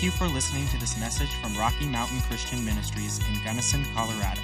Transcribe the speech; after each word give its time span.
Thank 0.00 0.14
you 0.14 0.18
for 0.18 0.32
listening 0.32 0.66
to 0.68 0.78
this 0.78 0.98
message 0.98 1.28
from 1.42 1.54
Rocky 1.58 1.84
Mountain 1.84 2.22
Christian 2.22 2.64
Ministries 2.64 3.18
in 3.18 3.44
Gunnison, 3.44 3.84
Colorado. 3.94 4.40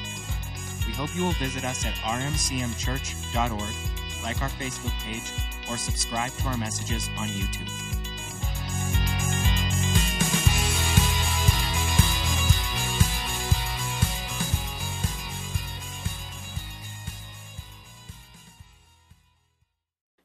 We 0.87 0.93
hope 0.93 1.17
you 1.17 1.23
will 1.23 1.33
visit 1.33 1.65
us 1.65 1.87
at 1.87 1.95
rmcmchurch.org, 1.95 4.23
like 4.23 4.43
our 4.43 4.51
Facebook 4.51 4.93
page, 5.01 5.33
or 5.71 5.79
subscribe 5.79 6.33
to 6.33 6.49
our 6.49 6.59
messages 6.59 7.09
on 7.17 7.29
YouTube. 7.29 7.71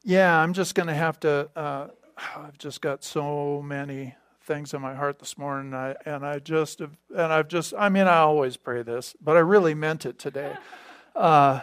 Yeah, 0.04 0.38
I'm 0.38 0.52
just 0.52 0.76
going 0.76 0.88
to 0.88 0.94
have 0.94 1.22
to. 1.22 1.50
Uh, 1.56 1.88
I've 2.36 2.58
just 2.58 2.82
got 2.82 3.06
so 3.06 3.62
many 3.62 4.16
things 4.52 4.74
in 4.74 4.82
my 4.82 4.94
heart 4.94 5.20
this 5.20 5.38
morning, 5.38 5.74
and 5.74 5.76
I, 5.76 5.96
and 6.06 6.26
I 6.26 6.40
just 6.40 6.80
have, 6.80 6.98
and 7.10 7.32
I've 7.32 7.48
just. 7.48 7.74
I 7.78 7.88
mean, 7.88 8.08
I 8.08 8.18
always 8.18 8.58
pray 8.58 8.84
this, 8.84 9.16
but 9.22 9.38
I 9.38 9.40
really 9.40 9.74
meant 9.74 10.06
it 10.06 10.20
today. 10.20 10.56
Uh, 11.14 11.60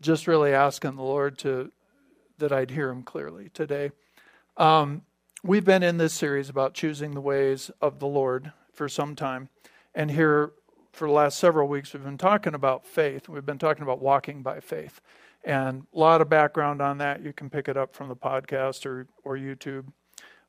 just 0.00 0.28
really 0.28 0.54
asking 0.54 0.94
the 0.94 1.02
Lord 1.02 1.36
to 1.38 1.72
that 2.38 2.52
I'd 2.52 2.70
hear 2.70 2.88
Him 2.88 3.02
clearly 3.02 3.48
today. 3.52 3.90
Um, 4.56 5.02
we've 5.42 5.64
been 5.64 5.82
in 5.82 5.98
this 5.98 6.12
series 6.14 6.48
about 6.48 6.72
choosing 6.72 7.10
the 7.10 7.20
ways 7.20 7.72
of 7.82 7.98
the 7.98 8.06
Lord 8.06 8.52
for 8.72 8.88
some 8.88 9.16
time, 9.16 9.48
and 9.96 10.12
here 10.12 10.52
for 10.92 11.08
the 11.08 11.12
last 11.12 11.40
several 11.40 11.66
weeks 11.66 11.92
we've 11.92 12.04
been 12.04 12.16
talking 12.16 12.54
about 12.54 12.86
faith. 12.86 13.28
We've 13.28 13.44
been 13.44 13.58
talking 13.58 13.82
about 13.82 14.00
walking 14.00 14.42
by 14.42 14.60
faith. 14.60 15.00
And 15.42 15.88
a 15.92 15.98
lot 15.98 16.20
of 16.20 16.28
background 16.28 16.80
on 16.80 16.98
that. 16.98 17.24
You 17.24 17.32
can 17.32 17.50
pick 17.50 17.68
it 17.68 17.76
up 17.76 17.96
from 17.96 18.08
the 18.08 18.16
podcast 18.16 18.86
or, 18.86 19.08
or 19.24 19.36
YouTube. 19.36 19.86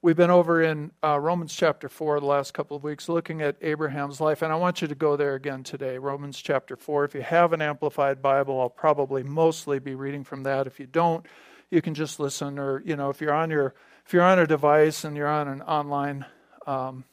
We've 0.04 0.18
been 0.18 0.32
over 0.32 0.64
in 0.64 0.90
uh, 1.04 1.20
Romans 1.20 1.54
chapter 1.54 1.88
4 1.88 2.22
the 2.22 2.26
last 2.26 2.56
couple 2.56 2.76
of 2.76 2.84
weeks 2.84 3.08
looking 3.08 3.44
at 3.44 3.56
Abraham's 3.62 4.20
life, 4.20 4.42
and 4.42 4.52
I 4.52 4.56
want 4.56 4.82
you 4.82 4.88
to 4.88 4.96
go 4.96 5.16
there 5.16 5.36
again 5.36 5.62
today. 5.62 6.00
Romans 6.00 6.42
chapter 6.42 6.76
4. 6.76 7.06
If 7.06 7.14
you 7.14 7.22
have 7.22 7.54
an 7.54 7.62
Amplified 7.62 8.20
Bible, 8.20 8.60
I'll 8.60 8.68
probably 8.68 9.22
mostly 9.22 9.78
be 9.78 9.94
reading 9.94 10.24
from 10.24 10.42
that. 10.42 10.66
If 10.66 10.80
you 10.80 10.88
don't, 10.88 11.24
you 11.70 11.84
can 11.84 11.94
just 11.94 12.20
listen, 12.20 12.58
or, 12.58 12.82
you 12.84 12.96
know, 12.96 13.12
if 13.12 13.22
you're 13.22 13.32
on 13.32 13.52
your 13.52 13.76
if 14.08 14.12
you're 14.12 14.24
on 14.24 14.40
a 14.40 14.48
device 14.48 15.04
and 15.04 15.16
you're 15.16 15.28
on 15.28 15.48
an 15.48 15.62
online 15.62 16.26
um, 16.66 17.04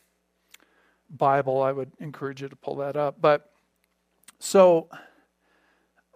Bible, 1.10 1.60
I 1.60 1.72
would 1.72 1.92
encourage 2.00 2.40
you 2.40 2.48
to 2.48 2.56
pull 2.56 2.76
that 2.76 2.96
up. 2.96 3.20
But 3.20 3.52
so 4.38 4.88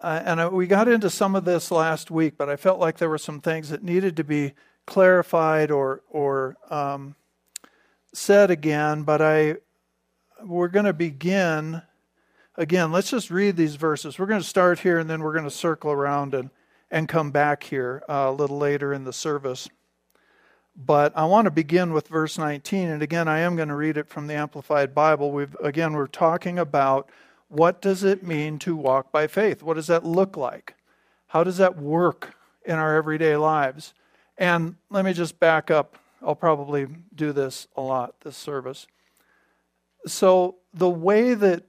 uh, 0.01 0.23
and 0.25 0.41
I, 0.41 0.47
we 0.47 0.65
got 0.65 0.87
into 0.87 1.11
some 1.11 1.35
of 1.35 1.45
this 1.45 1.69
last 1.69 2.09
week, 2.09 2.33
but 2.35 2.49
I 2.49 2.55
felt 2.55 2.79
like 2.79 2.97
there 2.97 3.09
were 3.09 3.19
some 3.19 3.41
things 3.41 3.69
that 3.69 3.83
needed 3.83 4.17
to 4.17 4.23
be 4.23 4.53
clarified 4.85 5.71
or 5.71 6.01
or 6.09 6.57
um, 6.69 7.15
said 8.13 8.51
again. 8.51 9.03
But 9.03 9.21
I 9.21 9.57
we're 10.43 10.67
going 10.67 10.85
to 10.85 10.93
begin 10.93 11.81
again. 12.55 12.91
Let's 12.91 13.09
just 13.09 13.31
read 13.31 13.55
these 13.55 13.75
verses. 13.75 14.19
We're 14.19 14.25
going 14.25 14.41
to 14.41 14.47
start 14.47 14.79
here, 14.79 14.99
and 14.99 15.09
then 15.09 15.21
we're 15.21 15.33
going 15.33 15.43
to 15.45 15.51
circle 15.51 15.91
around 15.91 16.33
and 16.33 16.49
and 16.91 17.09
come 17.09 17.31
back 17.31 17.63
here 17.63 18.03
uh, 18.07 18.27
a 18.29 18.31
little 18.31 18.59
later 18.59 18.93
in 18.93 19.03
the 19.03 19.13
service. 19.13 19.67
But 20.75 21.11
I 21.15 21.25
want 21.25 21.45
to 21.45 21.51
begin 21.51 21.93
with 21.93 22.07
verse 22.07 22.37
19, 22.37 22.89
and 22.89 23.01
again, 23.01 23.27
I 23.27 23.39
am 23.39 23.55
going 23.55 23.67
to 23.67 23.75
read 23.75 23.97
it 23.97 24.07
from 24.07 24.27
the 24.27 24.33
Amplified 24.33 24.95
Bible. 24.95 25.31
We've 25.31 25.55
again 25.61 25.93
we're 25.93 26.07
talking 26.07 26.59
about 26.59 27.09
what 27.47 27.81
does 27.81 28.03
it 28.03 28.23
mean 28.23 28.57
to 28.59 28.75
walk 28.75 29.11
by 29.11 29.27
faith? 29.27 29.61
What 29.61 29.75
does 29.75 29.87
that 29.87 30.03
look 30.03 30.35
like? 30.35 30.73
How 31.27 31.43
does 31.43 31.57
that 31.57 31.77
work 31.77 32.35
in 32.65 32.75
our 32.75 32.95
everyday 32.95 33.35
lives? 33.37 33.93
And 34.37 34.75
let 34.89 35.05
me 35.05 35.13
just 35.13 35.39
back 35.39 35.69
up. 35.69 35.97
I'll 36.21 36.35
probably 36.35 36.87
do 37.13 37.33
this 37.33 37.67
a 37.75 37.81
lot, 37.81 38.21
this 38.21 38.37
service. 38.37 38.87
So, 40.05 40.55
the 40.73 40.89
way 40.89 41.33
that 41.33 41.63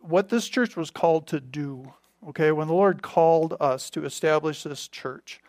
what 0.00 0.28
this 0.28 0.46
church 0.48 0.76
was 0.76 0.90
called 0.90 1.26
to 1.28 1.40
do, 1.40 1.92
okay, 2.28 2.52
when 2.52 2.68
the 2.68 2.74
Lord 2.74 3.02
called 3.02 3.56
us 3.60 3.90
to 3.90 4.04
establish 4.04 4.62
this 4.62 4.88
church, 4.88 5.40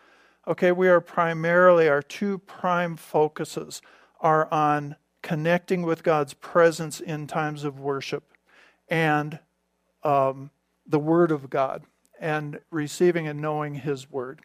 okay, 0.48 0.72
we 0.72 0.88
are 0.88 1.00
primarily, 1.00 1.88
our 1.88 2.02
two 2.02 2.38
prime 2.38 2.96
focuses 2.96 3.82
are 4.20 4.52
on 4.52 4.96
connecting 5.22 5.82
with 5.82 6.02
God's 6.02 6.34
presence 6.34 7.00
in 7.00 7.26
times 7.26 7.64
of 7.64 7.80
worship 7.80 8.32
and 8.88 9.38
um, 10.04 10.50
the 10.86 10.98
Word 10.98 11.30
of 11.30 11.50
God 11.50 11.82
and 12.20 12.60
receiving 12.70 13.26
and 13.26 13.40
knowing 13.40 13.74
His 13.74 14.10
Word. 14.10 14.40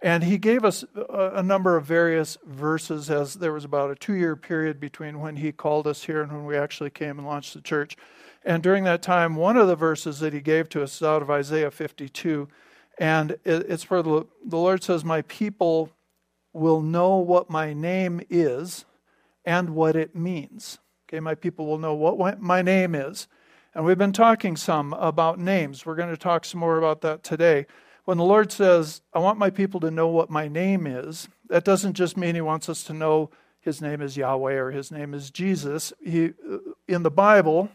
And 0.00 0.22
he 0.22 0.38
gave 0.38 0.64
us 0.64 0.84
a, 0.94 1.42
number 1.42 1.76
of 1.76 1.84
various 1.84 2.38
verses 2.46 3.10
as 3.10 3.34
there 3.34 3.52
was 3.52 3.64
about 3.64 3.90
a 3.90 3.96
two 3.96 4.14
year 4.14 4.36
period 4.36 4.78
between 4.78 5.20
when 5.20 5.36
he 5.36 5.50
called 5.50 5.88
us 5.88 6.04
here 6.04 6.22
and 6.22 6.30
when 6.30 6.44
we 6.44 6.56
actually 6.56 6.90
came 6.90 7.18
and 7.18 7.26
launched 7.26 7.54
the 7.54 7.60
church. 7.60 7.96
And 8.44 8.62
during 8.62 8.84
that 8.84 9.02
time, 9.02 9.34
one 9.34 9.56
of 9.56 9.66
the 9.66 9.74
verses 9.74 10.20
that 10.20 10.32
he 10.32 10.40
gave 10.40 10.68
to 10.70 10.82
us 10.84 10.96
is 10.96 11.02
out 11.02 11.20
of 11.20 11.30
Isaiah 11.30 11.72
52. 11.72 12.48
And 12.98 13.32
it, 13.32 13.40
it's 13.44 13.90
where 13.90 14.02
the, 14.02 14.26
the 14.44 14.56
Lord 14.56 14.84
says, 14.84 15.04
My 15.04 15.22
people 15.22 15.90
will 16.52 16.80
know 16.80 17.16
what 17.16 17.50
my 17.50 17.72
name 17.72 18.20
is 18.30 18.84
and 19.44 19.70
what 19.70 19.96
it 19.96 20.14
means. 20.14 20.78
Okay, 21.08 21.18
my 21.18 21.34
people 21.34 21.66
will 21.66 21.78
know 21.78 21.94
what 21.94 22.40
my 22.40 22.62
name 22.62 22.94
is 22.94 23.26
and 23.78 23.84
we've 23.84 23.96
been 23.96 24.12
talking 24.12 24.56
some 24.56 24.92
about 24.94 25.38
names. 25.38 25.86
We're 25.86 25.94
going 25.94 26.10
to 26.10 26.16
talk 26.16 26.44
some 26.44 26.58
more 26.58 26.78
about 26.78 27.00
that 27.02 27.22
today. 27.22 27.66
When 28.08 28.16
the 28.16 28.24
Lord 28.24 28.50
says, 28.50 29.02
I 29.12 29.18
want 29.18 29.38
my 29.38 29.50
people 29.50 29.80
to 29.80 29.90
know 29.90 30.08
what 30.08 30.30
my 30.30 30.48
name 30.48 30.86
is, 30.86 31.28
that 31.50 31.62
doesn't 31.62 31.92
just 31.92 32.16
mean 32.16 32.34
He 32.34 32.40
wants 32.40 32.70
us 32.70 32.82
to 32.84 32.94
know 32.94 33.28
His 33.60 33.82
name 33.82 34.00
is 34.00 34.16
Yahweh 34.16 34.54
or 34.54 34.70
His 34.70 34.90
name 34.90 35.12
is 35.12 35.30
Jesus. 35.30 35.92
He, 36.02 36.28
uh, 36.50 36.56
in 36.86 37.02
the 37.02 37.10
Bible, 37.10 37.68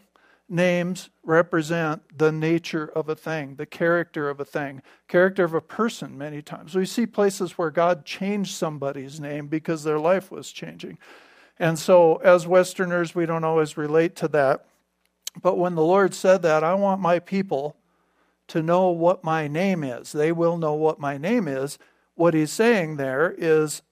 names 0.48 1.08
represent 1.22 2.18
the 2.18 2.32
nature 2.32 2.84
of 2.84 3.08
a 3.08 3.14
thing, 3.14 3.54
the 3.54 3.64
character 3.64 4.28
of 4.28 4.40
a 4.40 4.44
thing, 4.44 4.82
character 5.06 5.44
of 5.44 5.54
a 5.54 5.60
person 5.60 6.18
many 6.18 6.42
times. 6.42 6.74
We 6.74 6.84
see 6.84 7.06
places 7.06 7.56
where 7.56 7.70
God 7.70 8.04
changed 8.04 8.56
somebody's 8.56 9.20
name 9.20 9.46
because 9.46 9.84
their 9.84 10.00
life 10.00 10.32
was 10.32 10.50
changing. 10.50 10.98
And 11.60 11.78
so, 11.78 12.16
as 12.16 12.44
Westerners, 12.44 13.14
we 13.14 13.24
don't 13.24 13.44
always 13.44 13.76
relate 13.76 14.16
to 14.16 14.26
that. 14.26 14.66
But 15.40 15.58
when 15.58 15.76
the 15.76 15.84
Lord 15.84 16.12
said 16.12 16.42
that, 16.42 16.64
I 16.64 16.74
want 16.74 17.00
my 17.00 17.20
people 17.20 17.76
to 18.48 18.62
know 18.62 18.90
what 18.90 19.24
my 19.24 19.48
name 19.48 19.82
is. 19.82 20.12
They 20.12 20.32
will 20.32 20.56
know 20.56 20.74
what 20.74 21.00
my 21.00 21.18
name 21.18 21.48
is. 21.48 21.78
What 22.14 22.34
he's 22.34 22.52
saying 22.52 22.96
there 22.96 23.34
is 23.36 23.82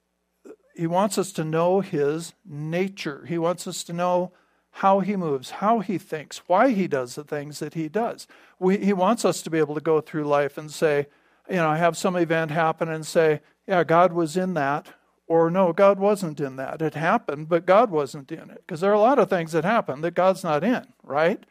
he 0.75 0.87
wants 0.87 1.19
us 1.19 1.33
to 1.33 1.45
know 1.45 1.81
his 1.81 2.35
nature. 2.45 3.25
He 3.29 3.39
wants 3.39 3.67
us 3.67 3.83
to 3.85 3.93
know 3.93 4.33
how 4.77 5.01
he 5.01 5.17
moves, 5.17 5.51
how 5.51 5.81
he 5.81 5.99
thinks, 5.99 6.43
why 6.47 6.71
he 6.71 6.87
does 6.87 7.15
the 7.15 7.25
things 7.25 7.59
that 7.59 7.75
he 7.75 7.89
does. 7.89 8.27
We, 8.59 8.79
he 8.79 8.93
wants 8.93 9.25
us 9.25 9.43
to 9.43 9.51
be 9.51 9.59
able 9.59 9.75
to 9.75 9.81
go 9.81 10.01
through 10.01 10.25
life 10.25 10.57
and 10.57 10.71
say, 10.71 11.09
you 11.49 11.57
know, 11.57 11.75
have 11.75 11.97
some 11.97 12.17
event 12.17 12.51
happen 12.51 12.89
and 12.89 13.07
say, 13.07 13.43
yeah, 13.67 13.85
God 13.85 14.13
was 14.13 14.37
in 14.37 14.55
that. 14.55 14.89
Or 15.27 15.51
no, 15.51 15.73
God 15.73 15.99
wasn't 15.99 16.41
in 16.41 16.57
that. 16.57 16.83
It 16.83 16.95
happened, 16.95 17.49
but 17.49 17.65
God 17.65 17.91
wasn't 17.91 18.33
in 18.33 18.51
it. 18.51 18.65
Because 18.67 18.81
there 18.81 18.91
are 18.91 18.95
a 18.95 19.01
lot 19.01 19.19
of 19.19 19.31
things 19.31 19.53
that 19.53 19.65
happen 19.65 20.01
that 20.03 20.15
God's 20.15 20.45
not 20.45 20.65
in, 20.65 20.87
right? 21.03 21.45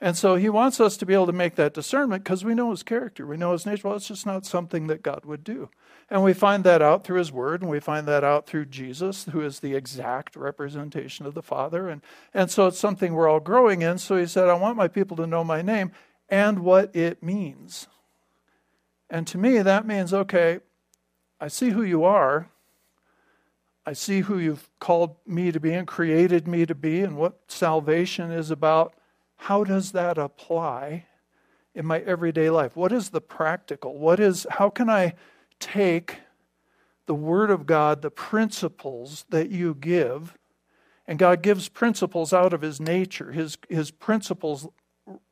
And 0.00 0.16
so 0.16 0.36
he 0.36 0.50
wants 0.50 0.78
us 0.78 0.96
to 0.98 1.06
be 1.06 1.14
able 1.14 1.26
to 1.26 1.32
make 1.32 1.54
that 1.54 1.72
discernment 1.72 2.22
because 2.22 2.44
we 2.44 2.54
know 2.54 2.70
his 2.70 2.82
character, 2.82 3.26
we 3.26 3.38
know 3.38 3.52
his 3.52 3.64
nature. 3.64 3.88
Well, 3.88 3.96
it's 3.96 4.08
just 4.08 4.26
not 4.26 4.44
something 4.44 4.88
that 4.88 5.02
God 5.02 5.24
would 5.24 5.42
do. 5.42 5.70
And 6.10 6.22
we 6.22 6.34
find 6.34 6.62
that 6.64 6.82
out 6.82 7.02
through 7.02 7.18
his 7.18 7.32
word, 7.32 7.62
and 7.62 7.70
we 7.70 7.80
find 7.80 8.06
that 8.06 8.22
out 8.22 8.46
through 8.46 8.66
Jesus, 8.66 9.24
who 9.32 9.40
is 9.40 9.58
the 9.58 9.74
exact 9.74 10.36
representation 10.36 11.26
of 11.26 11.34
the 11.34 11.42
Father. 11.42 11.88
And, 11.88 12.02
and 12.32 12.50
so 12.50 12.66
it's 12.66 12.78
something 12.78 13.12
we're 13.14 13.28
all 13.28 13.40
growing 13.40 13.82
in. 13.82 13.98
So 13.98 14.16
he 14.16 14.26
said, 14.26 14.48
I 14.48 14.54
want 14.54 14.76
my 14.76 14.86
people 14.86 15.16
to 15.16 15.26
know 15.26 15.42
my 15.42 15.62
name 15.62 15.90
and 16.28 16.60
what 16.60 16.94
it 16.94 17.22
means. 17.22 17.88
And 19.10 19.26
to 19.28 19.38
me, 19.38 19.58
that 19.62 19.86
means 19.86 20.12
okay, 20.12 20.60
I 21.40 21.48
see 21.48 21.70
who 21.70 21.82
you 21.82 22.04
are, 22.04 22.50
I 23.84 23.92
see 23.92 24.20
who 24.20 24.38
you've 24.38 24.68
called 24.80 25.16
me 25.26 25.52
to 25.52 25.60
be 25.60 25.72
and 25.72 25.86
created 25.86 26.48
me 26.48 26.66
to 26.66 26.74
be 26.74 27.02
and 27.02 27.16
what 27.16 27.40
salvation 27.48 28.32
is 28.32 28.50
about. 28.50 28.94
How 29.36 29.64
does 29.64 29.92
that 29.92 30.18
apply 30.18 31.06
in 31.74 31.86
my 31.86 32.00
everyday 32.00 32.50
life? 32.50 32.76
What 32.76 32.92
is 32.92 33.10
the 33.10 33.20
practical? 33.20 33.98
What 33.98 34.18
is 34.18 34.46
how 34.50 34.70
can 34.70 34.88
I 34.88 35.14
take 35.60 36.18
the 37.06 37.14
word 37.14 37.50
of 37.50 37.66
God, 37.66 38.02
the 38.02 38.10
principles 38.10 39.24
that 39.30 39.50
you 39.50 39.74
give, 39.74 40.36
and 41.06 41.18
God 41.18 41.40
gives 41.40 41.68
principles 41.68 42.32
out 42.32 42.52
of 42.52 42.62
his 42.62 42.80
nature. 42.80 43.32
His 43.32 43.56
his 43.68 43.90
principles 43.90 44.66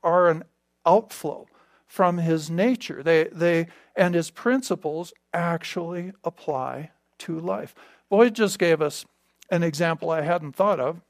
are 0.02 0.28
an 0.28 0.44
outflow 0.86 1.48
from 1.86 2.18
his 2.18 2.48
nature. 2.48 3.02
They 3.02 3.24
they 3.24 3.66
and 3.96 4.14
his 4.14 4.30
principles 4.30 5.12
actually 5.32 6.12
apply 6.22 6.92
to 7.18 7.38
life. 7.38 7.74
Boyd 8.08 8.34
just 8.34 8.58
gave 8.58 8.80
us 8.80 9.04
an 9.50 9.62
example 9.62 10.10
I 10.10 10.22
hadn't 10.22 10.52
thought 10.52 10.80
of 10.80 11.00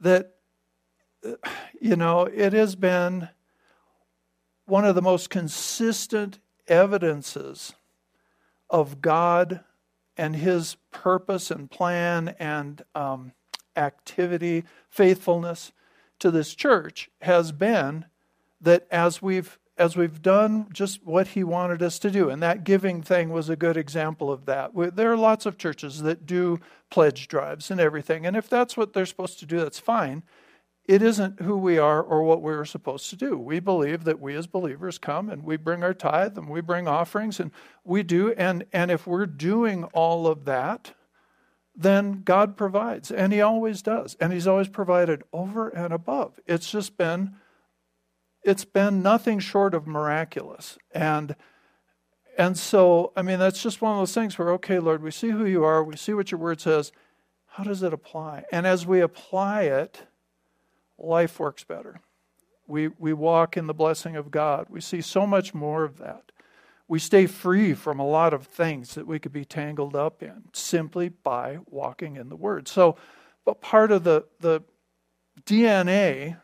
that, 0.00 0.34
you 1.80 1.96
know, 1.96 2.22
it 2.22 2.52
has 2.52 2.76
been 2.76 3.28
one 4.66 4.84
of 4.84 4.94
the 4.94 5.02
most 5.02 5.30
consistent 5.30 6.38
evidences 6.66 7.74
of 8.70 9.00
God 9.00 9.60
and 10.16 10.36
His 10.36 10.76
purpose 10.90 11.50
and 11.50 11.70
plan 11.70 12.34
and 12.38 12.82
um, 12.94 13.32
activity, 13.76 14.64
faithfulness 14.90 15.72
to 16.18 16.30
this 16.30 16.54
church 16.54 17.10
has 17.22 17.52
been 17.52 18.04
that 18.60 18.86
as 18.90 19.22
we've 19.22 19.58
as 19.76 19.96
we've 19.96 20.20
done 20.20 20.66
just 20.72 21.06
what 21.06 21.28
he 21.28 21.44
wanted 21.44 21.80
us 21.80 22.00
to 22.00 22.10
do 22.10 22.28
and 22.28 22.42
that 22.42 22.64
giving 22.64 23.00
thing 23.00 23.28
was 23.28 23.48
a 23.48 23.54
good 23.54 23.76
example 23.76 24.32
of 24.32 24.44
that. 24.46 24.72
There 24.96 25.12
are 25.12 25.16
lots 25.16 25.46
of 25.46 25.56
churches 25.56 26.02
that 26.02 26.26
do 26.26 26.58
pledge 26.90 27.28
drives 27.28 27.70
and 27.70 27.80
everything 27.80 28.26
and 28.26 28.36
if 28.36 28.48
that's 28.48 28.76
what 28.76 28.92
they're 28.92 29.06
supposed 29.06 29.38
to 29.38 29.46
do 29.46 29.58
that's 29.58 29.78
fine 29.78 30.24
it 30.88 31.02
isn't 31.02 31.42
who 31.42 31.58
we 31.58 31.76
are 31.76 32.02
or 32.02 32.22
what 32.22 32.40
we're 32.40 32.64
supposed 32.64 33.10
to 33.10 33.16
do. 33.16 33.36
We 33.36 33.60
believe 33.60 34.04
that 34.04 34.20
we 34.20 34.34
as 34.34 34.46
believers 34.46 34.96
come 34.96 35.28
and 35.28 35.44
we 35.44 35.58
bring 35.58 35.84
our 35.84 35.92
tithe 35.92 36.38
and 36.38 36.48
we 36.48 36.62
bring 36.62 36.88
offerings 36.88 37.38
and 37.38 37.52
we 37.84 38.02
do 38.02 38.32
and 38.32 38.64
and 38.72 38.90
if 38.90 39.06
we're 39.06 39.26
doing 39.26 39.84
all 39.92 40.26
of 40.26 40.46
that 40.46 40.94
then 41.76 42.22
God 42.24 42.56
provides 42.56 43.12
and 43.12 43.32
he 43.34 43.40
always 43.42 43.82
does 43.82 44.16
and 44.18 44.32
he's 44.32 44.46
always 44.46 44.68
provided 44.68 45.22
over 45.32 45.68
and 45.68 45.92
above. 45.92 46.40
It's 46.46 46.70
just 46.70 46.96
been 46.96 47.36
it's 48.42 48.64
been 48.64 49.02
nothing 49.02 49.40
short 49.40 49.74
of 49.74 49.86
miraculous. 49.86 50.78
And 50.92 51.36
and 52.38 52.56
so 52.56 53.12
I 53.14 53.20
mean 53.20 53.38
that's 53.38 53.62
just 53.62 53.82
one 53.82 53.92
of 53.92 53.98
those 53.98 54.14
things 54.14 54.38
where 54.38 54.52
okay 54.54 54.78
Lord, 54.78 55.02
we 55.02 55.10
see 55.10 55.28
who 55.28 55.44
you 55.44 55.64
are, 55.64 55.84
we 55.84 55.96
see 55.96 56.14
what 56.14 56.30
your 56.32 56.40
word 56.40 56.62
says. 56.62 56.92
How 57.44 57.64
does 57.64 57.82
it 57.82 57.92
apply? 57.92 58.44
And 58.50 58.66
as 58.66 58.86
we 58.86 59.00
apply 59.00 59.64
it, 59.64 60.07
life 60.98 61.38
works 61.38 61.64
better. 61.64 62.00
We, 62.66 62.88
we 62.88 63.12
walk 63.12 63.56
in 63.56 63.66
the 63.66 63.74
blessing 63.74 64.16
of 64.16 64.30
God. 64.30 64.66
We 64.68 64.80
see 64.80 65.00
so 65.00 65.26
much 65.26 65.54
more 65.54 65.84
of 65.84 65.98
that. 65.98 66.32
We 66.86 66.98
stay 66.98 67.26
free 67.26 67.74
from 67.74 67.98
a 67.98 68.06
lot 68.06 68.32
of 68.32 68.46
things 68.46 68.94
that 68.94 69.06
we 69.06 69.18
could 69.18 69.32
be 69.32 69.44
tangled 69.44 69.94
up 69.94 70.22
in 70.22 70.44
simply 70.52 71.10
by 71.10 71.58
walking 71.66 72.16
in 72.16 72.28
the 72.28 72.36
Word. 72.36 72.66
So, 72.66 72.96
but 73.44 73.60
part 73.60 73.92
of 73.92 74.04
the, 74.04 74.24
the 74.40 74.62
DNA 75.44 76.38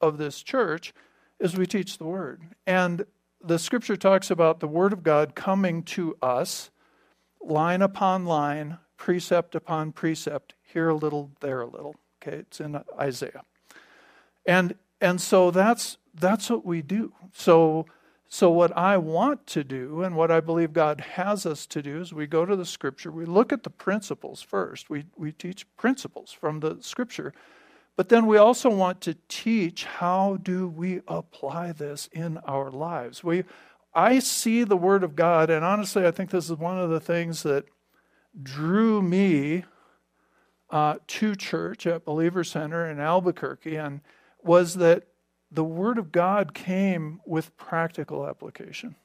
of 0.00 0.18
this 0.18 0.42
church 0.42 0.92
is 1.38 1.56
we 1.56 1.66
teach 1.66 1.98
the 1.98 2.04
Word. 2.04 2.42
And 2.66 3.04
the 3.42 3.58
scripture 3.58 3.96
talks 3.96 4.30
about 4.30 4.60
the 4.60 4.68
Word 4.68 4.92
of 4.92 5.02
God 5.02 5.34
coming 5.34 5.82
to 5.84 6.16
us 6.22 6.70
line 7.40 7.82
upon 7.82 8.24
line, 8.24 8.78
precept 8.96 9.54
upon 9.54 9.92
precept, 9.92 10.54
here 10.62 10.88
a 10.88 10.94
little, 10.94 11.30
there 11.40 11.60
a 11.60 11.66
little. 11.66 11.94
Okay, 12.22 12.38
it's 12.38 12.60
in 12.60 12.80
Isaiah. 12.98 13.42
And 14.46 14.74
and 15.00 15.20
so 15.20 15.50
that's 15.50 15.98
that's 16.14 16.50
what 16.50 16.64
we 16.64 16.82
do. 16.82 17.12
So 17.32 17.86
so 18.28 18.50
what 18.50 18.76
I 18.76 18.96
want 18.96 19.46
to 19.48 19.62
do 19.62 20.02
and 20.02 20.16
what 20.16 20.30
I 20.30 20.40
believe 20.40 20.72
God 20.72 21.00
has 21.00 21.46
us 21.46 21.66
to 21.66 21.82
do 21.82 22.00
is 22.00 22.12
we 22.12 22.26
go 22.26 22.44
to 22.44 22.56
the 22.56 22.64
scripture, 22.64 23.12
we 23.12 23.26
look 23.26 23.52
at 23.52 23.62
the 23.62 23.70
principles 23.70 24.42
first. 24.42 24.90
We 24.90 25.04
we 25.16 25.32
teach 25.32 25.66
principles 25.76 26.32
from 26.32 26.60
the 26.60 26.78
scripture. 26.80 27.32
But 27.96 28.08
then 28.08 28.26
we 28.26 28.38
also 28.38 28.70
want 28.70 29.00
to 29.02 29.16
teach 29.28 29.84
how 29.84 30.38
do 30.42 30.66
we 30.66 31.00
apply 31.06 31.72
this 31.72 32.08
in 32.12 32.38
our 32.38 32.70
lives. 32.70 33.22
We 33.22 33.44
I 33.94 34.18
see 34.18 34.64
the 34.64 34.76
word 34.76 35.04
of 35.04 35.14
God 35.14 35.50
and 35.50 35.64
honestly 35.64 36.06
I 36.06 36.10
think 36.10 36.30
this 36.30 36.50
is 36.50 36.58
one 36.58 36.78
of 36.78 36.90
the 36.90 37.00
things 37.00 37.42
that 37.44 37.66
drew 38.42 39.00
me 39.00 39.64
uh, 40.70 40.96
to 41.06 41.36
church 41.36 41.86
at 41.86 42.04
Believer 42.04 42.42
Center 42.42 42.90
in 42.90 42.98
Albuquerque 42.98 43.76
and 43.76 44.00
was 44.44 44.74
that 44.74 45.04
the 45.50 45.64
Word 45.64 45.98
of 45.98 46.12
God 46.12 46.54
came 46.54 47.20
with 47.24 47.56
practical 47.56 48.26
application. 48.26 48.96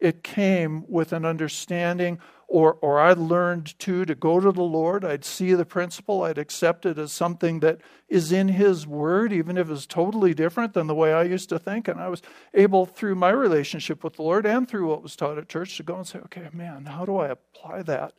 It 0.00 0.22
came 0.22 0.84
with 0.88 1.12
an 1.12 1.24
understanding, 1.24 2.20
or, 2.46 2.74
or 2.74 3.00
I 3.00 3.14
learned 3.14 3.76
too 3.80 4.04
to 4.04 4.14
go 4.14 4.38
to 4.38 4.52
the 4.52 4.62
Lord. 4.62 5.04
I'd 5.04 5.24
see 5.24 5.54
the 5.54 5.64
principle, 5.64 6.22
I'd 6.22 6.38
accept 6.38 6.86
it 6.86 6.98
as 6.98 7.10
something 7.10 7.58
that 7.60 7.80
is 8.08 8.30
in 8.30 8.46
His 8.46 8.86
Word, 8.86 9.32
even 9.32 9.58
if 9.58 9.68
it's 9.68 9.86
totally 9.86 10.34
different 10.34 10.72
than 10.72 10.86
the 10.86 10.94
way 10.94 11.12
I 11.12 11.24
used 11.24 11.48
to 11.48 11.58
think. 11.58 11.88
And 11.88 11.98
I 11.98 12.08
was 12.08 12.22
able, 12.54 12.86
through 12.86 13.16
my 13.16 13.30
relationship 13.30 14.04
with 14.04 14.14
the 14.14 14.22
Lord 14.22 14.46
and 14.46 14.68
through 14.68 14.88
what 14.88 15.02
was 15.02 15.16
taught 15.16 15.36
at 15.36 15.48
church, 15.48 15.76
to 15.78 15.82
go 15.82 15.96
and 15.96 16.06
say, 16.06 16.20
okay, 16.20 16.48
man, 16.52 16.86
how 16.86 17.04
do 17.04 17.16
I 17.16 17.28
apply 17.28 17.82
that? 17.82 18.12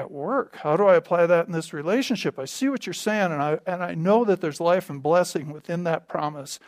At 0.00 0.10
work? 0.10 0.56
How 0.56 0.76
do 0.76 0.86
I 0.86 0.96
apply 0.96 1.26
that 1.26 1.46
in 1.46 1.52
this 1.52 1.72
relationship? 1.72 2.38
I 2.38 2.46
see 2.46 2.68
what 2.68 2.86
you're 2.86 2.92
saying, 2.94 3.30
and 3.32 3.42
I, 3.42 3.58
and 3.66 3.82
I 3.82 3.94
know 3.94 4.24
that 4.24 4.40
there's 4.40 4.60
life 4.60 4.90
and 4.90 5.02
blessing 5.02 5.52
within 5.52 5.84
that 5.84 6.08
promise, 6.08 6.58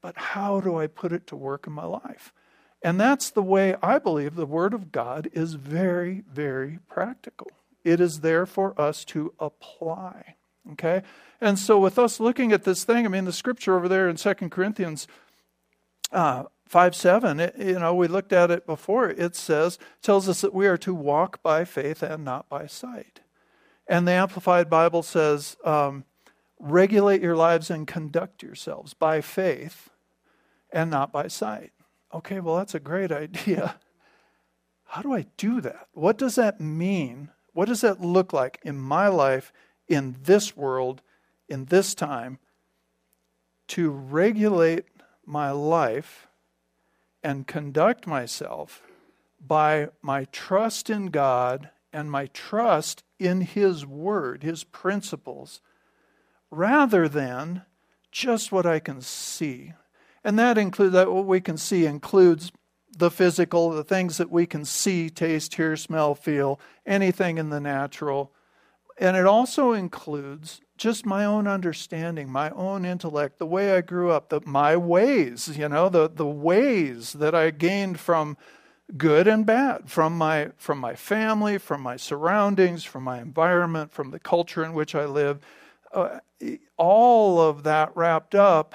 but 0.00 0.16
how 0.16 0.60
do 0.60 0.76
I 0.76 0.88
put 0.88 1.12
it 1.12 1.26
to 1.28 1.36
work 1.36 1.66
in 1.66 1.72
my 1.72 1.84
life? 1.84 2.32
And 2.82 3.00
that's 3.00 3.30
the 3.30 3.42
way 3.42 3.76
I 3.82 3.98
believe 3.98 4.34
the 4.34 4.46
Word 4.46 4.72
of 4.72 4.90
God 4.90 5.28
is 5.32 5.54
very, 5.54 6.22
very 6.32 6.78
practical. 6.88 7.50
It 7.84 8.00
is 8.00 8.20
there 8.20 8.46
for 8.46 8.80
us 8.80 9.04
to 9.06 9.32
apply. 9.38 10.36
Okay? 10.72 11.02
And 11.40 11.58
so, 11.58 11.78
with 11.78 11.98
us 11.98 12.20
looking 12.20 12.52
at 12.52 12.64
this 12.64 12.84
thing, 12.84 13.04
I 13.04 13.08
mean, 13.08 13.24
the 13.24 13.32
scripture 13.32 13.76
over 13.76 13.88
there 13.88 14.08
in 14.08 14.16
Second 14.16 14.50
Corinthians 14.50 15.06
uh, 16.12 16.44
5 16.68 16.94
7, 16.94 17.40
it, 17.40 17.54
you 17.58 17.78
know, 17.78 17.94
we 17.94 18.08
looked 18.08 18.32
at 18.32 18.50
it 18.50 18.66
before. 18.66 19.08
It 19.08 19.34
says, 19.34 19.78
tells 20.02 20.28
us 20.28 20.42
that 20.42 20.54
we 20.54 20.66
are 20.66 20.76
to 20.78 20.94
walk 20.94 21.42
by 21.42 21.64
faith 21.64 22.02
and 22.02 22.24
not 22.24 22.48
by 22.48 22.66
sight. 22.66 23.20
And 23.86 24.06
the 24.06 24.12
Amplified 24.12 24.68
Bible 24.68 25.02
says, 25.02 25.56
um, 25.64 26.04
regulate 26.58 27.22
your 27.22 27.36
lives 27.36 27.70
and 27.70 27.86
conduct 27.86 28.42
yourselves 28.42 28.92
by 28.92 29.22
faith 29.22 29.88
and 30.70 30.90
not 30.90 31.10
by 31.10 31.28
sight. 31.28 31.72
Okay, 32.12 32.40
well, 32.40 32.56
that's 32.56 32.74
a 32.74 32.80
great 32.80 33.10
idea. 33.10 33.76
How 34.84 35.02
do 35.02 35.14
I 35.14 35.26
do 35.36 35.60
that? 35.62 35.88
What 35.92 36.18
does 36.18 36.34
that 36.34 36.60
mean? 36.60 37.30
What 37.52 37.68
does 37.68 37.80
that 37.80 38.00
look 38.00 38.32
like 38.32 38.58
in 38.62 38.78
my 38.78 39.08
life, 39.08 39.52
in 39.86 40.16
this 40.22 40.56
world, 40.56 41.02
in 41.48 41.66
this 41.66 41.94
time, 41.94 42.38
to 43.68 43.90
regulate 43.90 44.84
my 45.26 45.50
life 45.50 46.27
and 47.28 47.46
conduct 47.46 48.06
myself 48.06 48.80
by 49.38 49.86
my 50.00 50.24
trust 50.32 50.88
in 50.88 51.08
God 51.08 51.68
and 51.92 52.10
my 52.10 52.24
trust 52.28 53.04
in 53.18 53.42
His 53.42 53.84
Word, 53.84 54.42
His 54.42 54.64
principles, 54.64 55.60
rather 56.50 57.06
than 57.06 57.66
just 58.10 58.50
what 58.50 58.64
I 58.64 58.78
can 58.78 59.02
see. 59.02 59.74
And 60.24 60.38
that 60.38 60.56
includes 60.56 60.94
that 60.94 61.12
what 61.12 61.26
we 61.26 61.42
can 61.42 61.58
see 61.58 61.84
includes 61.84 62.50
the 62.96 63.10
physical, 63.10 63.72
the 63.72 63.84
things 63.84 64.16
that 64.16 64.30
we 64.30 64.46
can 64.46 64.64
see, 64.64 65.10
taste, 65.10 65.56
hear, 65.56 65.76
smell, 65.76 66.14
feel, 66.14 66.58
anything 66.86 67.36
in 67.36 67.50
the 67.50 67.60
natural. 67.60 68.32
And 69.00 69.16
it 69.16 69.26
also 69.26 69.72
includes 69.72 70.60
just 70.76 71.06
my 71.06 71.24
own 71.24 71.46
understanding, 71.46 72.30
my 72.30 72.50
own 72.50 72.84
intellect, 72.84 73.38
the 73.38 73.46
way 73.46 73.76
I 73.76 73.80
grew 73.80 74.10
up, 74.10 74.28
the, 74.28 74.40
my 74.44 74.76
ways, 74.76 75.56
you 75.56 75.68
know, 75.68 75.88
the, 75.88 76.08
the 76.08 76.26
ways 76.26 77.14
that 77.14 77.34
I 77.34 77.50
gained 77.50 78.00
from 78.00 78.36
good 78.96 79.28
and 79.28 79.44
bad, 79.44 79.90
from 79.90 80.16
my, 80.16 80.50
from 80.56 80.78
my 80.78 80.94
family, 80.94 81.58
from 81.58 81.82
my 81.82 81.96
surroundings, 81.96 82.84
from 82.84 83.04
my 83.04 83.20
environment, 83.20 83.92
from 83.92 84.10
the 84.10 84.18
culture 84.18 84.64
in 84.64 84.72
which 84.72 84.94
I 84.94 85.04
live. 85.04 85.40
Uh, 85.92 86.20
all 86.76 87.40
of 87.40 87.64
that 87.64 87.96
wrapped 87.96 88.34
up. 88.34 88.74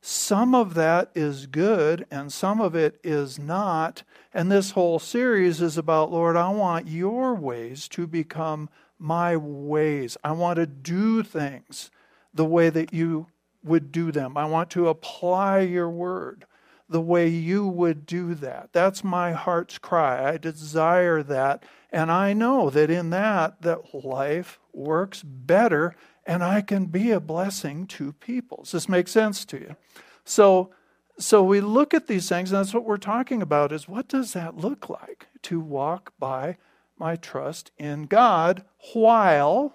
Some 0.00 0.54
of 0.54 0.74
that 0.74 1.10
is 1.14 1.46
good 1.46 2.06
and 2.10 2.32
some 2.32 2.60
of 2.60 2.74
it 2.74 3.00
is 3.02 3.38
not. 3.38 4.02
And 4.32 4.50
this 4.50 4.72
whole 4.72 4.98
series 4.98 5.60
is 5.60 5.76
about, 5.76 6.12
Lord, 6.12 6.36
I 6.36 6.48
want 6.50 6.86
your 6.86 7.34
ways 7.34 7.88
to 7.88 8.06
become 8.06 8.68
my 8.98 9.36
ways. 9.36 10.16
I 10.24 10.32
want 10.32 10.56
to 10.56 10.66
do 10.66 11.22
things 11.22 11.90
the 12.32 12.44
way 12.44 12.70
that 12.70 12.92
you 12.92 13.26
would 13.64 13.90
do 13.90 14.12
them. 14.12 14.36
I 14.36 14.44
want 14.44 14.70
to 14.70 14.88
apply 14.88 15.60
your 15.60 15.90
word 15.90 16.46
the 16.88 17.00
way 17.00 17.28
you 17.28 17.66
would 17.66 18.06
do 18.06 18.34
that. 18.34 18.70
That's 18.72 19.02
my 19.02 19.32
heart's 19.32 19.78
cry. 19.78 20.30
I 20.30 20.36
desire 20.36 21.22
that. 21.24 21.64
And 21.90 22.12
I 22.12 22.32
know 22.32 22.70
that 22.70 22.90
in 22.90 23.10
that 23.10 23.62
that 23.62 23.94
life 24.04 24.60
works 24.72 25.22
better 25.22 25.96
and 26.26 26.44
I 26.44 26.60
can 26.60 26.86
be 26.86 27.10
a 27.10 27.20
blessing 27.20 27.86
to 27.88 28.12
people. 28.12 28.58
Does 28.58 28.72
this 28.72 28.88
make 28.88 29.08
sense 29.08 29.44
to 29.46 29.58
you? 29.58 29.76
So 30.24 30.70
so 31.18 31.42
we 31.42 31.60
look 31.60 31.94
at 31.94 32.08
these 32.08 32.28
things 32.28 32.52
and 32.52 32.60
that's 32.60 32.74
what 32.74 32.84
we're 32.84 32.98
talking 32.98 33.40
about 33.40 33.72
is 33.72 33.88
what 33.88 34.06
does 34.06 34.34
that 34.34 34.56
look 34.56 34.90
like 34.90 35.28
to 35.42 35.58
walk 35.58 36.12
by 36.18 36.58
my 36.98 37.16
trust 37.16 37.70
in 37.78 38.04
God 38.04 38.64
while 38.92 39.74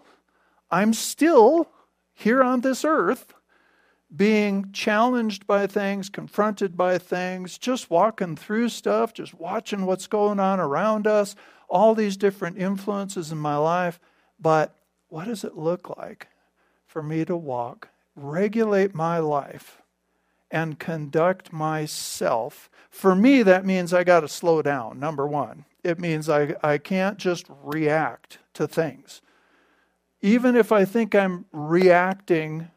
I'm 0.69 0.93
still 0.93 1.69
here 2.13 2.43
on 2.43 2.61
this 2.61 2.85
earth 2.85 3.33
being 4.13 4.71
challenged 4.73 5.47
by 5.47 5.67
things, 5.67 6.09
confronted 6.09 6.75
by 6.75 6.97
things, 6.97 7.57
just 7.57 7.89
walking 7.89 8.35
through 8.35 8.69
stuff, 8.69 9.13
just 9.13 9.33
watching 9.33 9.85
what's 9.85 10.07
going 10.07 10.39
on 10.39 10.59
around 10.59 11.07
us, 11.07 11.35
all 11.69 11.95
these 11.95 12.17
different 12.17 12.57
influences 12.57 13.31
in 13.31 13.37
my 13.37 13.55
life. 13.55 13.99
But 14.39 14.75
what 15.07 15.25
does 15.25 15.43
it 15.43 15.57
look 15.57 15.97
like 15.97 16.27
for 16.85 17.01
me 17.01 17.23
to 17.25 17.37
walk, 17.37 17.89
regulate 18.15 18.93
my 18.93 19.19
life, 19.19 19.81
and 20.49 20.77
conduct 20.77 21.53
myself? 21.53 22.69
For 22.89 23.15
me, 23.15 23.43
that 23.43 23.65
means 23.65 23.93
I 23.93 24.03
got 24.03 24.21
to 24.21 24.27
slow 24.27 24.61
down, 24.61 24.99
number 24.99 25.25
one. 25.25 25.63
It 25.83 25.99
means 25.99 26.29
I, 26.29 26.55
I 26.63 26.77
can't 26.77 27.17
just 27.17 27.45
react 27.63 28.39
to 28.53 28.67
things. 28.67 29.21
even 30.21 30.55
if 30.55 30.71
I 30.71 30.85
think 30.85 31.15
I'm 31.15 31.45
reacting 31.51 32.69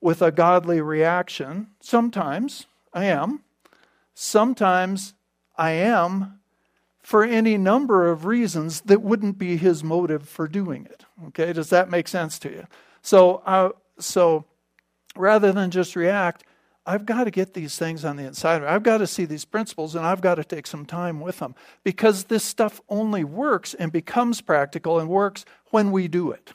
with 0.00 0.20
a 0.20 0.30
godly 0.30 0.80
reaction, 0.80 1.68
sometimes 1.80 2.66
I 2.92 3.04
am. 3.06 3.42
Sometimes 4.14 5.14
I 5.56 5.72
am 5.72 6.40
for 7.02 7.24
any 7.24 7.56
number 7.56 8.10
of 8.10 8.26
reasons 8.26 8.82
that 8.82 9.00
wouldn't 9.00 9.38
be 9.38 9.56
his 9.56 9.82
motive 9.82 10.28
for 10.28 10.46
doing 10.48 10.86
it. 10.86 11.04
Okay, 11.28 11.52
does 11.52 11.70
that 11.70 11.90
make 11.90 12.08
sense 12.08 12.38
to 12.40 12.50
you? 12.50 12.66
So, 13.00 13.36
uh, 13.46 13.70
so 13.98 14.44
rather 15.16 15.52
than 15.52 15.70
just 15.70 15.96
react, 15.96 16.44
I've 16.86 17.04
got 17.04 17.24
to 17.24 17.32
get 17.32 17.52
these 17.52 17.76
things 17.76 18.04
on 18.04 18.16
the 18.16 18.24
inside. 18.24 18.62
I've 18.62 18.84
got 18.84 18.98
to 18.98 19.06
see 19.08 19.24
these 19.24 19.44
principles 19.44 19.96
and 19.96 20.06
I've 20.06 20.20
got 20.20 20.36
to 20.36 20.44
take 20.44 20.68
some 20.68 20.86
time 20.86 21.20
with 21.20 21.40
them 21.40 21.56
because 21.82 22.24
this 22.24 22.44
stuff 22.44 22.80
only 22.88 23.24
works 23.24 23.74
and 23.74 23.90
becomes 23.90 24.40
practical 24.40 25.00
and 25.00 25.08
works 25.08 25.44
when 25.70 25.90
we 25.90 26.06
do 26.06 26.30
it. 26.30 26.52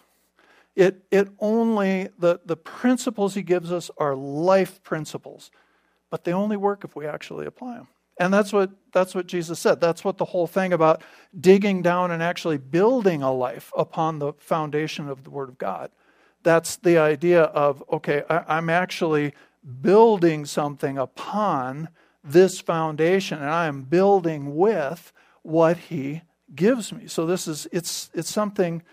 It, 0.74 1.04
it 1.12 1.28
only, 1.40 2.08
the, 2.18 2.40
the 2.46 2.56
principles 2.56 3.34
he 3.34 3.42
gives 3.42 3.74
us 3.74 3.92
are 3.98 4.16
life 4.16 4.82
principles, 4.84 5.52
but 6.10 6.24
they 6.24 6.32
only 6.32 6.56
work 6.56 6.86
if 6.86 6.96
we 6.96 7.06
actually 7.06 7.46
apply 7.46 7.76
them. 7.76 7.88
And 8.18 8.34
that's 8.34 8.54
what, 8.54 8.72
that's 8.94 9.14
what 9.14 9.28
Jesus 9.28 9.60
said. 9.60 9.82
That's 9.82 10.04
what 10.06 10.18
the 10.18 10.26
whole 10.26 10.48
thing 10.48 10.72
about 10.72 11.04
digging 11.38 11.82
down 11.82 12.12
and 12.12 12.24
actually 12.24 12.58
building 12.58 13.22
a 13.22 13.34
life 13.34 13.74
upon 13.76 14.20
the 14.20 14.34
foundation 14.34 15.10
of 15.10 15.24
the 15.24 15.30
Word 15.30 15.50
of 15.50 15.58
God. 15.58 15.92
That's 16.44 16.78
the 16.78 16.98
idea 16.98 17.44
of, 17.44 17.84
okay, 17.92 18.24
I, 18.30 18.58
I'm 18.58 18.70
actually 18.70 19.34
building 19.82 20.46
something 20.46 20.98
upon 20.98 21.90
this 22.24 22.60
foundation 22.60 23.40
and 23.40 23.50
I 23.50 23.66
am 23.68 23.84
building 23.84 24.56
with 24.56 25.12
what 25.42 25.78
he 25.78 26.22
gives 26.54 26.94
me. 26.94 27.08
So 27.08 27.26
this 27.26 27.48
is 27.48 27.68
it's 27.72 28.10
it's 28.14 28.32
something 28.32 28.84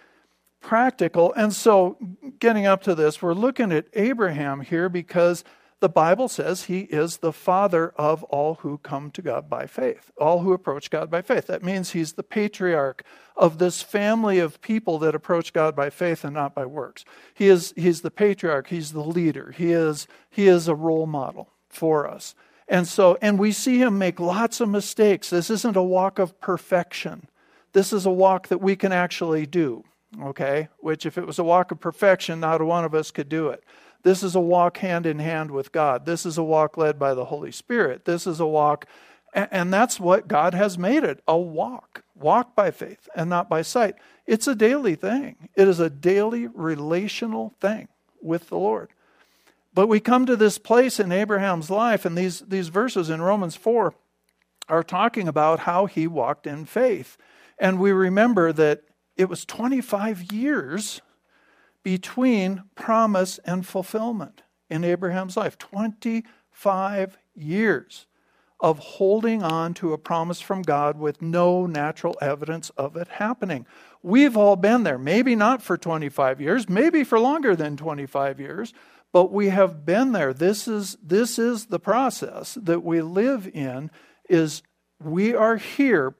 practical. 0.60 1.32
And 1.34 1.52
so 1.52 1.96
getting 2.38 2.66
up 2.66 2.82
to 2.82 2.94
this, 2.94 3.22
we're 3.22 3.34
looking 3.34 3.72
at 3.72 3.86
Abraham 3.94 4.60
here 4.60 4.88
because 4.88 5.44
the 5.80 5.88
Bible 5.88 6.28
says 6.28 6.64
he 6.64 6.80
is 6.80 7.18
the 7.18 7.32
father 7.32 7.90
of 7.96 8.24
all 8.24 8.56
who 8.56 8.78
come 8.78 9.10
to 9.12 9.22
God 9.22 9.48
by 9.48 9.66
faith, 9.66 10.10
all 10.20 10.40
who 10.40 10.52
approach 10.52 10.90
God 10.90 11.08
by 11.10 11.22
faith. 11.22 11.46
That 11.46 11.62
means 11.62 11.92
he's 11.92 12.14
the 12.14 12.24
patriarch 12.24 13.04
of 13.36 13.58
this 13.58 13.80
family 13.80 14.40
of 14.40 14.60
people 14.60 14.98
that 14.98 15.14
approach 15.14 15.52
God 15.52 15.76
by 15.76 15.90
faith 15.90 16.24
and 16.24 16.34
not 16.34 16.54
by 16.54 16.66
works. 16.66 17.04
He 17.32 17.48
is 17.48 17.72
he's 17.76 18.00
the 18.00 18.10
patriarch, 18.10 18.68
he's 18.68 18.92
the 18.92 19.04
leader. 19.04 19.52
He 19.56 19.70
is 19.72 20.08
he 20.30 20.48
is 20.48 20.66
a 20.66 20.74
role 20.74 21.06
model 21.06 21.50
for 21.68 22.08
us. 22.08 22.34
And 22.66 22.88
so 22.88 23.16
and 23.22 23.38
we 23.38 23.52
see 23.52 23.78
him 23.78 23.98
make 23.98 24.18
lots 24.18 24.60
of 24.60 24.68
mistakes. 24.68 25.30
This 25.30 25.48
isn't 25.48 25.76
a 25.76 25.82
walk 25.82 26.18
of 26.18 26.40
perfection. 26.40 27.28
This 27.72 27.92
is 27.92 28.04
a 28.04 28.10
walk 28.10 28.48
that 28.48 28.60
we 28.60 28.74
can 28.74 28.90
actually 28.92 29.46
do, 29.46 29.84
okay? 30.20 30.68
Which 30.78 31.06
if 31.06 31.18
it 31.18 31.26
was 31.26 31.38
a 31.38 31.44
walk 31.44 31.70
of 31.70 31.78
perfection, 31.78 32.40
not 32.40 32.60
one 32.62 32.84
of 32.84 32.94
us 32.94 33.12
could 33.12 33.28
do 33.28 33.48
it. 33.48 33.62
This 34.02 34.22
is 34.22 34.34
a 34.34 34.40
walk 34.40 34.78
hand 34.78 35.06
in 35.06 35.18
hand 35.18 35.50
with 35.50 35.72
God. 35.72 36.06
This 36.06 36.24
is 36.24 36.38
a 36.38 36.42
walk 36.42 36.76
led 36.76 36.98
by 36.98 37.14
the 37.14 37.26
Holy 37.26 37.52
Spirit. 37.52 38.04
This 38.04 38.26
is 38.26 38.40
a 38.40 38.46
walk, 38.46 38.86
and 39.34 39.72
that's 39.72 39.98
what 39.98 40.28
God 40.28 40.54
has 40.54 40.78
made 40.78 41.04
it 41.04 41.22
a 41.26 41.36
walk. 41.36 42.04
Walk 42.14 42.54
by 42.54 42.70
faith 42.70 43.08
and 43.14 43.28
not 43.30 43.48
by 43.48 43.62
sight. 43.62 43.94
It's 44.26 44.46
a 44.46 44.54
daily 44.54 44.94
thing, 44.94 45.48
it 45.54 45.68
is 45.68 45.80
a 45.80 45.90
daily 45.90 46.46
relational 46.46 47.54
thing 47.60 47.88
with 48.20 48.48
the 48.48 48.58
Lord. 48.58 48.90
But 49.74 49.88
we 49.88 50.00
come 50.00 50.26
to 50.26 50.36
this 50.36 50.58
place 50.58 50.98
in 50.98 51.12
Abraham's 51.12 51.70
life, 51.70 52.04
and 52.04 52.16
these, 52.16 52.40
these 52.40 52.68
verses 52.68 53.10
in 53.10 53.22
Romans 53.22 53.54
4 53.54 53.94
are 54.68 54.82
talking 54.82 55.28
about 55.28 55.60
how 55.60 55.86
he 55.86 56.06
walked 56.06 56.46
in 56.46 56.64
faith. 56.64 57.16
And 57.58 57.78
we 57.78 57.92
remember 57.92 58.52
that 58.52 58.82
it 59.16 59.28
was 59.28 59.44
25 59.44 60.32
years 60.32 61.00
between 61.82 62.64
promise 62.74 63.38
and 63.44 63.66
fulfillment 63.66 64.42
in 64.68 64.84
Abraham's 64.84 65.36
life 65.36 65.56
25 65.58 67.18
years 67.34 68.06
of 68.60 68.78
holding 68.78 69.42
on 69.42 69.72
to 69.72 69.92
a 69.92 69.98
promise 69.98 70.40
from 70.40 70.62
God 70.62 70.98
with 70.98 71.22
no 71.22 71.66
natural 71.66 72.16
evidence 72.20 72.70
of 72.70 72.96
it 72.96 73.08
happening. 73.08 73.66
We've 74.02 74.36
all 74.36 74.56
been 74.56 74.82
there, 74.82 74.98
maybe 74.98 75.36
not 75.36 75.62
for 75.62 75.78
25 75.78 76.40
years, 76.40 76.68
maybe 76.68 77.04
for 77.04 77.20
longer 77.20 77.54
than 77.54 77.76
25 77.76 78.40
years, 78.40 78.74
but 79.12 79.32
we 79.32 79.48
have 79.48 79.86
been 79.86 80.12
there. 80.12 80.34
This 80.34 80.66
is 80.66 80.96
this 81.02 81.38
is 81.38 81.66
the 81.66 81.78
process 81.78 82.58
that 82.60 82.82
we 82.82 83.00
live 83.00 83.48
in 83.52 83.90
is 84.28 84.62
we 85.02 85.34
are 85.34 85.56
here 85.56 86.16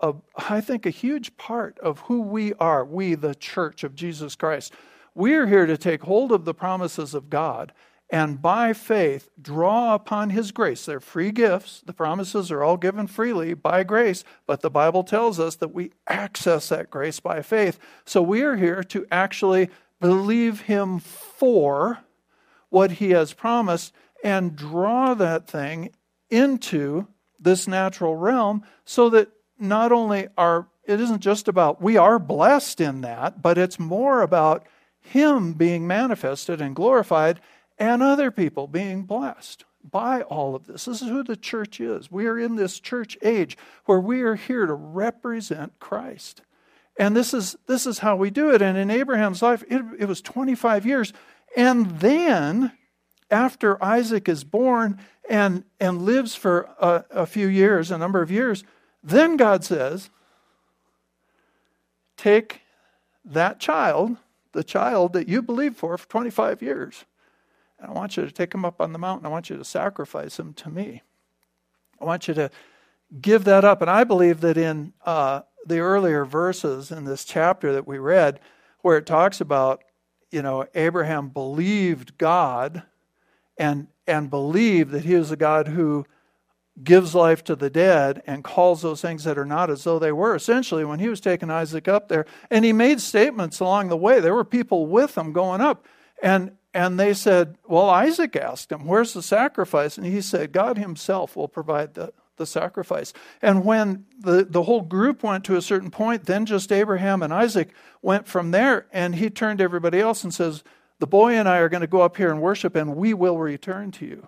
a, 0.00 0.14
I 0.48 0.60
think 0.60 0.84
a 0.84 0.90
huge 0.90 1.36
part 1.36 1.78
of 1.78 2.00
who 2.00 2.22
we 2.22 2.54
are, 2.54 2.84
we 2.84 3.14
the 3.14 3.34
church 3.34 3.84
of 3.84 3.94
Jesus 3.94 4.34
Christ 4.34 4.72
we 5.14 5.34
are 5.34 5.46
here 5.46 5.66
to 5.66 5.76
take 5.76 6.02
hold 6.02 6.32
of 6.32 6.44
the 6.44 6.54
promises 6.54 7.14
of 7.14 7.30
God 7.30 7.72
and 8.12 8.42
by 8.42 8.74
faith 8.74 9.30
draw 9.40 9.94
upon 9.94 10.30
His 10.30 10.52
grace. 10.52 10.84
They're 10.84 11.00
free 11.00 11.30
gifts. 11.32 11.82
The 11.84 11.94
promises 11.94 12.52
are 12.52 12.62
all 12.62 12.76
given 12.76 13.06
freely 13.06 13.54
by 13.54 13.84
grace, 13.84 14.22
but 14.46 14.60
the 14.60 14.70
Bible 14.70 15.02
tells 15.02 15.40
us 15.40 15.56
that 15.56 15.72
we 15.72 15.92
access 16.06 16.68
that 16.68 16.90
grace 16.90 17.20
by 17.20 17.40
faith. 17.40 17.78
So 18.04 18.20
we 18.20 18.42
are 18.42 18.56
here 18.56 18.84
to 18.84 19.06
actually 19.10 19.70
believe 19.98 20.62
Him 20.62 20.98
for 20.98 22.00
what 22.68 22.92
He 22.92 23.10
has 23.10 23.32
promised 23.32 23.94
and 24.22 24.54
draw 24.54 25.14
that 25.14 25.48
thing 25.48 25.90
into 26.28 27.08
this 27.40 27.66
natural 27.66 28.16
realm 28.16 28.62
so 28.84 29.08
that 29.08 29.30
not 29.58 29.90
only 29.90 30.28
are 30.36 30.68
it 30.84 31.00
isn't 31.00 31.20
just 31.20 31.46
about 31.48 31.80
we 31.80 31.96
are 31.96 32.18
blessed 32.18 32.80
in 32.80 33.02
that, 33.02 33.40
but 33.40 33.56
it's 33.56 33.78
more 33.78 34.20
about 34.20 34.66
him 35.02 35.52
being 35.52 35.86
manifested 35.86 36.60
and 36.60 36.74
glorified, 36.74 37.40
and 37.78 38.02
other 38.02 38.30
people 38.30 38.66
being 38.66 39.02
blessed 39.02 39.64
by 39.88 40.22
all 40.22 40.54
of 40.54 40.66
this. 40.66 40.84
This 40.84 41.02
is 41.02 41.08
who 41.08 41.24
the 41.24 41.36
church 41.36 41.80
is. 41.80 42.10
We 42.10 42.26
are 42.26 42.38
in 42.38 42.56
this 42.56 42.78
church 42.78 43.18
age 43.22 43.56
where 43.84 44.00
we 44.00 44.22
are 44.22 44.36
here 44.36 44.66
to 44.66 44.74
represent 44.74 45.78
Christ. 45.80 46.42
And 46.96 47.16
this 47.16 47.34
is, 47.34 47.56
this 47.66 47.86
is 47.86 47.98
how 47.98 48.16
we 48.16 48.30
do 48.30 48.50
it. 48.50 48.62
And 48.62 48.78
in 48.78 48.90
Abraham's 48.90 49.42
life, 49.42 49.64
it, 49.68 49.82
it 49.98 50.06
was 50.06 50.20
25 50.22 50.86
years. 50.86 51.12
And 51.56 51.98
then, 51.98 52.72
after 53.30 53.82
Isaac 53.82 54.28
is 54.28 54.44
born 54.44 54.98
and, 55.28 55.64
and 55.80 56.02
lives 56.02 56.34
for 56.34 56.68
a, 56.78 57.04
a 57.10 57.26
few 57.26 57.48
years, 57.48 57.90
a 57.90 57.98
number 57.98 58.22
of 58.22 58.30
years, 58.30 58.62
then 59.02 59.36
God 59.36 59.64
says, 59.64 60.10
Take 62.16 62.60
that 63.24 63.58
child 63.58 64.16
the 64.52 64.64
child 64.64 65.12
that 65.14 65.28
you 65.28 65.42
believed 65.42 65.76
for 65.76 65.96
for 65.98 66.08
25 66.08 66.62
years. 66.62 67.04
And 67.78 67.90
I 67.90 67.92
want 67.92 68.16
you 68.16 68.24
to 68.24 68.30
take 68.30 68.54
him 68.54 68.64
up 68.64 68.80
on 68.80 68.92
the 68.92 68.98
mountain. 68.98 69.26
I 69.26 69.30
want 69.30 69.50
you 69.50 69.56
to 69.56 69.64
sacrifice 69.64 70.38
him 70.38 70.54
to 70.54 70.70
me. 70.70 71.02
I 72.00 72.04
want 72.04 72.28
you 72.28 72.34
to 72.34 72.50
give 73.20 73.44
that 73.44 73.64
up. 73.64 73.80
And 73.80 73.90
I 73.90 74.04
believe 74.04 74.40
that 74.40 74.56
in 74.56 74.92
uh, 75.04 75.42
the 75.66 75.78
earlier 75.78 76.24
verses 76.24 76.90
in 76.90 77.04
this 77.04 77.24
chapter 77.24 77.72
that 77.72 77.86
we 77.86 77.98
read, 77.98 78.40
where 78.80 78.96
it 78.96 79.06
talks 79.06 79.40
about, 79.40 79.82
you 80.30 80.42
know, 80.42 80.66
Abraham 80.74 81.28
believed 81.28 82.18
God 82.18 82.82
and 83.58 83.88
and 84.06 84.30
believed 84.30 84.90
that 84.90 85.04
he 85.04 85.14
was 85.14 85.30
a 85.30 85.36
God 85.36 85.68
who 85.68 86.04
gives 86.82 87.14
life 87.14 87.44
to 87.44 87.54
the 87.54 87.70
dead 87.70 88.22
and 88.26 88.44
calls 88.44 88.82
those 88.82 89.02
things 89.02 89.24
that 89.24 89.38
are 89.38 89.44
not 89.44 89.70
as 89.70 89.84
though 89.84 89.98
they 89.98 90.12
were. 90.12 90.34
Essentially, 90.34 90.84
when 90.84 90.98
he 90.98 91.08
was 91.08 91.20
taking 91.20 91.50
Isaac 91.50 91.86
up 91.86 92.08
there, 92.08 92.24
and 92.50 92.64
he 92.64 92.72
made 92.72 93.00
statements 93.00 93.60
along 93.60 93.88
the 93.88 93.96
way, 93.96 94.20
there 94.20 94.34
were 94.34 94.44
people 94.44 94.86
with 94.86 95.16
him 95.16 95.32
going 95.32 95.60
up, 95.60 95.86
and 96.22 96.52
and 96.74 96.98
they 96.98 97.12
said, 97.12 97.56
Well, 97.66 97.88
Isaac 97.88 98.34
asked 98.36 98.72
him, 98.72 98.86
Where's 98.86 99.12
the 99.12 99.22
sacrifice? 99.22 99.98
And 99.98 100.06
he 100.06 100.20
said, 100.20 100.52
God 100.52 100.78
himself 100.78 101.36
will 101.36 101.48
provide 101.48 101.94
the, 101.94 102.12
the 102.36 102.46
sacrifice. 102.46 103.12
And 103.42 103.64
when 103.64 104.06
the, 104.18 104.44
the 104.48 104.62
whole 104.62 104.80
group 104.80 105.22
went 105.22 105.44
to 105.44 105.56
a 105.56 105.62
certain 105.62 105.90
point, 105.90 106.24
then 106.24 106.46
just 106.46 106.72
Abraham 106.72 107.22
and 107.22 107.32
Isaac 107.32 107.70
went 108.00 108.26
from 108.26 108.50
there, 108.50 108.86
and 108.92 109.14
he 109.14 109.28
turned 109.28 109.58
to 109.58 109.64
everybody 109.64 110.00
else 110.00 110.24
and 110.24 110.32
says, 110.32 110.64
The 110.98 111.06
boy 111.06 111.34
and 111.34 111.48
I 111.48 111.58
are 111.58 111.68
going 111.68 111.82
to 111.82 111.86
go 111.86 112.00
up 112.00 112.16
here 112.16 112.30
and 112.30 112.40
worship, 112.40 112.74
and 112.74 112.96
we 112.96 113.12
will 113.12 113.38
return 113.38 113.90
to 113.92 114.06
you. 114.06 114.26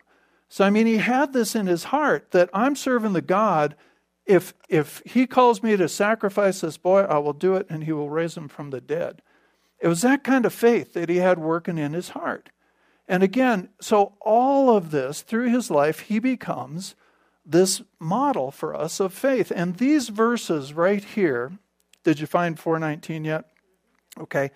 So, 0.54 0.64
I 0.64 0.70
mean, 0.70 0.87
he 0.87 0.99
had 0.99 1.32
this 1.32 1.56
in 1.56 1.66
his 1.66 1.82
heart 1.82 2.30
that 2.30 2.49
I'm 2.54 2.76
serving 2.76 3.12
the 3.12 3.20
God. 3.20 3.75
If, 4.25 4.54
if 4.68 5.02
he 5.04 5.26
calls 5.26 5.64
me 5.64 5.76
to 5.76 5.88
sacrifice 5.88 6.61
this 6.61 6.76
boy, 6.76 7.00
I 7.00 7.18
will 7.18 7.32
do 7.32 7.56
it 7.56 7.66
and 7.68 7.82
he 7.82 7.92
will 7.92 8.08
raise 8.08 8.37
him 8.37 8.46
from 8.46 8.70
the 8.70 8.80
dead. 8.80 9.20
It 9.80 9.88
was 9.88 10.02
that 10.02 10.23
kind 10.23 10.46
of 10.46 10.54
faith 10.54 10.92
that 10.92 11.08
he 11.08 11.16
had 11.16 11.40
working 11.40 11.76
in 11.76 11.92
his 11.92 12.11
heart. 12.11 12.50
And 13.08 13.25
again, 13.25 13.70
so 13.80 14.14
all 14.20 14.76
of 14.76 14.92
this 14.92 15.23
through 15.23 15.49
his 15.49 15.73
life, 15.73 15.99
he 15.99 16.20
becomes 16.20 16.94
this 17.44 17.82
model 17.99 18.52
for 18.52 18.76
us 18.76 19.00
of 19.00 19.12
faith. 19.12 19.50
And 19.52 19.78
these 19.78 20.08
verses 20.08 20.73
right 20.73 21.02
here, 21.02 21.50
did 22.04 22.20
you 22.20 22.28
find 22.28 22.56
419 22.61 23.25
yet? 23.25 23.46
Okay. 24.20 24.52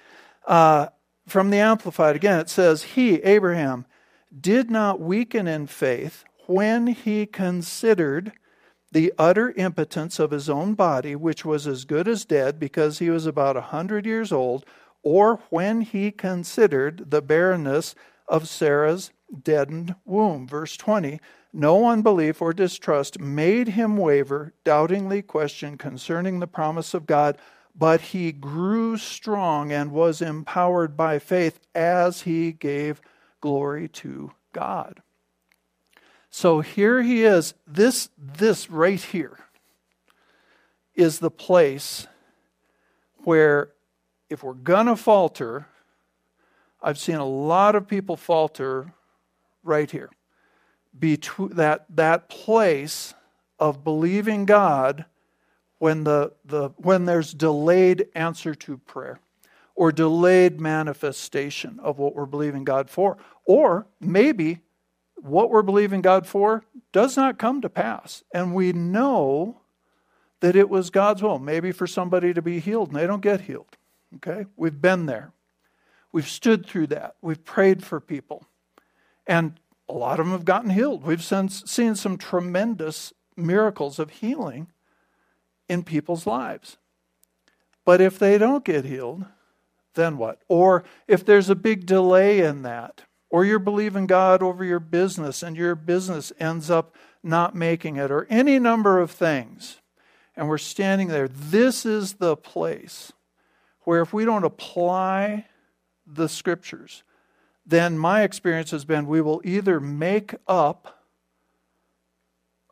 Uh, 0.46 0.90
from 1.26 1.50
the 1.50 1.58
Amplified, 1.58 2.14
again, 2.14 2.38
it 2.38 2.48
says, 2.48 2.84
He, 2.84 3.16
Abraham, 3.16 3.84
did 4.38 4.70
not 4.70 5.00
weaken 5.00 5.46
in 5.46 5.66
faith 5.66 6.24
when 6.46 6.88
he 6.88 7.26
considered 7.26 8.32
the 8.90 9.12
utter 9.18 9.52
impotence 9.52 10.18
of 10.18 10.30
his 10.30 10.48
own 10.48 10.74
body, 10.74 11.14
which 11.14 11.44
was 11.44 11.66
as 11.66 11.84
good 11.84 12.08
as 12.08 12.24
dead 12.24 12.58
because 12.58 12.98
he 12.98 13.10
was 13.10 13.26
about 13.26 13.56
a 13.56 13.62
hundred 13.62 14.06
years 14.06 14.32
old, 14.32 14.64
or 15.02 15.40
when 15.50 15.82
he 15.82 16.10
considered 16.10 17.10
the 17.10 17.22
barrenness 17.22 17.94
of 18.26 18.48
Sarah's 18.48 19.10
deadened 19.42 19.94
womb. 20.04 20.46
Verse 20.46 20.76
20 20.76 21.20
No 21.52 21.88
unbelief 21.88 22.40
or 22.40 22.52
distrust 22.52 23.20
made 23.20 23.68
him 23.68 23.96
waver, 23.96 24.54
doubtingly 24.64 25.22
question 25.22 25.76
concerning 25.76 26.40
the 26.40 26.46
promise 26.46 26.94
of 26.94 27.06
God, 27.06 27.36
but 27.74 28.00
he 28.00 28.32
grew 28.32 28.96
strong 28.96 29.70
and 29.70 29.92
was 29.92 30.22
empowered 30.22 30.96
by 30.96 31.18
faith 31.18 31.60
as 31.74 32.22
he 32.22 32.52
gave 32.52 33.00
glory 33.40 33.88
to 33.88 34.32
God. 34.52 35.02
So 36.30 36.60
here 36.60 37.02
he 37.02 37.24
is. 37.24 37.54
This, 37.66 38.10
this 38.18 38.70
right 38.70 39.00
here 39.00 39.38
is 40.94 41.18
the 41.18 41.30
place 41.30 42.06
where, 43.18 43.70
if 44.28 44.42
we're 44.42 44.52
going 44.52 44.86
to 44.86 44.96
falter, 44.96 45.66
I've 46.82 46.98
seen 46.98 47.16
a 47.16 47.26
lot 47.26 47.74
of 47.74 47.88
people 47.88 48.16
falter 48.16 48.92
right 49.62 49.90
here. 49.90 50.10
Between 50.98 51.50
that, 51.50 51.86
that 51.90 52.28
place 52.28 53.14
of 53.58 53.84
believing 53.84 54.44
God 54.44 55.04
when, 55.78 56.04
the, 56.04 56.32
the, 56.44 56.70
when 56.76 57.04
there's 57.04 57.32
delayed 57.32 58.08
answer 58.14 58.54
to 58.54 58.78
prayer 58.78 59.20
or 59.78 59.92
delayed 59.92 60.60
manifestation 60.60 61.78
of 61.84 62.00
what 62.00 62.12
we're 62.12 62.26
believing 62.26 62.64
God 62.64 62.90
for. 62.90 63.16
Or 63.44 63.86
maybe 64.00 64.58
what 65.14 65.50
we're 65.50 65.62
believing 65.62 66.02
God 66.02 66.26
for 66.26 66.64
does 66.90 67.16
not 67.16 67.38
come 67.38 67.60
to 67.60 67.70
pass. 67.70 68.24
And 68.34 68.56
we 68.56 68.72
know 68.72 69.60
that 70.40 70.56
it 70.56 70.68
was 70.68 70.90
God's 70.90 71.22
will, 71.22 71.38
maybe 71.38 71.70
for 71.70 71.86
somebody 71.86 72.34
to 72.34 72.42
be 72.42 72.58
healed 72.58 72.88
and 72.88 72.96
they 72.96 73.06
don't 73.06 73.22
get 73.22 73.42
healed. 73.42 73.76
Okay? 74.16 74.46
We've 74.56 74.82
been 74.82 75.06
there. 75.06 75.30
We've 76.10 76.28
stood 76.28 76.66
through 76.66 76.88
that. 76.88 77.14
We've 77.22 77.44
prayed 77.44 77.84
for 77.84 78.00
people. 78.00 78.46
And 79.28 79.60
a 79.88 79.92
lot 79.92 80.18
of 80.18 80.26
them 80.26 80.32
have 80.32 80.44
gotten 80.44 80.70
healed. 80.70 81.04
We've 81.04 81.22
seen 81.22 81.94
some 81.94 82.18
tremendous 82.18 83.12
miracles 83.36 84.00
of 84.00 84.10
healing 84.10 84.72
in 85.68 85.84
people's 85.84 86.26
lives. 86.26 86.78
But 87.84 88.00
if 88.00 88.18
they 88.18 88.38
don't 88.38 88.64
get 88.64 88.84
healed, 88.84 89.24
then 89.94 90.18
what? 90.18 90.42
Or 90.48 90.84
if 91.06 91.24
there's 91.24 91.50
a 91.50 91.54
big 91.54 91.86
delay 91.86 92.40
in 92.40 92.62
that, 92.62 93.02
or 93.30 93.44
you're 93.44 93.58
believing 93.58 94.06
God 94.06 94.42
over 94.42 94.64
your 94.64 94.80
business 94.80 95.42
and 95.42 95.56
your 95.56 95.74
business 95.74 96.32
ends 96.40 96.70
up 96.70 96.94
not 97.22 97.54
making 97.54 97.96
it, 97.96 98.10
or 98.10 98.26
any 98.30 98.58
number 98.58 99.00
of 99.00 99.10
things, 99.10 99.80
and 100.36 100.48
we're 100.48 100.58
standing 100.58 101.08
there, 101.08 101.28
this 101.28 101.84
is 101.84 102.14
the 102.14 102.36
place 102.36 103.12
where 103.80 104.00
if 104.00 104.12
we 104.12 104.24
don't 104.24 104.44
apply 104.44 105.46
the 106.06 106.28
scriptures, 106.28 107.02
then 107.66 107.98
my 107.98 108.22
experience 108.22 108.70
has 108.70 108.84
been 108.84 109.06
we 109.06 109.20
will 109.20 109.42
either 109.44 109.80
make 109.80 110.34
up, 110.46 111.04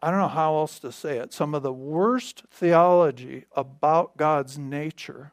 I 0.00 0.10
don't 0.10 0.20
know 0.20 0.28
how 0.28 0.56
else 0.56 0.78
to 0.80 0.92
say 0.92 1.18
it, 1.18 1.32
some 1.32 1.54
of 1.54 1.62
the 1.62 1.72
worst 1.72 2.44
theology 2.50 3.44
about 3.54 4.16
God's 4.16 4.58
nature 4.58 5.32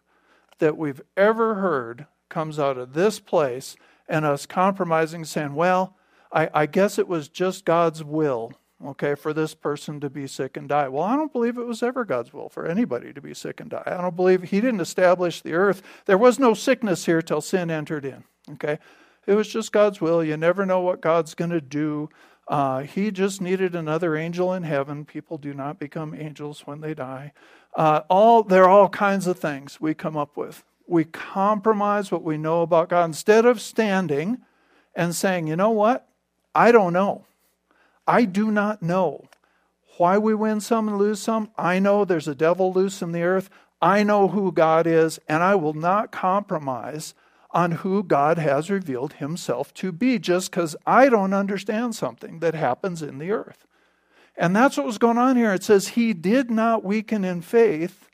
that 0.60 0.77
we've 0.77 1.01
ever 1.17 1.55
heard 1.55 2.07
comes 2.29 2.60
out 2.60 2.77
of 2.77 2.93
this 2.93 3.19
place 3.19 3.75
and 4.07 4.25
us 4.25 4.45
compromising, 4.45 5.25
saying, 5.25 5.55
well, 5.55 5.95
I, 6.31 6.50
I 6.53 6.65
guess 6.65 6.98
it 6.98 7.07
was 7.07 7.29
just 7.29 7.65
God's 7.65 8.03
will 8.03 8.53
okay, 8.86 9.15
for 9.15 9.33
this 9.33 9.53
person 9.53 10.00
to 10.01 10.10
be 10.10 10.27
sick 10.27 10.57
and 10.57 10.67
die. 10.67 10.88
Well, 10.88 11.03
I 11.03 11.15
don't 11.15 11.31
believe 11.31 11.57
it 11.57 11.65
was 11.65 11.83
ever 11.83 12.05
God's 12.05 12.33
will 12.33 12.50
for 12.50 12.65
anybody 12.65 13.13
to 13.13 13.22
be 13.22 13.33
sick 13.33 13.60
and 13.60 13.69
die. 13.69 13.83
I 13.86 14.01
don't 14.01 14.15
believe 14.15 14.43
He 14.43 14.61
didn't 14.61 14.81
establish 14.81 15.42
the 15.42 15.53
earth. 15.53 15.81
There 16.05 16.18
was 16.18 16.39
no 16.39 16.53
sickness 16.53 17.05
here 17.05 17.22
till 17.22 17.42
sin 17.42 17.72
entered 17.72 18.05
in, 18.05 18.24
okay? 18.51 18.79
It 19.25 19.35
was 19.35 19.48
just 19.48 19.72
God's 19.72 20.01
will. 20.01 20.24
You 20.24 20.35
never 20.35 20.66
know 20.66 20.81
what 20.81 21.01
God's 21.01 21.33
going 21.33 21.51
to 21.51 21.61
do. 21.61 22.09
Uh, 22.48 22.82
he 22.82 23.12
just 23.12 23.42
needed 23.42 23.75
another 23.75 24.16
angel 24.16 24.53
in 24.53 24.64
heaven. 24.64 25.06
People 25.06 25.38
do 25.38 25.53
not 25.53 25.79
become 25.79 26.14
angels 26.14 26.68
when 26.68 26.82
they 26.82 26.94
die. 26.94 27.32
Uh, 27.75 28.01
all 28.10 28.44
there 28.44 28.66
are 28.66 28.70
all 28.70 28.90
kinds 28.90 29.27
of 29.27 29.40
things 29.40 29.79
we 29.79 29.94
come 29.94 30.18
up 30.18 30.36
with. 30.36 30.64
We 30.88 31.06
compromise 31.06 32.12
what 32.12 32.24
we 32.24 32.38
know 32.38 32.62
about 32.62 32.90
God 32.90 33.06
instead 33.06 33.46
of 33.46 33.62
standing 33.62 34.40
and 34.94 35.16
saying, 35.16 35.48
"You 35.48 35.56
know 35.56 35.72
what? 35.72 36.08
I 36.53 36.72
don't 36.72 36.94
know. 36.94 37.25
I 38.06 38.25
do 38.25 38.51
not 38.51 38.82
know 38.82 39.25
why 39.98 40.18
we 40.18 40.36
win 40.36 40.60
some 40.60 40.88
and 40.88 40.98
lose 40.98 41.22
some. 41.22 41.50
I 41.58 41.79
know 41.79 42.03
there's 42.03 42.27
a 42.27 42.36
devil 42.36 42.74
loose 42.74 43.01
in 43.01 43.12
the 43.12 43.24
earth. 43.24 43.50
I 43.82 44.03
know 44.03 44.27
who 44.27 44.51
God 44.51 44.86
is, 44.88 45.20
and 45.27 45.44
I 45.44 45.56
will 45.56 45.74
not 45.74 46.12
compromise 46.12 47.14
on 47.53 47.72
who 47.72 48.03
God 48.03 48.37
has 48.37 48.70
revealed 48.70 49.13
himself 49.13 49.74
to 49.75 49.92
be 49.92 50.20
just 50.20 50.51
because 50.51 50.75
I 50.85 51.09
don't 51.09 51.33
understand 51.33 51.96
something 51.96 52.39
that 52.39 52.55
happens 52.55 53.01
in 53.01 53.20
the 53.20 53.31
earth. 53.31 53.66
And 54.35 54.55
that's 54.55 54.77
what 54.77 54.85
was 54.85 54.98
going 54.98 55.18
on 55.18 55.35
here. 55.35 55.53
It 55.53 55.63
says, 55.63 55.89
He 55.89 56.13
did 56.13 56.50
not 56.50 56.83
weaken 56.83 57.24
in 57.24 57.42
faith 57.42 58.09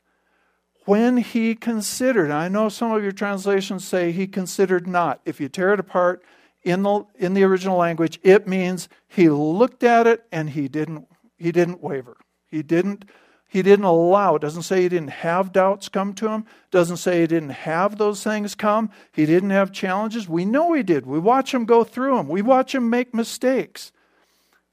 when 0.84 1.18
he 1.18 1.54
considered. 1.54 2.30
I 2.30 2.48
know 2.48 2.68
some 2.68 2.92
of 2.92 3.02
your 3.02 3.12
translations 3.12 3.86
say 3.86 4.12
he 4.12 4.26
considered 4.26 4.86
not. 4.86 5.20
If 5.24 5.40
you 5.40 5.48
tear 5.48 5.72
it 5.72 5.80
apart 5.80 6.22
in 6.62 6.82
the, 6.82 7.06
in 7.16 7.34
the 7.34 7.44
original 7.44 7.78
language, 7.78 8.18
it 8.22 8.46
means 8.46 8.88
he 9.08 9.30
looked 9.30 9.82
at 9.82 10.06
it 10.06 10.24
and 10.30 10.50
he 10.50 10.68
didn't, 10.68 11.06
he 11.38 11.52
didn't 11.52 11.82
waver. 11.82 12.16
He 12.50 12.62
didn't 12.62 13.08
he 13.50 13.62
didn't 13.62 13.84
allow. 13.84 14.36
It 14.36 14.42
doesn't 14.42 14.62
say 14.62 14.82
he 14.82 14.88
didn't 14.88 15.10
have 15.10 15.52
doubts 15.52 15.88
come 15.88 16.14
to 16.14 16.28
him. 16.28 16.46
Doesn't 16.70 16.98
say 16.98 17.22
he 17.22 17.26
didn't 17.26 17.50
have 17.50 17.98
those 17.98 18.22
things 18.22 18.54
come. 18.54 18.92
He 19.10 19.26
didn't 19.26 19.50
have 19.50 19.72
challenges. 19.72 20.28
We 20.28 20.44
know 20.44 20.72
he 20.72 20.84
did. 20.84 21.04
We 21.04 21.18
watch 21.18 21.52
him 21.52 21.64
go 21.64 21.82
through 21.82 22.16
them. 22.16 22.28
We 22.28 22.42
watch 22.42 22.76
him 22.76 22.88
make 22.88 23.12
mistakes. 23.12 23.90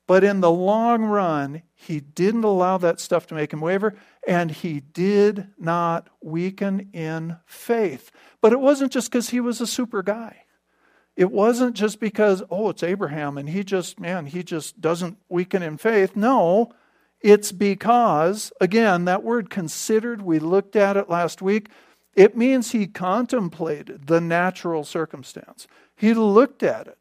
But 0.05 0.23
in 0.23 0.41
the 0.41 0.51
long 0.51 1.05
run, 1.05 1.63
he 1.73 1.99
didn't 1.99 2.43
allow 2.43 2.77
that 2.77 2.99
stuff 2.99 3.25
to 3.27 3.33
make 3.33 3.51
him 3.51 3.61
waver, 3.61 3.95
and 4.27 4.51
he 4.51 4.79
did 4.79 5.47
not 5.57 6.09
weaken 6.21 6.91
in 6.93 7.37
faith. 7.47 8.11
But 8.41 8.53
it 8.53 8.59
wasn't 8.59 8.91
just 8.91 9.11
because 9.11 9.31
he 9.31 9.39
was 9.39 9.59
a 9.59 9.65
super 9.65 10.03
guy. 10.03 10.43
It 11.15 11.31
wasn't 11.31 11.75
just 11.75 11.99
because, 11.99 12.43
oh, 12.51 12.69
it's 12.69 12.83
Abraham 12.83 13.39
and 13.39 13.49
he 13.49 13.63
just, 13.63 13.99
man, 13.99 14.27
he 14.27 14.43
just 14.43 14.79
doesn't 14.79 15.17
weaken 15.29 15.63
in 15.63 15.77
faith. 15.77 16.15
No, 16.15 16.73
it's 17.21 17.51
because, 17.51 18.51
again, 18.62 19.06
that 19.06 19.23
word 19.23 19.49
considered, 19.49 20.21
we 20.21 20.39
looked 20.39 20.75
at 20.75 20.97
it 20.97 21.10
last 21.10 21.41
week. 21.41 21.69
It 22.15 22.38
means 22.38 22.71
he 22.71 22.88
contemplated 22.88 24.08
the 24.08 24.21
natural 24.21 24.84
circumstance. 24.84 25.67
He 25.95 26.13
looked 26.13 26.63
at 26.63 26.88
it. 26.88 26.97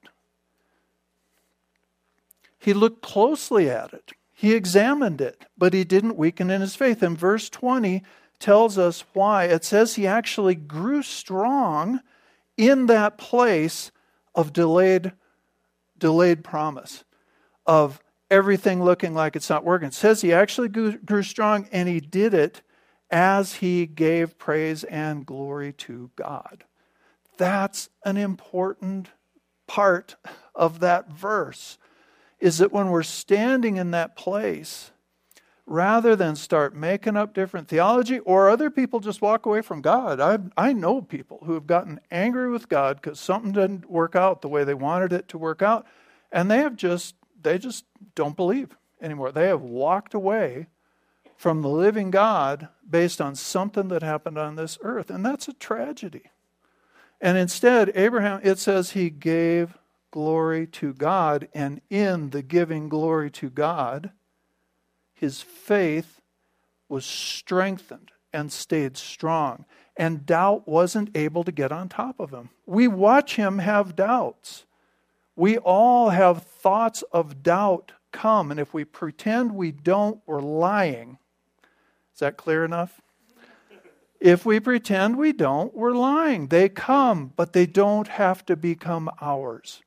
He 2.59 2.75
looked 2.75 3.03
closely 3.03 3.71
at 3.71 3.93
it. 3.93 4.13
He 4.33 4.53
examined 4.53 5.21
it, 5.21 5.47
but 5.57 5.73
he 5.73 5.85
didn't 5.85 6.17
weaken 6.17 6.51
in 6.51 6.61
his 6.61 6.75
faith. 6.75 7.03
And 7.03 7.17
verse 7.17 7.49
20 7.49 8.03
tells 8.39 8.77
us 8.77 9.05
why. 9.13 9.45
It 9.45 9.65
says 9.65 9.95
he 9.95 10.07
actually 10.07 10.55
grew 10.55 11.03
strong 11.03 12.01
in 12.57 12.87
that 12.87 13.19
place 13.19 13.91
of 14.35 14.53
delayed 14.53 15.13
delayed 15.99 16.45
promise 16.45 17.05
of 17.67 18.03
everything 18.31 18.83
looking 18.83 19.15
like 19.15 19.37
it's 19.37 19.51
not 19.51 19.65
working. 19.65 19.89
It 19.89 19.95
says 19.95 20.21
he 20.21 20.33
actually 20.33 20.69
grew, 20.69 20.99
grew 20.99 21.23
strong 21.23 21.69
and 21.73 21.89
he 21.89 22.01
did 22.01 22.35
it 22.35 22.63
as 23.11 23.55
he 23.55 23.87
gave 23.87 24.39
praise 24.39 24.85
and 24.85 25.25
glory 25.25 25.73
to 25.73 26.11
God. 26.17 26.65
That's 27.37 27.89
an 28.05 28.17
important 28.17 29.09
part 29.67 30.17
of 30.55 30.81
that 30.81 31.11
verse 31.11 31.79
is 32.41 32.59
that 32.59 32.73
when 32.73 32.89
we're 32.89 33.03
standing 33.03 33.77
in 33.77 33.93
that 33.93 34.17
place, 34.17 34.91
rather 35.67 36.15
than 36.15 36.37
start 36.37 36.77
making 36.77 37.17
up 37.17 37.35
different 37.35 37.69
theology 37.69 38.21
or 38.21 38.49
other 38.49 38.71
people 38.71 39.01
just 39.01 39.21
walk 39.21 39.47
away 39.47 39.61
from 39.61 39.83
God. 39.83 40.21
I, 40.21 40.39
I 40.57 40.73
know 40.73 41.03
people 41.03 41.43
who 41.45 41.55
have 41.55 41.67
gotten 41.67 42.01
angry 42.11 42.51
with 42.51 42.69
God 42.69 43.01
because 43.03 43.19
something 43.19 43.53
didn't 43.53 43.91
work 43.91 44.15
out 44.15 44.43
the 44.43 44.49
way 44.49 44.63
they 44.63 44.75
wanted 44.75 45.13
it 45.13 45.29
to 45.29 45.39
work 45.39 45.63
out, 45.63 45.85
and 46.31 46.51
they 46.51 46.59
have 46.59 46.77
just 46.77 47.17
they 47.47 47.59
just 47.59 47.85
don't 48.17 48.37
believe 48.37 48.77
anymore. 49.01 49.31
They 49.31 49.47
have 49.47 49.63
walked 49.63 50.15
away 50.15 50.67
from 51.37 51.63
the 51.63 51.69
living 51.69 52.11
God 52.11 52.69
based 52.89 53.21
on 53.21 53.37
something 53.37 53.89
that 53.89 54.03
happened 54.03 54.37
on 54.37 54.57
this 54.57 54.79
earth. 54.83 55.11
And 55.11 55.25
that's 55.25 55.47
a 55.49 55.53
tragedy. 55.53 56.25
And 57.21 57.39
instead, 57.39 57.93
Abraham, 57.95 58.41
it 58.43 58.59
says 58.59 58.91
he 58.91 59.11
gave 59.11 59.79
glory 60.11 60.67
to 60.67 60.93
God. 60.93 61.49
And 61.55 61.81
in 61.89 62.31
the 62.31 62.43
giving 62.43 62.89
glory 62.89 63.31
to 63.33 63.49
God, 63.49 64.11
his 65.15 65.41
faith 65.41 66.21
was 66.89 67.07
strengthened 67.07 68.11
and 68.33 68.51
stayed 68.51 68.97
strong. 68.97 69.67
And 69.97 70.27
doubt 70.27 70.67
wasn't 70.67 71.17
able 71.17 71.45
to 71.45 71.53
get 71.53 71.73
on 71.73 71.89
top 71.89 72.19
of 72.19 72.31
him. 72.33 72.51
We 72.67 72.89
watch 72.89 73.37
him 73.37 73.61
have 73.61 73.97
doubts. 73.97 74.66
We 75.37 75.59
all 75.59 76.11
have 76.11 76.43
thoughts 76.43 77.03
of 77.13 77.43
doubt 77.43 77.93
come, 78.11 78.51
and 78.51 78.59
if 78.59 78.73
we 78.73 78.85
pretend 78.85 79.55
we 79.55 79.71
don't, 79.71 80.21
we're 80.27 80.41
lying. 80.41 81.19
Is 82.15 82.21
that 82.21 82.39
clear 82.39 82.65
enough? 82.65 83.03
If 84.19 84.47
we 84.47 84.59
pretend 84.61 85.19
we 85.19 85.33
don't, 85.33 85.75
we're 85.75 85.93
lying. 85.93 86.47
They 86.47 86.71
come, 86.71 87.35
but 87.37 87.53
they 87.53 87.67
don't 87.67 88.09
have 88.09 88.47
to 88.47 88.57
become 88.57 89.11
ours. 89.21 89.83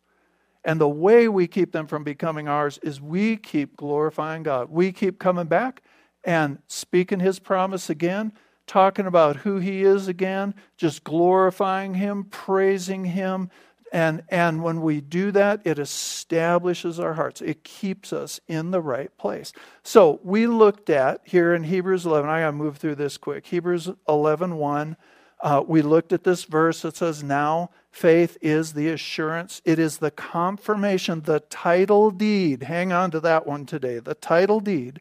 And 0.64 0.80
the 0.80 0.88
way 0.88 1.28
we 1.28 1.48
keep 1.48 1.72
them 1.72 1.88
from 1.88 2.04
becoming 2.04 2.48
ours 2.48 2.78
is 2.84 3.02
we 3.02 3.38
keep 3.38 3.76
glorifying 3.76 4.44
God. 4.44 4.70
We 4.70 4.92
keep 4.92 5.18
coming 5.18 5.48
back 5.48 5.82
and 6.24 6.60
speaking 6.68 7.20
His 7.20 7.40
promise 7.40 7.90
again, 7.90 8.34
talking 8.68 9.08
about 9.08 9.38
who 9.38 9.58
He 9.58 9.82
is 9.84 10.08
again, 10.08 10.54
just 10.78 11.04
glorifying 11.04 11.96
Him, 11.96 12.26
praising 12.26 13.06
Him, 13.06 13.50
and, 13.91 14.23
and 14.30 14.63
when 14.63 14.82
we 14.82 15.02
do 15.02 15.32
that, 15.32 15.62
it 15.65 15.80
establishes 15.80 16.99
our 16.99 17.13
hearts. 17.13 17.41
It 17.41 17.63
keeps 17.63 18.13
us 18.13 18.39
in 18.47 18.71
the 18.71 18.82
right 18.82 19.15
place. 19.17 19.52
So 19.84 20.19
we 20.23 20.47
looked 20.47 20.89
at 20.89 21.21
here 21.23 21.54
in 21.54 21.63
Hebrews 21.63 22.06
11, 22.06 22.30
I 22.30 22.41
got 22.41 22.47
to 22.47 22.52
move 22.52 22.78
through 22.78 22.95
this 22.95 23.17
quick. 23.17 23.47
Hebrews 23.47 23.89
11 24.08 24.56
1, 24.56 24.97
uh, 25.41 25.63
we 25.65 25.82
looked 25.82 26.13
at 26.13 26.23
this 26.23 26.43
verse 26.43 26.82
that 26.82 26.97
says, 26.97 27.23
Now 27.23 27.71
faith 27.91 28.38
is 28.41 28.73
the 28.73 28.89
assurance, 28.89 29.62
it 29.65 29.80
is 29.80 29.97
the 29.97 30.12
confirmation, 30.12 31.21
the 31.21 31.39
title 31.39 32.12
deed. 32.12 32.63
Hang 32.63 32.91
on 32.91 33.12
to 33.12 33.19
that 33.21 33.47
one 33.47 33.65
today. 33.65 33.99
The 33.99 34.15
title 34.15 34.60
deed 34.60 34.99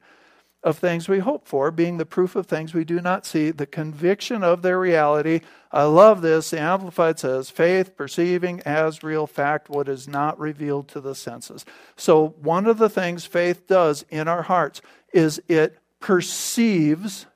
of 0.62 0.79
things 0.79 1.09
we 1.09 1.21
hope 1.21 1.47
for, 1.47 1.71
being 1.71 1.99
the 1.99 2.07
proof 2.07 2.35
of 2.35 2.47
things 2.47 2.75
we 2.75 2.85
do 2.85 3.01
not 3.01 3.25
see, 3.25 3.51
the 3.51 3.66
conviction 3.66 4.42
of 4.42 4.62
their 4.62 4.79
reality. 4.79 5.40
I 5.71 5.85
love 5.85 6.21
this. 6.21 6.51
The 6.51 6.61
Amplified 6.61 7.18
says, 7.18 7.49
faith 7.49 7.97
perceiving 7.97 8.61
as 8.62 9.03
real 9.03 9.27
fact 9.27 9.71
what 9.71 9.88
is 9.88 10.09
not 10.09 10.38
revealed 10.38 10.88
to 10.88 11.01
the 11.01 11.14
senses. 11.14 11.64
So, 11.97 12.35
one 12.40 12.66
of 12.66 12.79
the 12.79 12.88
things 12.88 13.25
faith 13.25 13.66
does 13.68 14.05
in 14.11 14.27
our 14.27 14.42
hearts 14.42 14.81
is 15.12 15.40
it 15.49 15.79
perceives 16.01 17.27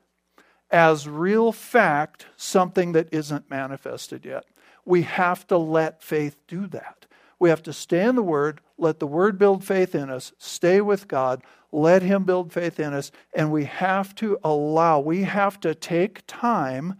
as 0.69 1.07
real 1.07 1.51
fact 1.51 2.25
something 2.35 2.91
that 2.93 3.07
isn't 3.13 3.49
manifested 3.49 4.25
yet. 4.25 4.43
We 4.85 5.03
have 5.03 5.47
to 5.47 5.57
let 5.57 6.03
faith 6.03 6.37
do 6.47 6.67
that. 6.67 7.05
We 7.39 7.49
have 7.49 7.63
to 7.63 7.73
stay 7.73 8.05
in 8.05 8.15
the 8.15 8.23
Word, 8.23 8.59
let 8.77 8.99
the 8.99 9.07
Word 9.07 9.37
build 9.37 9.63
faith 9.63 9.95
in 9.95 10.09
us, 10.09 10.33
stay 10.37 10.81
with 10.81 11.07
God, 11.07 11.43
let 11.73 12.01
Him 12.01 12.23
build 12.23 12.53
faith 12.53 12.79
in 12.79 12.93
us. 12.93 13.11
And 13.33 13.51
we 13.51 13.65
have 13.65 14.13
to 14.15 14.37
allow, 14.43 14.99
we 14.99 15.23
have 15.23 15.59
to 15.61 15.73
take 15.73 16.25
time. 16.27 16.95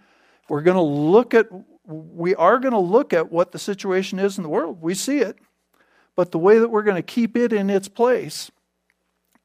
We're 0.49 0.61
going 0.61 0.75
to 0.75 0.81
look 0.81 1.33
at, 1.33 1.47
we 1.85 2.35
are 2.35 2.59
going 2.59 2.73
to 2.73 2.79
look 2.79 3.13
at 3.13 3.31
what 3.31 3.51
the 3.51 3.59
situation 3.59 4.19
is 4.19 4.37
in 4.37 4.43
the 4.43 4.49
world. 4.49 4.81
We 4.81 4.95
see 4.95 5.19
it. 5.19 5.37
But 6.15 6.31
the 6.31 6.39
way 6.39 6.59
that 6.59 6.69
we're 6.69 6.83
going 6.83 6.95
to 6.95 7.01
keep 7.01 7.35
it 7.35 7.53
in 7.53 7.69
its 7.69 7.87
place 7.87 8.51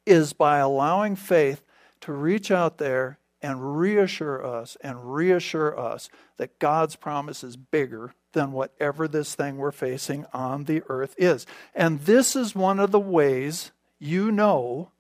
is 0.07 0.33
by 0.33 0.59
allowing 0.59 1.17
faith 1.17 1.63
to 2.01 2.13
reach 2.13 2.51
out 2.51 2.79
there 2.79 3.19
and 3.41 3.79
reassure 3.79 4.45
us 4.45 4.77
and 4.81 5.15
reassure 5.15 5.79
us 5.79 6.09
that 6.39 6.59
God's 6.59 6.97
promise 6.97 7.45
is 7.45 7.57
bigger 7.57 8.15
than 8.33 8.53
whatever 8.53 9.09
this 9.09 9.35
thing 9.35 9.57
we're 9.57 9.73
facing 9.73 10.27
on 10.33 10.65
the 10.65 10.83
earth 10.89 11.15
is. 11.19 11.47
And 11.75 12.01
this 12.01 12.35
is 12.35 12.55
one 12.55 12.81
of 12.81 12.91
the 12.91 13.01
ways 13.01 13.73
you 13.99 14.31
know 14.31 14.91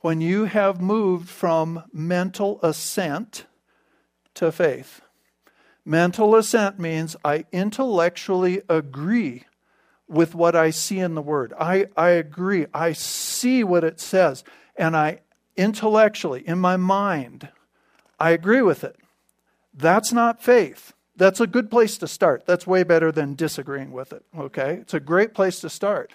when 0.00 0.20
you 0.20 0.44
have 0.44 0.80
moved 0.80 1.28
from 1.28 1.84
mental 1.92 2.58
assent 2.62 3.46
to 4.34 4.50
faith. 4.50 5.00
Mental 5.84 6.34
assent 6.34 6.78
means 6.78 7.16
I 7.24 7.44
intellectually 7.52 8.62
agree 8.68 9.44
with 10.08 10.34
what 10.34 10.56
I 10.56 10.70
see 10.70 10.98
in 10.98 11.14
the 11.14 11.22
Word. 11.22 11.52
I, 11.58 11.86
I 11.96 12.10
agree. 12.10 12.66
I 12.74 12.92
see 12.92 13.62
what 13.62 13.84
it 13.84 14.00
says. 14.00 14.44
And 14.76 14.96
I 14.96 15.20
intellectually, 15.56 16.46
in 16.46 16.58
my 16.58 16.76
mind, 16.76 17.48
I 18.18 18.30
agree 18.30 18.62
with 18.62 18.84
it. 18.84 18.96
That's 19.72 20.12
not 20.12 20.42
faith. 20.42 20.94
That's 21.16 21.40
a 21.40 21.46
good 21.46 21.70
place 21.70 21.98
to 21.98 22.08
start. 22.08 22.46
That's 22.46 22.66
way 22.66 22.82
better 22.82 23.12
than 23.12 23.34
disagreeing 23.34 23.92
with 23.92 24.12
it, 24.12 24.24
okay? 24.36 24.78
It's 24.80 24.94
a 24.94 25.00
great 25.00 25.34
place 25.34 25.60
to 25.60 25.68
start. 25.68 26.10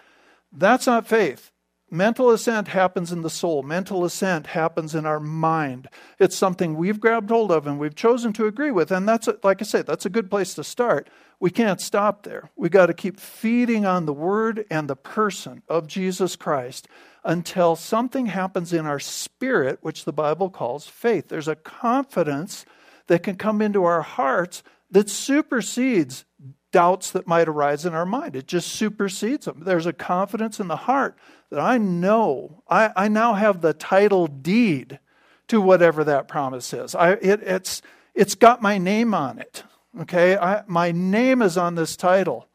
That's 0.52 0.88
not 0.88 1.08
faith. 1.08 1.52
Mental 1.96 2.30
assent 2.32 2.68
happens 2.68 3.12
in 3.12 3.22
the 3.22 3.30
soul. 3.30 3.64
Mental 3.64 4.04
assent 4.04 4.48
happens 4.48 4.94
in 4.94 5.06
our 5.06 5.20
mind. 5.20 5.88
It's 6.20 6.36
something 6.36 6.76
we've 6.76 7.00
grabbed 7.00 7.30
hold 7.30 7.52
of 7.52 7.66
and 7.66 7.80
we've 7.80 7.96
chosen 7.96 8.34
to 8.34 8.48
agree 8.48 8.72
with. 8.72 8.92
And 8.92 9.08
that's, 9.08 9.30
a, 9.30 9.38
like 9.44 9.62
I 9.62 9.66
say, 9.66 9.82
that's 9.82 10.06
a 10.06 10.10
good 10.10 10.30
place 10.30 10.54
to 10.56 10.64
start. 10.64 11.10
We 11.40 11.52
can't 11.52 11.80
stop 11.80 12.24
there. 12.24 12.52
We've 12.58 12.72
got 12.72 12.88
to 12.88 12.94
keep 12.94 13.20
feeding 13.20 13.86
on 13.86 14.06
the 14.06 14.14
word 14.14 14.66
and 14.70 14.90
the 14.90 14.96
person 14.96 15.64
of 15.70 15.88
Jesus 15.88 16.36
Christ 16.36 16.88
until 17.24 17.76
something 17.78 18.26
happens 18.26 18.74
in 18.74 18.86
our 18.86 19.00
spirit, 19.00 19.80
which 19.82 20.04
the 20.04 20.14
Bible 20.14 20.50
calls 20.50 20.88
faith. 20.88 21.30
There's 21.30 21.48
a 21.48 21.56
confidence 21.56 22.66
that 23.08 23.24
can 23.24 23.36
come 23.38 23.62
into 23.62 23.86
our 23.86 24.02
hearts 24.02 24.64
that 24.92 25.10
supersedes 25.10 26.26
doubts 26.72 27.12
that 27.12 27.26
might 27.26 27.48
arise 27.48 27.86
in 27.86 27.94
our 27.94 28.06
mind. 28.06 28.36
It 28.36 28.48
just 28.48 28.70
supersedes 28.70 29.46
them. 29.46 29.62
There's 29.64 29.86
a 29.86 29.94
confidence 29.94 30.60
in 30.60 30.68
the 30.68 30.76
heart 30.76 31.18
that 31.50 31.60
I 31.60 31.78
know, 31.78 32.64
I, 32.68 32.92
I 32.96 33.08
now 33.08 33.34
have 33.34 33.62
the 33.62 33.74
title 33.74 34.28
deed 34.28 35.00
to 35.48 35.62
whatever 35.62 36.04
that 36.04 36.28
promise 36.28 36.74
is. 36.74 36.96
I, 36.96 37.12
it, 37.14 37.42
it's, 37.44 37.82
it's 38.14 38.36
got 38.36 38.62
my 38.62 38.78
name 38.78 39.14
on 39.14 39.40
it. 39.40 39.64
Okay? 40.02 40.38
I, 40.38 40.64
my 40.68 40.92
name 40.92 41.42
is 41.42 41.58
on 41.58 41.76
this 41.76 41.96
title. 41.96 42.48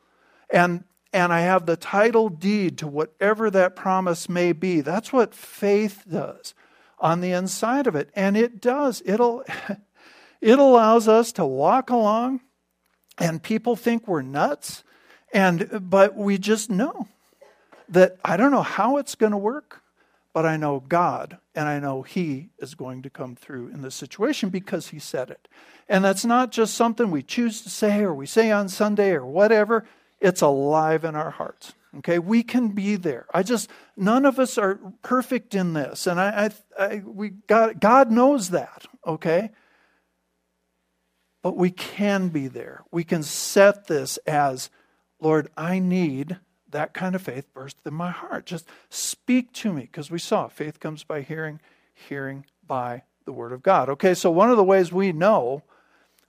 And, 0.51 0.85
and 1.13 1.33
I 1.33 1.41
have 1.41 1.67
the 1.67 1.77
title 1.77 2.29
deed 2.29 2.79
to 2.79 2.87
whatever 2.87 3.51
that 3.51 3.77
promise 3.77 4.29
may 4.29 4.53
be. 4.53 4.81
That's 4.81 5.13
what 5.13 5.35
faith 5.35 6.05
does 6.11 6.55
on 6.99 7.21
the 7.21 7.33
inside 7.33 7.87
of 7.87 7.95
it. 7.95 8.11
And 8.15 8.37
it 8.37 8.61
does. 8.61 9.03
It'll, 9.05 9.45
it 10.41 10.59
allows 10.59 11.09
us 11.09 11.33
to 11.33 11.47
walk 11.47 11.91
along 11.91 12.41
and 13.21 13.43
people 13.43 13.77
think 13.77 14.09
we're 14.09 14.23
nuts 14.23 14.83
and 15.33 15.89
but 15.89 16.17
we 16.17 16.39
just 16.39 16.71
know 16.71 17.07
that 17.91 18.17
I 18.25 18.37
don't 18.37 18.51
know 18.53 18.63
how 18.63 18.97
it's 18.97 19.15
going 19.15 19.33
to 19.33 19.39
work, 19.39 19.83
but 20.33 20.47
I 20.47 20.57
know 20.57 20.81
God 20.81 21.39
and 21.55 21.69
I 21.69 21.81
know 21.81 22.03
He 22.03 22.51
is 22.59 22.75
going 22.75 23.03
to 23.03 23.11
come 23.11 23.37
through 23.37 23.69
in 23.69 23.83
this 23.83 23.95
situation 23.95 24.49
because 24.49 24.89
He 24.89 24.99
said 24.99 25.31
it. 25.31 25.49
And 25.89 26.05
that's 26.05 26.25
not 26.25 26.53
just 26.53 26.75
something 26.75 27.11
we 27.11 27.23
choose 27.23 27.63
to 27.63 27.71
say 27.71 28.01
or 28.01 28.15
we 28.15 28.27
say 28.27 28.51
on 28.51 28.69
Sunday 28.69 29.11
or 29.11 29.27
whatever, 29.27 29.85
it's 30.21 30.41
alive 30.41 31.05
in 31.05 31.17
our 31.17 31.31
hearts. 31.31 31.75
Okay, 31.99 32.21
we 32.21 32.45
can 32.45 32.69
be 32.69 32.95
there. 32.95 33.27
I 33.35 33.43
just 33.43 33.69
none 33.97 34.25
of 34.25 34.39
us 34.39 34.57
are 34.59 34.79
perfect 35.03 35.57
in 35.57 35.73
this, 35.73 36.07
and 36.07 36.21
I, 36.21 36.51
I, 36.79 36.85
I 36.85 37.03
we 37.05 37.31
God, 37.31 37.81
God 37.81 38.13
knows 38.13 38.51
that. 38.51 38.87
Okay, 39.05 39.51
but 41.43 41.57
we 41.57 41.71
can 41.71 42.29
be 42.29 42.47
there. 42.47 42.85
We 42.93 43.03
can 43.03 43.25
set 43.25 43.89
this 43.89 44.19
as, 44.19 44.71
Lord, 45.21 45.49
I 45.57 45.81
need 45.81 46.39
that 46.71 46.95
kind 46.95 47.15
of 47.15 47.23
faith 47.23 47.53
burst 47.53 47.77
in 47.85 47.95
my 47.95 48.11
heart. 48.11 48.47
Just 48.47 48.69
speak 48.89 49.53
to 49.55 49.73
me, 49.73 49.83
because 49.83 50.11
we 50.11 50.19
saw 50.19 50.49
faith 50.49 50.81
comes 50.81 51.05
by 51.05 51.23
hearing, 51.23 51.61
hearing 51.95 52.45
by 52.67 53.03
the 53.25 53.33
Word 53.33 53.53
of 53.53 53.63
God. 53.63 53.89
Okay, 53.89 54.15
so 54.15 54.31
one 54.31 54.51
of 54.51 54.57
the 54.57 54.65
ways 54.65 54.93
we 54.93 55.13
know 55.13 55.63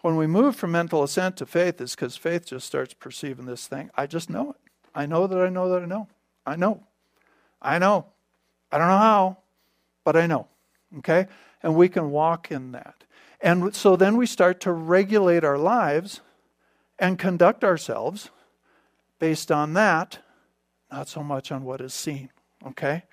when 0.02 0.18
we 0.18 0.28
move 0.28 0.56
from 0.56 0.72
mental 0.72 1.04
assent 1.04 1.38
to 1.38 1.46
faith 1.46 1.80
is 1.80 1.96
because 1.96 2.18
faith 2.18 2.48
just 2.48 2.66
starts 2.66 2.94
perceiving 2.94 3.46
this 3.46 3.68
thing. 3.68 3.90
I 3.96 4.08
just 4.08 4.30
know 4.30 4.52
it. 4.52 4.72
I 4.94 5.06
know 5.06 5.28
that 5.28 5.38
I 5.38 5.50
know 5.50 5.70
that 5.70 5.84
I 5.84 5.86
know. 5.86 6.08
I 6.46 6.56
know. 6.56 6.84
I 7.62 7.78
know. 7.78 8.08
I 8.72 8.78
don't 8.78 8.88
know 8.88 8.98
how, 8.98 9.38
but 10.04 10.16
I 10.16 10.26
know. 10.26 10.48
Okay? 10.98 11.28
And 11.62 11.76
we 11.76 11.88
can 11.88 12.12
walk 12.12 12.52
in 12.52 12.72
that. 12.72 13.04
And 13.40 13.76
so 13.76 13.96
then 13.96 14.18
we 14.18 14.26
start 14.26 14.60
to 14.62 14.72
regulate 14.72 15.44
our 15.44 15.58
lives 15.58 16.22
and 17.00 17.18
conduct 17.18 17.64
ourselves 17.64 18.30
based 19.20 19.52
on 19.52 19.74
that, 19.74 20.20
not 20.92 21.08
so 21.08 21.24
much 21.24 21.52
on 21.52 21.64
what 21.64 21.82
is 21.82 21.94
seen. 21.94 22.30
Okay? 22.66 23.04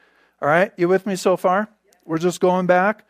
All 0.42 0.48
right? 0.48 0.72
You 0.76 0.88
with 0.88 1.06
me 1.06 1.16
so 1.16 1.36
far? 1.36 1.68
We're 2.04 2.18
just 2.18 2.40
going 2.40 2.66
back. 2.66 3.04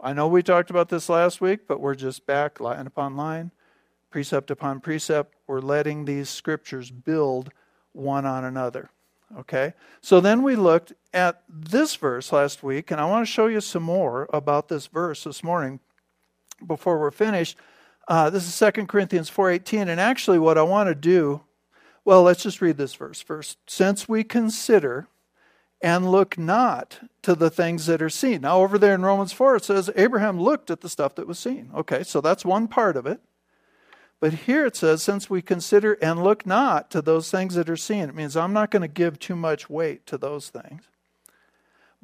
I 0.00 0.12
know 0.12 0.28
we 0.28 0.42
talked 0.42 0.70
about 0.70 0.88
this 0.88 1.08
last 1.08 1.40
week, 1.40 1.66
but 1.66 1.80
we're 1.80 1.94
just 1.94 2.26
back 2.26 2.60
line 2.60 2.86
upon 2.86 3.16
line, 3.16 3.52
precept 4.10 4.50
upon 4.50 4.80
precept. 4.80 5.34
We're 5.46 5.60
letting 5.60 6.04
these 6.04 6.28
scriptures 6.28 6.90
build 6.90 7.50
one 7.92 8.26
on 8.26 8.44
another. 8.44 8.90
Okay? 9.38 9.72
So 10.00 10.20
then 10.20 10.42
we 10.42 10.56
looked 10.56 10.92
at 11.12 11.42
this 11.48 11.96
verse 11.96 12.32
last 12.32 12.62
week, 12.62 12.90
and 12.90 13.00
I 13.00 13.06
want 13.06 13.26
to 13.26 13.32
show 13.32 13.46
you 13.46 13.60
some 13.60 13.82
more 13.82 14.28
about 14.32 14.68
this 14.68 14.86
verse 14.88 15.24
this 15.24 15.42
morning 15.42 15.80
before 16.66 16.98
we're 16.98 17.10
finished. 17.10 17.56
Uh, 18.06 18.28
this 18.30 18.46
is 18.46 18.72
2 18.74 18.86
Corinthians 18.86 19.30
4.18. 19.30 19.88
And 19.88 20.00
actually 20.00 20.38
what 20.38 20.58
I 20.58 20.62
want 20.62 20.88
to 20.88 20.94
do, 20.94 21.40
well, 22.04 22.22
let's 22.22 22.42
just 22.42 22.60
read 22.60 22.76
this 22.76 22.94
verse 22.94 23.20
first. 23.20 23.58
Since 23.66 24.08
we 24.08 24.24
consider 24.24 25.08
and 25.82 26.10
look 26.10 26.38
not 26.38 27.00
to 27.22 27.34
the 27.34 27.50
things 27.50 27.86
that 27.86 28.00
are 28.00 28.10
seen. 28.10 28.42
Now, 28.42 28.58
over 28.58 28.78
there 28.78 28.94
in 28.94 29.02
Romans 29.02 29.32
4, 29.32 29.56
it 29.56 29.64
says 29.64 29.90
Abraham 29.96 30.40
looked 30.40 30.70
at 30.70 30.80
the 30.80 30.88
stuff 30.88 31.14
that 31.16 31.26
was 31.26 31.38
seen. 31.38 31.70
Okay, 31.74 32.02
so 32.02 32.20
that's 32.20 32.44
one 32.44 32.68
part 32.68 32.96
of 32.96 33.06
it. 33.06 33.20
But 34.20 34.32
here 34.32 34.64
it 34.64 34.76
says, 34.76 35.02
since 35.02 35.28
we 35.28 35.42
consider 35.42 35.94
and 36.00 36.24
look 36.24 36.46
not 36.46 36.90
to 36.92 37.02
those 37.02 37.30
things 37.30 37.54
that 37.56 37.68
are 37.68 37.76
seen, 37.76 38.08
it 38.08 38.14
means 38.14 38.36
I'm 38.36 38.54
not 38.54 38.70
going 38.70 38.82
to 38.82 38.88
give 38.88 39.18
too 39.18 39.36
much 39.36 39.68
weight 39.68 40.06
to 40.06 40.16
those 40.16 40.48
things 40.48 40.84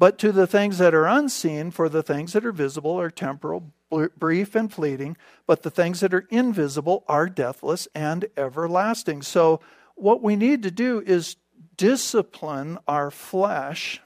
but 0.01 0.17
to 0.17 0.33
the 0.33 0.47
things 0.47 0.79
that 0.79 0.95
are 0.95 1.07
unseen, 1.07 1.71
for 1.71 1.87
the 1.87 2.03
things 2.03 2.33
that 2.33 2.47
are 2.47 2.53
visible 2.53 2.99
are 2.99 3.11
temporal, 3.11 3.71
brief, 4.17 4.55
and 4.55 4.73
fleeting, 4.73 5.15
but 5.47 5.63
the 5.63 5.71
things 5.71 6.01
that 6.01 6.15
are 6.15 6.27
invisible 6.31 7.05
are 7.07 7.29
deathless 7.29 7.87
and 7.95 8.25
everlasting. 8.35 9.21
So, 9.21 9.61
what 10.01 10.23
we 10.23 10.37
need 10.37 10.63
to 10.63 10.71
do 10.71 11.03
is 11.05 11.37
discipline 11.77 12.79
our 12.87 13.11
flesh 13.11 14.01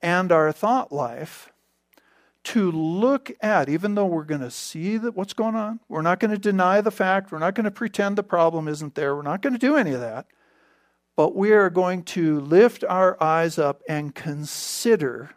and 0.00 0.30
our 0.30 0.52
thought 0.52 0.92
life 0.92 1.50
to 2.44 2.70
look 2.70 3.32
at, 3.40 3.68
even 3.68 3.94
though 3.94 4.06
we're 4.06 4.22
going 4.22 4.40
to 4.40 4.50
see 4.50 4.98
that 4.98 5.16
what's 5.16 5.32
going 5.32 5.54
on, 5.54 5.80
we're 5.88 6.02
not 6.02 6.20
going 6.20 6.30
to 6.30 6.38
deny 6.38 6.80
the 6.80 6.90
fact, 6.90 7.32
we're 7.32 7.38
not 7.38 7.54
going 7.54 7.64
to 7.64 7.70
pretend 7.70 8.16
the 8.16 8.22
problem 8.22 8.68
isn't 8.68 8.94
there, 8.94 9.16
we're 9.16 9.22
not 9.22 9.40
going 9.40 9.54
to 9.54 9.58
do 9.58 9.76
any 9.76 9.92
of 9.92 10.00
that, 10.00 10.26
but 11.16 11.34
we 11.34 11.52
are 11.52 11.70
going 11.70 12.02
to 12.02 12.40
lift 12.40 12.84
our 12.84 13.20
eyes 13.22 13.58
up 13.58 13.82
and 13.88 14.14
consider 14.14 15.30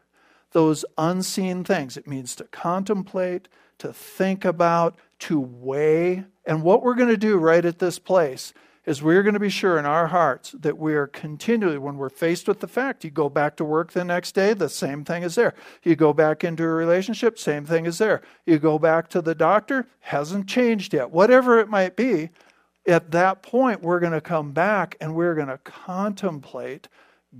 those 0.52 0.84
unseen 0.98 1.64
things. 1.64 1.96
It 1.96 2.08
means 2.08 2.36
to 2.36 2.44
contemplate, 2.46 3.48
to 3.78 3.94
think 3.94 4.44
about, 4.44 4.98
to 5.20 5.40
weigh. 5.40 6.26
And 6.46 6.62
what 6.62 6.84
we're 6.84 6.96
going 6.96 7.10
to 7.10 7.18
do 7.18 7.38
right 7.38 7.64
at 7.64 7.80
this 7.80 8.00
place 8.00 8.54
is 8.88 9.04
we're 9.04 9.22
going 9.22 9.34
to 9.34 9.40
be 9.40 9.50
sure 9.50 9.78
in 9.78 9.86
our 9.86 10.08
hearts 10.08 10.56
that 10.58 10.78
we 10.78 10.96
are 10.96 11.08
continually, 11.08 11.78
when 11.78 11.98
we're 11.98 12.10
faced 12.10 12.48
with 12.48 12.62
the 12.62 12.68
fact, 12.70 13.04
you 13.04 13.12
go 13.12 13.28
back 13.28 13.58
to 13.58 13.66
work 13.66 13.92
the 13.92 14.04
next 14.04 14.32
day, 14.32 14.54
the 14.54 14.70
same 14.70 15.04
thing 15.04 15.24
is 15.24 15.36
there. 15.36 15.54
You 15.84 15.98
go 15.98 16.14
back 16.14 16.46
into 16.46 16.64
a 16.64 16.68
relationship, 16.68 17.38
same 17.38 17.66
thing 17.66 17.86
is 17.86 17.98
there. 17.98 18.22
You 18.46 18.60
go 18.60 18.80
back 18.80 19.10
to 19.10 19.22
the 19.22 19.36
doctor, 19.36 19.88
hasn't 20.00 20.48
changed 20.48 20.94
yet. 20.94 21.12
Whatever 21.12 21.60
it 21.60 21.68
might 21.68 21.98
be, 21.98 22.30
at 22.88 23.12
that 23.12 23.44
point, 23.44 23.84
we're 23.84 24.00
going 24.00 24.14
to 24.14 24.22
come 24.22 24.54
back 24.54 24.96
and 25.02 25.14
we're 25.14 25.36
going 25.36 25.50
to 25.50 25.58
contemplate 25.58 26.88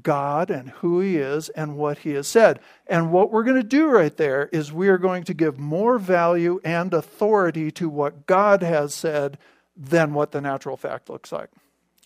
God 0.04 0.52
and 0.52 0.72
who 0.72 1.00
He 1.00 1.16
is 1.16 1.48
and 1.48 1.78
what 1.78 2.00
He 2.00 2.12
has 2.12 2.28
said. 2.28 2.60
And 2.88 3.14
what 3.14 3.32
we're 3.32 3.46
going 3.46 3.56
to 3.56 3.64
do 3.64 3.88
right 3.88 4.16
there 4.18 4.50
is 4.52 4.74
we 4.74 4.90
are 4.90 4.98
going 4.98 5.24
to 5.24 5.34
give 5.34 5.58
more 5.58 5.98
value 5.98 6.60
and 6.66 6.94
authority 6.94 7.72
to 7.72 7.88
what 7.88 8.28
God 8.28 8.62
has 8.64 8.94
said 8.94 9.38
than 9.78 10.14
what 10.14 10.32
the 10.32 10.42
natural 10.42 10.76
fact 10.76 11.10
looks 11.10 11.32
like. 11.32 11.50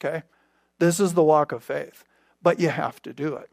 Okay? 0.04 0.24
This 0.80 1.00
is 1.00 1.14
the 1.14 1.24
walk 1.24 1.52
of 1.52 1.64
faith, 1.64 2.04
but 2.42 2.60
you 2.60 2.70
have 2.70 3.02
to 3.04 3.14
do 3.14 3.36
it. 3.36 3.50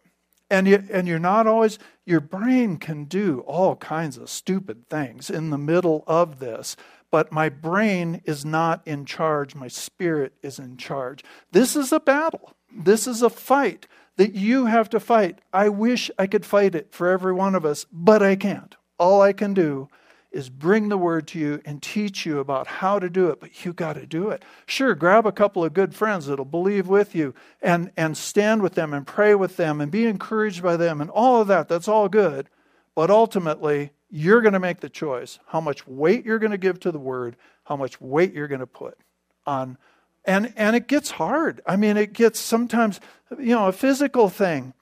And, 0.51 0.67
you, 0.67 0.83
and 0.91 1.07
you're 1.07 1.19
not 1.19 1.47
always, 1.47 1.79
your 2.07 2.21
brain 2.21 2.79
can 2.79 3.05
do 3.05 3.41
all 3.47 3.77
kinds 3.77 4.17
of 4.17 4.31
stupid 4.31 4.89
things 4.89 5.29
in 5.29 5.51
the 5.51 5.59
middle 5.59 6.05
of 6.07 6.39
this, 6.39 6.75
but 7.11 7.31
my 7.31 7.49
brain 7.49 8.23
is 8.25 8.45
not 8.45 8.81
in 8.87 9.05
charge. 9.05 9.55
My 9.55 9.69
spirit 9.69 10.33
is 10.43 10.59
in 10.59 10.77
charge. 10.79 11.23
This 11.53 11.77
is 11.77 11.93
a 11.93 12.01
battle. 12.01 12.55
This 12.75 13.07
is 13.07 13.23
a 13.23 13.31
fight 13.31 13.87
that 14.17 14.35
you 14.35 14.67
have 14.67 14.91
to 14.91 15.01
fight. 15.01 15.41
I 15.53 15.69
wish 15.69 16.11
I 16.19 16.27
could 16.27 16.45
fight 16.45 16.75
it 16.75 16.93
for 16.93 17.09
every 17.09 17.33
one 17.33 17.55
of 17.55 17.65
us, 17.65 17.87
but 17.93 18.23
I 18.23 18.35
can't. 18.37 18.75
All 18.99 19.23
I 19.23 19.33
can 19.33 19.55
do 19.55 19.89
is 20.31 20.51
bring 20.51 20.89
the 20.89 20.99
word 20.99 21.27
to 21.27 21.39
you 21.39 21.61
and 21.65 21.83
teach 21.83 22.27
you 22.27 22.39
about 22.39 22.67
how 22.67 22.99
to 22.99 23.09
do 23.09 23.29
it, 23.31 23.41
but 23.41 23.65
you 23.65 23.73
got 23.73 23.95
to 23.95 24.07
do 24.07 24.29
it. 24.29 24.45
Sure, 24.67 24.95
grab 24.95 25.27
a 25.27 25.33
couple 25.33 25.65
of 25.65 25.73
good 25.73 25.95
friends 25.95 26.27
that'll 26.27 26.45
believe 26.45 26.87
with 26.87 27.15
you 27.15 27.35
and, 27.63 27.91
and 27.97 28.17
stand 28.17 28.63
with 28.63 28.75
them 28.75 28.93
and 28.93 29.07
pray 29.07 29.35
with 29.35 29.57
them 29.57 29.81
and 29.81 29.91
be 29.91 30.05
encouraged 30.05 30.63
by 30.63 30.77
them 30.77 31.01
and 31.01 31.11
all 31.11 31.41
of 31.41 31.49
that. 31.49 31.69
That's 31.69 31.89
all 31.89 32.09
good. 32.09 32.49
But 32.95 33.11
ultimately, 33.11 33.91
you're 34.11 34.43
going 34.43 34.53
to 34.53 34.61
make 34.61 34.81
the 34.81 34.91
choice 34.91 35.39
how 35.47 35.61
much 35.61 35.87
weight 35.87 36.27
you're 36.27 36.39
going 36.39 36.53
to 36.53 36.59
give 36.59 36.81
to 36.81 36.93
the 36.93 36.99
word, 36.99 37.37
how 37.65 37.77
much 37.77 38.01
weight 38.01 38.35
you're 38.35 38.49
going 38.49 38.61
to 38.61 38.67
put 38.67 38.99
on. 39.47 39.79
And, 40.25 40.53
and 40.57 40.77
it 40.77 40.89
gets 40.89 41.13
hard. 41.13 41.63
I 41.67 41.77
mean, 41.77 41.97
it 41.97 42.13
gets 42.13 42.39
sometimes, 42.39 43.01
you 43.39 43.55
know, 43.55 43.69
a 43.69 43.73
physical 43.73 44.29
thing. 44.29 44.75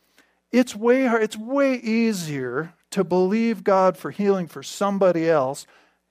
It's 0.50 0.74
way 0.74 1.06
hard. 1.06 1.22
It's 1.22 1.37
way 1.37 1.74
easier 1.74 2.74
to 2.96 3.04
believe 3.04 3.62
God 3.62 3.98
for 3.98 4.11
healing 4.11 4.46
for 4.46 4.62
somebody 4.62 5.28
else 5.28 5.66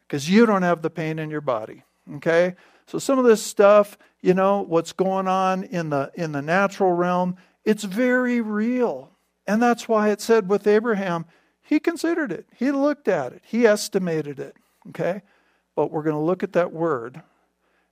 because 0.08 0.30
you 0.30 0.45
don't 0.45 0.62
have 0.62 0.84
the 0.84 0.91
pain 0.91 1.17
in 1.17 1.32
your 1.32 1.41
body. 1.41 1.82
Okay? 2.17 2.54
So 2.86 3.00
some 3.00 3.17
of 3.17 3.26
this 3.26 3.41
stuff, 3.41 3.98
you 4.21 4.36
know, 4.36 4.62
what's 4.62 4.93
going 4.93 5.28
on 5.28 5.63
in 5.63 5.89
the 5.89 6.12
in 6.13 6.32
the 6.32 6.43
natural 6.43 6.91
realm, 6.91 7.38
it's 7.63 7.84
very 7.84 8.39
real. 8.39 9.10
And 9.48 9.63
that's 9.63 9.89
why 9.89 10.10
it 10.10 10.21
said 10.21 10.48
with 10.48 10.67
Abraham, 10.67 11.26
he 11.63 11.80
considered 11.80 12.32
it. 12.32 12.45
He 12.56 12.69
looked 12.69 13.08
at 13.08 13.34
it. 13.34 13.41
He 13.43 13.65
estimated 13.65 14.39
it. 14.39 14.56
Okay? 14.89 15.24
But 15.76 15.89
we're 15.89 16.04
going 16.04 16.15
to 16.15 16.21
look 16.21 16.43
at 16.43 16.54
that 16.54 16.71
word 16.71 17.24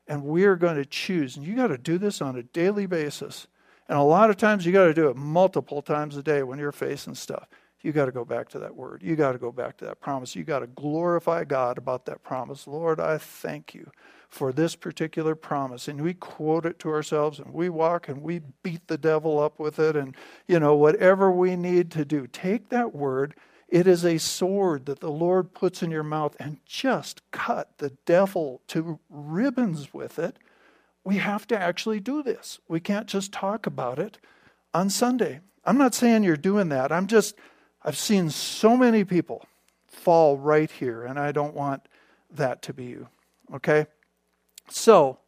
and 0.08 0.24
we're 0.24 0.56
going 0.56 0.76
to 0.76 0.86
choose. 0.86 1.36
And 1.36 1.44
you 1.44 1.56
got 1.56 1.68
to 1.68 1.80
do 1.80 1.98
this 1.98 2.22
on 2.22 2.36
a 2.36 2.44
daily 2.44 2.86
basis. 2.86 3.48
And 3.90 3.98
a 3.98 4.04
lot 4.04 4.30
of 4.30 4.38
times 4.38 4.68
you 4.68 4.72
got 4.72 4.86
to 4.86 4.94
do 4.94 5.10
it 5.10 5.16
multiple 5.16 5.82
times 5.82 6.16
a 6.16 6.22
day 6.22 6.44
when 6.44 6.60
you're 6.60 6.72
facing 6.72 7.16
stuff 7.16 7.48
you 7.84 7.92
got 7.92 8.06
to 8.06 8.12
go 8.12 8.24
back 8.24 8.48
to 8.50 8.60
that 8.60 8.76
word. 8.76 9.04
You 9.04 9.18
got 9.18 9.34
to 9.34 9.38
go 9.38 9.52
back 9.52 9.78
to 9.78 9.86
that 9.86 10.00
promise. 10.00 10.36
You 10.36 10.46
got 10.46 10.60
to 10.60 10.68
glorify 10.68 11.44
God 11.44 11.78
about 11.78 12.06
that 12.06 12.24
promise. 12.24 12.66
Lord, 12.66 13.00
I 13.00 13.18
thank 13.18 13.76
you 13.76 13.92
for 14.30 14.54
this 14.54 14.76
particular 14.76 15.36
promise. 15.36 15.90
And 15.90 16.02
we 16.02 16.14
quote 16.14 16.66
it 16.66 16.80
to 16.80 16.90
ourselves 16.90 17.40
and 17.40 17.54
we 17.54 17.68
walk 17.68 18.08
and 18.08 18.24
we 18.24 18.40
beat 18.64 18.88
the 18.88 18.98
devil 18.98 19.38
up 19.38 19.60
with 19.60 19.80
it 19.80 19.98
and, 19.98 20.16
you 20.48 20.60
know, 20.60 20.76
whatever 20.76 21.30
we 21.30 21.58
need 21.58 21.92
to 21.92 22.06
do. 22.06 22.26
Take 22.26 22.70
that 22.70 22.96
word. 22.96 23.36
It 23.68 23.86
is 23.86 24.06
a 24.06 24.18
sword 24.18 24.86
that 24.86 25.02
the 25.02 25.12
Lord 25.12 25.54
puts 25.54 25.84
in 25.84 25.92
your 25.92 26.04
mouth 26.04 26.38
and 26.40 26.60
just 26.66 27.22
cut 27.32 27.78
the 27.80 27.92
devil 28.06 28.62
to 28.70 29.00
ribbons 29.10 29.94
with 29.94 30.18
it. 30.18 30.38
We 31.04 31.18
have 31.18 31.48
to 31.48 31.60
actually 31.60 32.00
do 32.00 32.24
this. 32.24 32.60
We 32.70 32.80
can't 32.80 33.08
just 33.08 33.34
talk 33.34 33.68
about 33.68 34.00
it 34.00 34.20
on 34.74 34.90
Sunday. 34.90 35.42
I'm 35.66 35.78
not 35.78 35.94
saying 35.94 36.24
you're 36.24 36.38
doing 36.38 36.70
that. 36.70 36.92
I'm 36.92 37.08
just 37.08 37.36
I've 37.84 37.98
seen 37.98 38.30
so 38.30 38.78
many 38.78 39.04
people 39.04 39.46
fall 39.88 40.38
right 40.38 40.70
here, 40.70 41.04
and 41.04 41.20
I 41.20 41.32
don't 41.32 41.54
want 41.54 41.88
that 42.32 42.62
to 42.64 42.74
be 42.74 42.86
you. 42.86 43.08
Okay? 43.54 43.88
So, 44.70 45.20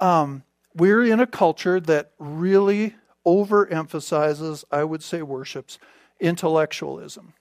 um, 0.00 0.42
we're 0.74 1.04
in 1.04 1.20
a 1.20 1.26
culture 1.26 1.80
that 1.80 2.12
really 2.18 2.94
overemphasizes, 3.24 4.64
I 4.70 4.84
would 4.84 5.02
say, 5.02 5.22
worships 5.22 5.78
intellectualism. 6.20 7.34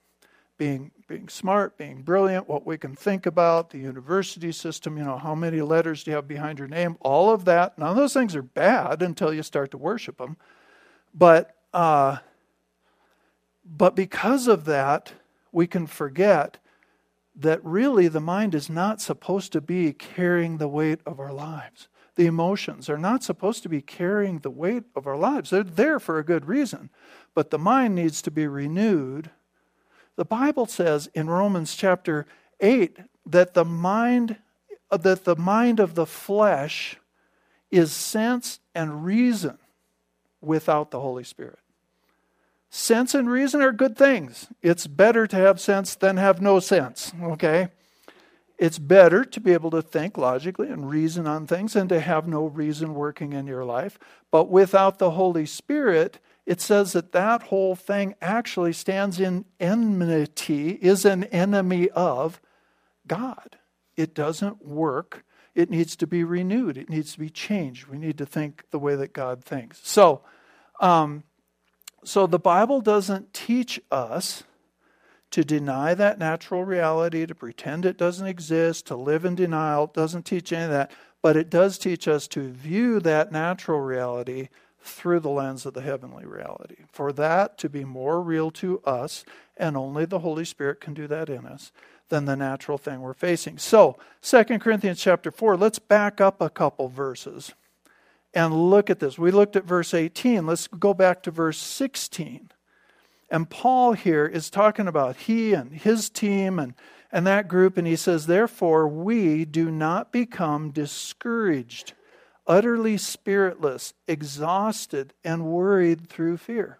Being, 0.58 0.92
being 1.08 1.30
smart, 1.30 1.78
being 1.78 2.04
brilliant, 2.04 2.48
what 2.48 2.66
we 2.66 2.78
can 2.78 2.96
think 2.96 3.26
about, 3.26 3.72
the 3.72 3.80
university 3.80 4.52
system, 4.52 4.98
you 4.98 5.04
know, 5.04 5.18
how 5.18 5.36
many 5.36 5.62
letters 5.62 6.04
do 6.04 6.12
you 6.12 6.16
have 6.16 6.28
behind 6.28 6.60
your 6.60 6.68
name, 6.68 6.96
all 7.02 7.32
of 7.32 7.46
that. 7.46 7.78
None 7.78 7.90
of 7.90 7.96
those 7.96 8.14
things 8.14 8.36
are 8.36 8.44
bad 8.44 9.02
until 9.02 9.34
you 9.34 9.44
start 9.44 9.72
to 9.72 9.78
worship 9.78 10.20
them. 10.20 10.38
But 11.14 11.56
uh, 11.74 12.18
but 13.66 13.96
because 13.96 14.48
of 14.48 14.66
that, 14.66 15.14
we 15.52 15.68
can 15.68 15.88
forget 15.88 16.58
that 17.36 17.64
really 17.64 18.08
the 18.08 18.20
mind 18.20 18.54
is 18.54 18.70
not 18.70 19.02
supposed 19.02 19.52
to 19.54 19.62
be 19.62 19.94
carrying 19.94 20.58
the 20.58 20.68
weight 20.68 21.00
of 21.06 21.20
our 21.20 21.34
lives. 21.34 21.88
The 22.16 22.28
emotions 22.28 22.90
are 22.90 22.98
not 22.98 23.24
supposed 23.24 23.64
to 23.64 23.70
be 23.70 23.82
carrying 23.82 24.40
the 24.40 24.52
weight 24.52 24.84
of 24.96 25.08
our 25.08 25.18
lives. 25.18 25.50
They're 25.50 25.64
there 25.64 26.00
for 26.00 26.20
a 26.20 26.26
good 26.26 26.46
reason, 26.46 26.92
but 27.34 27.50
the 27.50 27.58
mind 27.58 27.96
needs 27.96 28.22
to 28.24 28.32
be 28.32 28.46
renewed. 28.46 29.32
The 30.16 30.26
Bible 30.26 30.68
says 30.68 31.10
in 31.16 31.28
Romans 31.30 31.76
chapter 31.76 32.28
8 32.60 32.98
that 33.26 33.56
the 33.56 33.66
mind 33.66 34.38
that 34.92 35.26
the 35.26 35.36
mind 35.36 35.80
of 35.80 35.96
the 35.96 36.06
flesh 36.06 36.98
is 37.72 37.92
sense 37.92 38.60
and 38.76 39.04
reason 39.04 39.58
without 40.40 40.92
the 40.92 41.00
Holy 41.00 41.24
Spirit. 41.24 41.63
Sense 42.76 43.14
and 43.14 43.30
reason 43.30 43.62
are 43.62 43.72
good 43.72 43.96
things. 43.96 44.48
It's 44.64 44.88
better 44.88 45.28
to 45.28 45.36
have 45.36 45.62
sense 45.62 45.94
than 45.94 46.18
have 46.18 46.42
no 46.42 46.60
sense, 46.60 47.14
okay? 47.22 47.68
It's 48.58 48.80
better 48.80 49.24
to 49.24 49.40
be 49.40 49.54
able 49.54 49.70
to 49.70 49.84
think 49.84 50.18
logically 50.18 50.70
and 50.70 50.90
reason 50.90 51.28
on 51.28 51.46
things 51.46 51.76
and 51.76 51.88
to 51.90 52.00
have 52.00 52.28
no 52.28 52.48
reason 52.48 52.96
working 52.96 53.34
in 53.34 53.46
your 53.46 53.64
life. 53.64 54.00
But 54.32 54.50
without 54.50 54.98
the 54.98 55.12
Holy 55.12 55.46
Spirit, 55.46 56.18
it 56.48 56.62
says 56.62 56.94
that 56.94 57.12
that 57.12 57.44
whole 57.44 57.76
thing 57.76 58.16
actually 58.24 58.74
stands 58.74 59.20
in 59.20 59.46
enmity, 59.60 60.72
is 60.82 61.06
an 61.06 61.26
enemy 61.26 61.90
of 61.92 62.42
God. 63.06 63.58
It 63.96 64.16
doesn't 64.16 64.66
work. 64.66 65.24
It 65.54 65.70
needs 65.70 65.96
to 65.98 66.08
be 66.08 66.24
renewed. 66.24 66.80
It 66.80 66.90
needs 66.90 67.14
to 67.14 67.20
be 67.20 67.30
changed. 67.30 67.86
We 67.86 68.00
need 68.00 68.18
to 68.18 68.26
think 68.26 68.64
the 68.72 68.80
way 68.80 68.96
that 68.96 69.14
God 69.14 69.44
thinks. 69.46 69.80
So, 69.88 70.22
um, 70.80 71.24
so 72.06 72.28
the 72.28 72.40
Bible 72.40 72.82
doesn't 72.82 73.34
teach 73.34 73.80
us 73.92 74.44
to 75.32 75.44
deny 75.44 75.96
that 75.96 76.20
natural 76.20 76.64
reality, 76.64 77.26
to 77.26 77.34
pretend 77.34 77.86
it 77.86 77.98
doesn't 77.98 78.28
exist, 78.28 78.86
to 78.86 78.96
live 78.96 79.26
in 79.26 79.34
denial. 79.34 79.86
It 79.86 79.94
doesn't 79.94 80.26
teach 80.26 80.54
any 80.54 80.66
of 80.66 80.70
that. 80.70 80.92
But 81.24 81.36
it 81.36 81.50
does 81.50 81.78
teach 81.78 82.08
us 82.08 82.28
to 82.30 82.50
view 82.50 83.00
that 83.00 83.32
natural 83.32 83.80
reality 83.80 84.50
through 84.80 85.22
the 85.22 85.30
lens 85.30 85.66
of 85.66 85.74
the 85.74 85.82
heavenly 85.82 86.26
reality. 86.26 86.84
For 86.92 87.12
that 87.14 87.58
to 87.60 87.70
be 87.70 87.84
more 87.84 88.22
real 88.22 88.52
to 88.52 88.80
us, 88.82 89.26
and 89.58 89.76
only 89.76 90.06
the 90.06 90.20
Holy 90.20 90.46
Spirit 90.46 90.82
can 90.82 90.94
do 90.94 91.08
that 91.08 91.30
in 91.30 91.48
us, 91.48 91.72
than 92.10 92.26
the 92.26 92.36
natural 92.36 92.78
thing 92.78 93.02
we're 93.02 93.14
facing. 93.14 93.58
So, 93.58 93.98
2 94.22 94.44
Corinthians 94.60 95.02
chapter 95.02 95.32
4, 95.32 95.58
let's 95.58 95.80
back 95.80 96.22
up 96.22 96.42
a 96.42 96.50
couple 96.50 96.90
verses 96.90 97.54
and 98.34 98.70
look 98.70 98.90
at 98.90 99.00
this. 99.00 99.18
We 99.18 99.32
looked 99.32 99.56
at 99.56 99.66
verse 99.66 99.94
18. 99.94 100.46
Let's 100.46 100.68
go 100.68 100.94
back 100.94 101.24
to 101.24 101.32
verse 101.32 101.58
16. 101.58 102.50
And 103.30 103.50
Paul 103.50 103.94
here 103.94 104.26
is 104.26 104.50
talking 104.50 104.88
about 104.88 105.16
he 105.16 105.54
and 105.54 105.72
his 105.74 106.10
team 106.10 106.60
and, 106.60 106.74
and 107.12 107.26
that 107.28 107.48
group, 107.48 107.78
and 107.78 107.88
he 107.88 107.96
says, 107.96 108.26
Therefore, 108.26 108.88
we 108.88 109.46
do 109.46 109.72
not 109.72 110.12
become 110.12 110.72
discouraged, 110.72 111.94
utterly 112.46 112.98
spiritless, 112.98 113.94
exhausted, 114.08 115.14
and 115.24 115.46
worried 115.46 116.10
through 116.10 116.38
fear. 116.38 116.80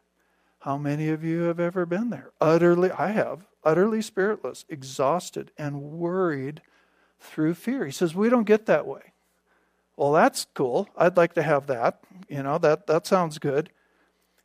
How 0.60 0.78
many 0.78 1.10
of 1.10 1.24
you 1.24 1.42
have 1.42 1.60
ever 1.60 1.86
been 1.86 2.10
there? 2.10 2.32
Utterly, 2.40 2.92
I 2.92 3.12
have, 3.12 3.48
utterly 3.64 4.02
spiritless, 4.02 4.64
exhausted, 4.70 5.52
and 5.58 5.82
worried 5.82 6.62
through 7.20 7.56
fear. 7.56 7.86
He 7.86 7.92
says, 7.92 8.16
We 8.16 8.30
don't 8.30 8.44
get 8.44 8.66
that 8.68 8.86
way. 8.86 9.13
Well, 9.96 10.12
that's 10.12 10.48
cool. 10.54 10.90
I'd 10.98 11.18
like 11.18 11.34
to 11.34 11.44
have 11.44 11.68
that. 11.68 12.00
You 12.28 12.44
know, 12.44 12.58
that, 12.58 12.88
that 12.88 13.06
sounds 13.06 13.38
good. 13.38 13.70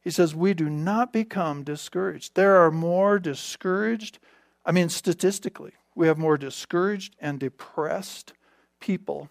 He 0.03 0.11
says, 0.11 0.35
We 0.35 0.55
do 0.55 0.69
not 0.69 1.13
become 1.13 1.65
discouraged. 1.65 2.35
There 2.35 2.57
are 2.57 2.71
more 2.71 3.19
discouraged, 3.19 4.19
I 4.65 4.73
mean, 4.73 4.89
statistically, 4.89 5.73
we 5.95 6.07
have 6.07 6.19
more 6.19 6.37
discouraged 6.37 7.17
and 7.21 7.41
depressed 7.41 8.33
people 8.81 9.31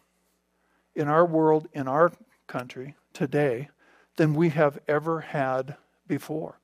in 0.96 1.08
our 1.08 1.26
world, 1.26 1.68
in 1.74 1.88
our 1.88 2.12
country 2.48 2.96
today, 3.14 3.70
than 4.18 4.34
we 4.34 4.50
have 4.50 4.80
ever 4.88 5.22
had 5.22 5.78
before. 6.08 6.60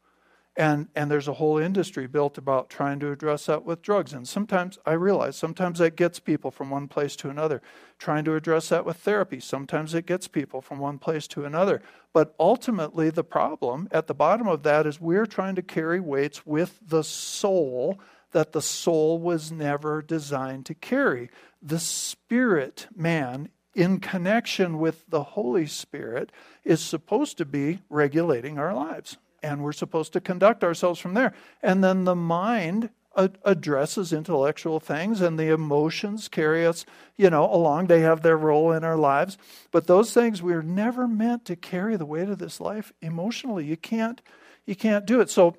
And, 0.56 0.88
and 0.96 1.10
there's 1.10 1.28
a 1.28 1.34
whole 1.34 1.58
industry 1.58 2.06
built 2.06 2.38
about 2.38 2.70
trying 2.70 3.00
to 3.00 3.12
address 3.12 3.48
that 3.48 3.66
with 3.66 3.82
drugs. 3.82 4.14
And 4.14 4.28
sometimes 4.28 4.78
I 4.86 4.94
realize 4.94 5.36
sometimes 5.36 5.80
that 5.80 5.96
gets 5.96 6.20
people 6.20 6.52
from 6.52 6.70
one 6.70 6.88
place 6.88 7.16
to 7.18 7.30
another. 7.30 7.62
Trying 7.98 8.26
to 8.26 8.36
address 8.36 8.70
that 8.70 8.86
with 8.86 8.98
therapy, 8.98 9.40
sometimes 9.40 9.96
it 9.96 10.06
gets 10.06 10.28
people 10.28 10.62
from 10.62 10.78
one 10.78 11.00
place 11.00 11.28
to 11.30 11.46
another. 11.46 11.82
But 12.14 12.36
ultimately, 12.40 13.10
the 13.10 13.24
problem 13.24 13.88
at 13.92 14.06
the 14.06 14.14
bottom 14.14 14.48
of 14.48 14.62
that 14.64 14.86
is 14.86 15.02
we're 15.02 15.26
trying 15.26 15.56
to 15.56 15.64
carry 15.64 16.00
weights 16.00 16.46
with 16.46 16.80
the 16.86 17.04
soul 17.04 18.00
that 18.32 18.52
the 18.52 18.62
soul 18.62 19.20
was 19.20 19.52
never 19.52 20.02
designed 20.02 20.66
to 20.66 20.74
carry. 20.74 21.30
The 21.62 21.80
spirit 21.80 22.88
man, 22.96 23.50
in 23.74 24.00
connection 24.00 24.78
with 24.78 25.06
the 25.08 25.24
Holy 25.24 25.66
Spirit, 25.66 26.32
is 26.64 26.82
supposed 26.82 27.38
to 27.38 27.46
be 27.46 27.80
regulating 27.90 28.60
our 28.60 28.74
lives 28.74 29.18
and 29.44 29.62
we're 29.62 29.74
supposed 29.74 30.14
to 30.14 30.22
conduct 30.22 30.64
ourselves 30.64 31.00
from 31.00 31.14
there. 31.14 31.34
And 31.62 31.84
then 31.84 32.06
the 32.06 32.16
mind 32.16 32.90
addresses 33.16 34.12
intellectual 34.12 34.80
things 34.80 35.22
and 35.22 35.38
the 35.38 35.54
emotions 35.54 36.28
carry 36.28 36.66
us 36.66 36.84
you 37.16 37.30
know 37.30 37.48
along. 37.54 37.86
They 37.86 38.00
have 38.00 38.24
their 38.24 38.38
role 38.38 38.72
in 38.72 38.84
our 38.84 38.98
lives. 38.98 39.38
But 39.72 39.86
those 39.86 40.14
things 40.14 40.42
we're 40.42 40.64
never 40.64 41.08
meant 41.08 41.46
to 41.46 41.56
carry 41.56 41.96
the 41.96 42.08
weight 42.08 42.30
of 42.30 42.40
this 42.40 42.60
life 42.60 42.92
emotionally. 43.02 43.66
You 43.66 43.78
can't 43.78 44.20
you 44.66 44.76
can't 44.76 45.06
do 45.06 45.22
it. 45.22 45.30
So 45.30 45.56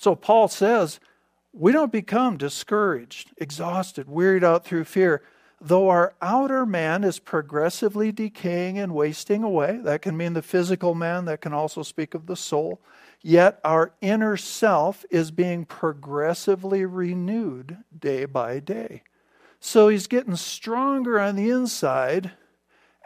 so 0.00 0.16
paul 0.16 0.48
says 0.48 0.98
we 1.52 1.70
don't 1.70 1.92
become 1.92 2.36
discouraged 2.36 3.32
exhausted 3.36 4.08
wearied 4.08 4.42
out 4.42 4.64
through 4.64 4.84
fear 4.84 5.22
though 5.60 5.88
our 5.88 6.14
outer 6.20 6.66
man 6.66 7.04
is 7.04 7.18
progressively 7.18 8.12
decaying 8.12 8.78
and 8.78 8.94
wasting 8.94 9.42
away 9.42 9.78
that 9.82 10.02
can 10.02 10.16
mean 10.16 10.34
the 10.34 10.42
physical 10.42 10.94
man 10.94 11.24
that 11.24 11.40
can 11.40 11.52
also 11.52 11.82
speak 11.82 12.14
of 12.14 12.26
the 12.26 12.36
soul 12.36 12.80
Yet 13.26 13.58
our 13.64 13.94
inner 14.02 14.36
self 14.36 15.06
is 15.08 15.30
being 15.30 15.64
progressively 15.64 16.84
renewed 16.84 17.78
day 17.98 18.26
by 18.26 18.60
day. 18.60 19.02
So 19.60 19.88
he's 19.88 20.06
getting 20.06 20.36
stronger 20.36 21.18
on 21.18 21.36
the 21.36 21.48
inside 21.48 22.32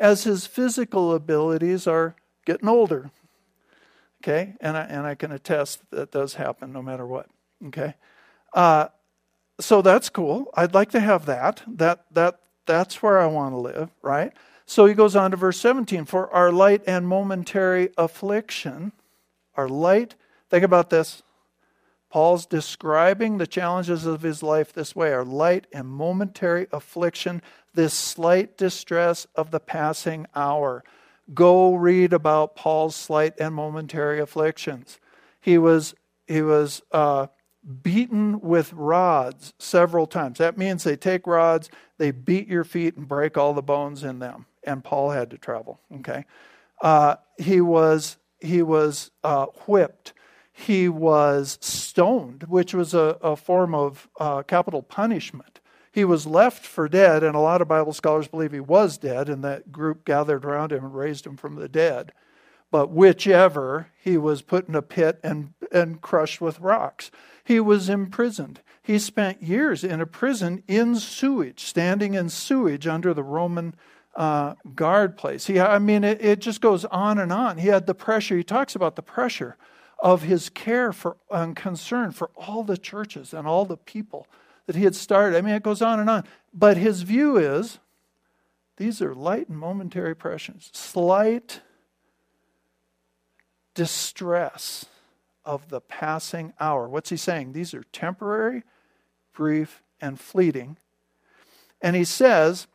as 0.00 0.24
his 0.24 0.44
physical 0.44 1.14
abilities 1.14 1.86
are 1.86 2.16
getting 2.44 2.68
older. 2.68 3.12
Okay? 4.20 4.56
And 4.60 4.76
I, 4.76 4.82
and 4.86 5.06
I 5.06 5.14
can 5.14 5.30
attest 5.30 5.88
that 5.92 6.10
does 6.10 6.34
happen 6.34 6.72
no 6.72 6.82
matter 6.82 7.06
what. 7.06 7.28
Okay? 7.66 7.94
Uh, 8.52 8.88
so 9.60 9.82
that's 9.82 10.08
cool. 10.08 10.50
I'd 10.54 10.74
like 10.74 10.90
to 10.90 11.00
have 11.00 11.26
that. 11.26 11.62
That 11.66 12.04
that 12.12 12.40
that's 12.66 13.02
where 13.02 13.18
I 13.18 13.26
want 13.26 13.54
to 13.54 13.58
live, 13.58 13.90
right? 14.02 14.32
So 14.66 14.84
he 14.84 14.92
goes 14.92 15.16
on 15.16 15.30
to 15.30 15.36
verse 15.38 15.58
17, 15.60 16.04
for 16.04 16.30
our 16.30 16.52
light 16.52 16.82
and 16.86 17.08
momentary 17.08 17.88
affliction 17.96 18.92
our 19.58 19.68
light. 19.68 20.14
Think 20.48 20.64
about 20.64 20.88
this. 20.88 21.22
Paul's 22.10 22.46
describing 22.46 23.36
the 23.36 23.46
challenges 23.46 24.06
of 24.06 24.22
his 24.22 24.42
life 24.42 24.72
this 24.72 24.96
way 24.96 25.12
our 25.12 25.24
light 25.24 25.66
and 25.72 25.86
momentary 25.86 26.66
affliction, 26.72 27.42
this 27.74 27.92
slight 27.92 28.56
distress 28.56 29.26
of 29.34 29.50
the 29.50 29.60
passing 29.60 30.26
hour. 30.34 30.84
Go 31.34 31.74
read 31.74 32.14
about 32.14 32.56
Paul's 32.56 32.96
slight 32.96 33.34
and 33.38 33.54
momentary 33.54 34.20
afflictions. 34.20 34.98
He 35.40 35.58
was, 35.58 35.94
he 36.26 36.40
was 36.40 36.80
uh, 36.92 37.26
beaten 37.82 38.40
with 38.40 38.72
rods 38.72 39.52
several 39.58 40.06
times. 40.06 40.38
That 40.38 40.56
means 40.58 40.84
they 40.84 40.96
take 40.96 41.26
rods, 41.26 41.70
they 41.98 42.10
beat 42.10 42.48
your 42.48 42.64
feet 42.64 42.96
and 42.96 43.06
break 43.06 43.36
all 43.36 43.54
the 43.54 43.62
bones 43.62 44.04
in 44.04 44.18
them. 44.18 44.46
And 44.64 44.84
Paul 44.84 45.10
had 45.10 45.30
to 45.30 45.38
travel. 45.38 45.80
Okay, 45.96 46.24
uh, 46.80 47.16
he 47.38 47.60
was 47.60 48.18
he 48.40 48.62
was 48.62 49.10
uh, 49.24 49.46
whipped. 49.66 50.12
He 50.52 50.88
was 50.88 51.58
stoned, 51.60 52.44
which 52.48 52.74
was 52.74 52.92
a, 52.92 53.16
a 53.22 53.36
form 53.36 53.74
of 53.74 54.08
uh, 54.18 54.42
capital 54.42 54.82
punishment. 54.82 55.60
He 55.92 56.04
was 56.04 56.26
left 56.26 56.64
for 56.66 56.88
dead, 56.88 57.22
and 57.22 57.34
a 57.34 57.40
lot 57.40 57.62
of 57.62 57.68
Bible 57.68 57.92
scholars 57.92 58.28
believe 58.28 58.52
he 58.52 58.60
was 58.60 58.98
dead, 58.98 59.28
and 59.28 59.42
that 59.44 59.72
group 59.72 60.04
gathered 60.04 60.44
around 60.44 60.72
him 60.72 60.84
and 60.84 60.94
raised 60.94 61.26
him 61.26 61.36
from 61.36 61.54
the 61.54 61.68
dead. 61.68 62.12
But 62.70 62.90
whichever, 62.90 63.88
he 64.02 64.18
was 64.18 64.42
put 64.42 64.68
in 64.68 64.74
a 64.74 64.82
pit 64.82 65.18
and, 65.22 65.54
and 65.72 66.00
crushed 66.00 66.40
with 66.40 66.60
rocks. 66.60 67.10
He 67.44 67.60
was 67.60 67.88
imprisoned. 67.88 68.60
He 68.82 68.98
spent 68.98 69.42
years 69.42 69.84
in 69.84 70.00
a 70.00 70.06
prison 70.06 70.62
in 70.66 70.96
sewage, 70.96 71.64
standing 71.64 72.14
in 72.14 72.28
sewage 72.28 72.86
under 72.86 73.12
the 73.12 73.22
Roman 73.22 73.74
uh, 74.16 74.54
guard 74.74 75.16
place. 75.16 75.46
He, 75.46 75.60
I 75.60 75.78
mean, 75.78 76.04
it, 76.04 76.24
it 76.24 76.38
just 76.40 76.60
goes 76.60 76.84
on 76.86 77.18
and 77.18 77.32
on. 77.32 77.58
He 77.58 77.68
had 77.68 77.86
the 77.86 77.94
pressure. 77.94 78.36
He 78.36 78.44
talks 78.44 78.74
about 78.74 78.96
the 78.96 79.02
pressure 79.02 79.56
of 79.98 80.22
his 80.22 80.48
care 80.48 80.92
for 80.92 81.16
and 81.30 81.54
concern 81.54 82.12
for 82.12 82.30
all 82.36 82.62
the 82.64 82.76
churches 82.76 83.34
and 83.34 83.46
all 83.46 83.64
the 83.64 83.76
people 83.76 84.26
that 84.66 84.76
he 84.76 84.84
had 84.84 84.94
started. 84.94 85.36
I 85.36 85.40
mean, 85.40 85.54
it 85.54 85.62
goes 85.62 85.82
on 85.82 86.00
and 86.00 86.10
on. 86.10 86.24
But 86.52 86.76
his 86.76 87.02
view 87.02 87.36
is 87.36 87.78
these 88.76 89.02
are 89.02 89.14
light 89.14 89.48
and 89.48 89.58
momentary 89.58 90.14
pressures, 90.14 90.70
slight 90.72 91.60
distress 93.74 94.86
of 95.48 95.70
the 95.70 95.80
passing 95.80 96.52
hour. 96.60 96.86
What's 96.86 97.08
he 97.08 97.16
saying? 97.16 97.54
These 97.54 97.72
are 97.72 97.82
temporary, 97.84 98.64
brief, 99.32 99.82
and 99.98 100.20
fleeting. 100.20 100.76
And 101.80 101.96
he 101.96 102.04
says, 102.04 102.66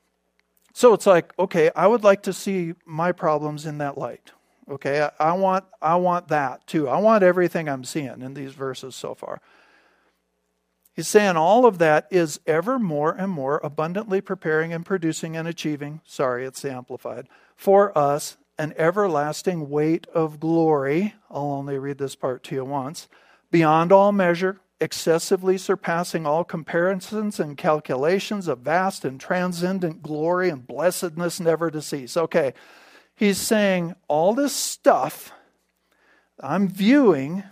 so 0.73 0.93
it's 0.93 1.05
like, 1.05 1.33
okay, 1.37 1.69
I 1.75 1.85
would 1.85 2.03
like 2.03 2.23
to 2.23 2.33
see 2.33 2.73
my 2.83 3.11
problems 3.11 3.67
in 3.67 3.77
that 3.77 3.95
light. 3.95 4.31
Okay, 4.67 5.03
I, 5.03 5.29
I, 5.29 5.33
want 5.33 5.65
I 5.81 5.95
want 5.97 6.29
that 6.29 6.65
too. 6.65 6.89
I 6.89 6.97
want 6.97 7.23
everything 7.23 7.69
I'm 7.69 7.83
seeing 7.83 8.21
in 8.21 8.33
these 8.33 8.53
verses 8.53 8.95
so 8.95 9.13
far. 9.13 9.39
He's 10.95 11.07
saying 11.07 11.35
all 11.35 11.65
of 11.65 11.77
that 11.77 12.07
is 12.09 12.39
ever 12.47 12.79
more 12.79 13.11
and 13.11 13.31
more 13.31 13.59
abundantly 13.63 14.19
preparing 14.19 14.73
and 14.73 14.85
producing 14.85 15.35
and 15.37 15.47
achieving, 15.47 16.01
sorry, 16.05 16.45
it's 16.45 16.65
amplified, 16.65 17.27
for 17.55 17.95
us 17.97 18.37
an 18.63 18.73
everlasting 18.77 19.69
weight 19.69 20.07
of 20.13 20.39
glory. 20.39 21.13
I'll 21.29 21.51
only 21.51 21.77
read 21.77 21.97
this 21.97 22.15
part 22.15 22.43
to 22.45 22.55
you 22.55 22.63
once. 22.63 23.09
Beyond 23.51 23.91
all 23.91 24.13
measure, 24.13 24.61
excessively 24.79 25.57
surpassing 25.57 26.25
all 26.25 26.45
comparisons 26.45 27.41
and 27.41 27.57
calculations 27.57 28.47
of 28.47 28.59
vast 28.59 29.03
and 29.03 29.19
transcendent 29.19 30.01
glory 30.01 30.49
and 30.49 30.65
blessedness 30.65 31.41
never 31.41 31.69
to 31.71 31.81
cease. 31.81 32.15
Okay, 32.15 32.53
he's 33.13 33.37
saying 33.37 33.95
all 34.07 34.33
this 34.33 34.55
stuff 34.55 35.33
I'm 36.39 36.69
viewing 36.69 37.43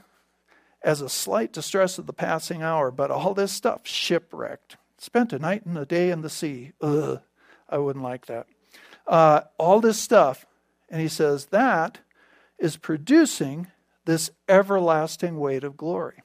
as 0.81 1.01
a 1.01 1.09
slight 1.09 1.51
distress 1.51 1.97
of 1.97 2.07
the 2.07 2.13
passing 2.13 2.63
hour, 2.63 2.89
but 2.89 3.11
all 3.11 3.33
this 3.33 3.51
stuff 3.51 3.86
shipwrecked. 3.86 4.77
Spent 4.97 5.33
a 5.33 5.39
night 5.39 5.65
and 5.65 5.77
a 5.77 5.86
day 5.86 6.09
in 6.09 6.21
the 6.21 6.29
sea. 6.29 6.71
Ugh, 6.79 7.19
I 7.69 7.77
wouldn't 7.77 8.03
like 8.03 8.27
that. 8.27 8.47
Uh, 9.05 9.41
all 9.57 9.81
this 9.81 9.99
stuff, 9.99 10.45
and 10.91 11.01
he 11.01 11.07
says 11.07 11.47
that 11.47 11.99
is 12.59 12.77
producing 12.77 13.67
this 14.05 14.29
everlasting 14.47 15.39
weight 15.39 15.63
of 15.63 15.77
glory. 15.77 16.21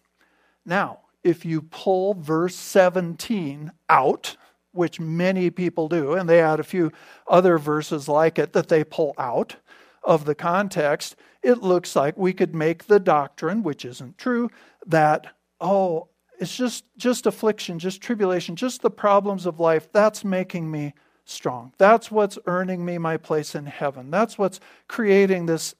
Now, 0.66 1.00
if 1.22 1.44
you 1.44 1.62
pull 1.62 2.14
verse 2.14 2.56
17 2.56 3.72
out, 3.88 4.36
which 4.72 5.00
many 5.00 5.50
people 5.50 5.88
do, 5.88 6.12
and 6.12 6.28
they 6.28 6.40
add 6.40 6.60
a 6.60 6.64
few 6.64 6.92
other 7.26 7.56
verses 7.56 8.08
like 8.08 8.38
it 8.38 8.52
that 8.52 8.68
they 8.68 8.84
pull 8.84 9.14
out 9.16 9.56
of 10.02 10.24
the 10.24 10.34
context, 10.34 11.16
it 11.42 11.62
looks 11.62 11.96
like 11.96 12.16
we 12.16 12.32
could 12.32 12.54
make 12.54 12.84
the 12.84 13.00
doctrine, 13.00 13.62
which 13.62 13.84
isn't 13.84 14.18
true, 14.18 14.50
that, 14.86 15.28
oh, 15.60 16.08
it's 16.38 16.54
just, 16.54 16.84
just 16.96 17.26
affliction, 17.26 17.78
just 17.78 18.02
tribulation, 18.02 18.56
just 18.56 18.82
the 18.82 18.90
problems 18.90 19.46
of 19.46 19.58
life, 19.58 19.90
that's 19.92 20.24
making 20.24 20.70
me 20.70 20.92
strong. 21.26 21.72
That's 21.76 22.10
what's 22.10 22.38
earning 22.46 22.84
me 22.84 22.98
my 22.98 23.16
place 23.16 23.54
in 23.54 23.66
heaven. 23.66 24.10
That's 24.10 24.38
what's 24.38 24.60
creating 24.88 25.46
this, 25.46 25.74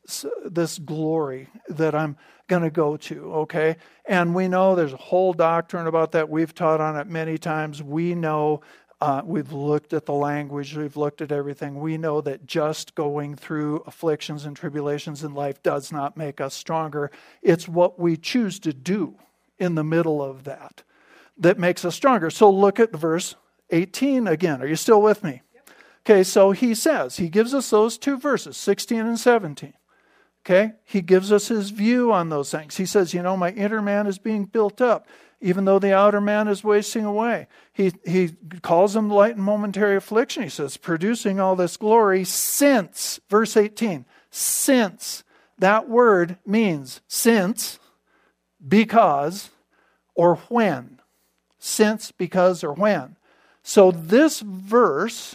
this 0.45 0.79
glory 0.79 1.49
that 1.69 1.95
I'm 1.95 2.17
going 2.49 2.63
to 2.63 2.71
go 2.71 2.97
to, 2.97 3.33
okay? 3.35 3.77
And 4.05 4.35
we 4.35 4.49
know 4.49 4.75
there's 4.75 4.93
a 4.93 4.99
whole 4.99 5.33
doctrine 5.33 5.87
about 5.87 6.13
that. 6.13 6.29
We've 6.29 6.55
taught 6.55 6.81
on 6.81 6.97
it 6.97 7.07
many 7.07 7.39
times. 7.39 7.83
We 7.83 8.15
know, 8.15 8.61
uh, 9.01 9.23
we've 9.25 9.53
looked 9.53 9.93
at 9.93 10.05
the 10.05 10.13
language, 10.13 10.77
we've 10.77 10.97
looked 10.97 11.21
at 11.23 11.33
everything. 11.33 11.81
We 11.81 11.97
know 11.97 12.21
that 12.21 12.47
just 12.47 12.95
going 12.97 13.37
through 13.37 13.85
afflictions 13.87 14.45
and 14.45 14.57
tribulations 14.57 15.23
in 15.23 15.33
life 15.33 15.63
does 15.63 15.93
not 15.93 16.17
make 16.17 16.41
us 16.41 16.55
stronger. 16.55 17.11
It's 17.41 17.69
what 17.69 17.99
we 17.99 18.17
choose 18.17 18.59
to 18.61 18.73
do 18.73 19.17
in 19.59 19.77
the 19.77 19.85
middle 19.85 20.23
of 20.23 20.45
that 20.45 20.83
that 21.39 21.59
makes 21.59 21.85
us 21.85 21.95
stronger. 21.95 22.31
So 22.31 22.51
look 22.51 22.81
at 22.81 22.93
verse 22.93 23.37
18 23.71 24.27
again. 24.27 24.63
Are 24.63 24.67
you 24.67 24.77
still 24.77 25.03
with 25.03 25.25
me? 25.25 25.43
Okay, 26.05 26.23
so 26.23 26.53
he 26.53 26.75
says, 26.75 27.17
he 27.17 27.29
gives 27.29 27.53
us 27.53 27.71
those 27.71 27.99
two 27.99 28.17
verses, 28.17 28.57
16 28.57 29.01
and 29.01 29.19
17. 29.19 29.73
Okay, 30.45 30.75
he 30.85 31.01
gives 31.01 31.33
us 31.33 31.49
his 31.49 31.71
view 31.71 32.13
on 32.13 32.29
those 32.29 32.53
things. 32.53 32.77
He 32.77 32.87
says, 32.87 33.13
you 33.13 33.21
know, 33.21 33.37
my 33.37 33.51
inner 33.51 33.83
man 33.83 34.07
is 34.07 34.19
being 34.19 34.45
built 34.45 34.81
up, 34.81 35.09
even 35.41 35.65
though 35.65 35.81
the 35.81 35.93
outer 35.93 36.21
man 36.21 36.47
is 36.47 36.63
wasting 36.63 37.05
away. 37.05 37.49
He, 37.73 37.93
he 38.05 38.37
calls 38.63 38.95
them 38.95 39.11
light 39.11 39.35
and 39.35 39.43
momentary 39.43 39.97
affliction. 39.97 40.45
He 40.45 40.49
says, 40.49 40.77
producing 40.77 41.41
all 41.41 41.57
this 41.57 41.77
glory 41.77 42.23
since, 42.23 43.19
verse 43.29 43.57
18, 43.57 44.05
since. 44.31 45.25
That 45.59 45.89
word 45.89 46.39
means 46.47 47.01
since, 47.09 47.81
because, 48.67 49.51
or 50.15 50.37
when. 50.49 51.01
Since, 51.59 52.13
because, 52.13 52.63
or 52.63 52.73
when. 52.73 53.17
So 53.69 53.91
this 53.91 54.39
verse, 54.43 55.35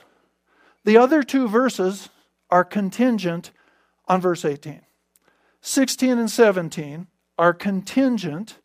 the 0.86 0.96
other 0.96 1.22
two 1.22 1.50
verses 1.50 2.08
are 2.50 2.64
contingent 2.64 3.52
on 4.08 4.22
verse 4.22 4.46
18. 4.46 4.84
16 5.60 6.18
and 6.18 6.32
17 6.32 7.08
are 7.38 7.54
contingent 7.54 8.60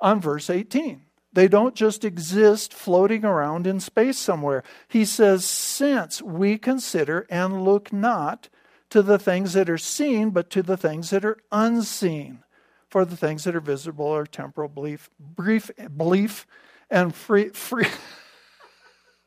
on 0.00 0.20
verse 0.20 0.48
18. 0.48 1.02
They 1.32 1.48
don't 1.48 1.74
just 1.74 2.04
exist 2.04 2.72
floating 2.72 3.24
around 3.24 3.66
in 3.66 3.80
space 3.80 4.16
somewhere. 4.16 4.62
He 4.86 5.04
says, 5.04 5.44
Since 5.44 6.22
we 6.22 6.56
consider 6.56 7.26
and 7.28 7.64
look 7.64 7.92
not 7.92 8.48
to 8.90 9.02
the 9.02 9.18
things 9.18 9.54
that 9.54 9.68
are 9.68 9.76
seen, 9.76 10.30
but 10.30 10.50
to 10.50 10.62
the 10.62 10.76
things 10.76 11.10
that 11.10 11.24
are 11.24 11.38
unseen. 11.50 12.44
For 12.88 13.04
the 13.04 13.16
things 13.16 13.42
that 13.42 13.56
are 13.56 13.60
visible 13.60 14.06
are 14.06 14.24
temporal, 14.24 14.68
belief, 14.68 15.10
brief, 15.18 15.68
belief, 15.96 16.46
and 16.88 17.12
free, 17.12 17.48
free 17.48 17.88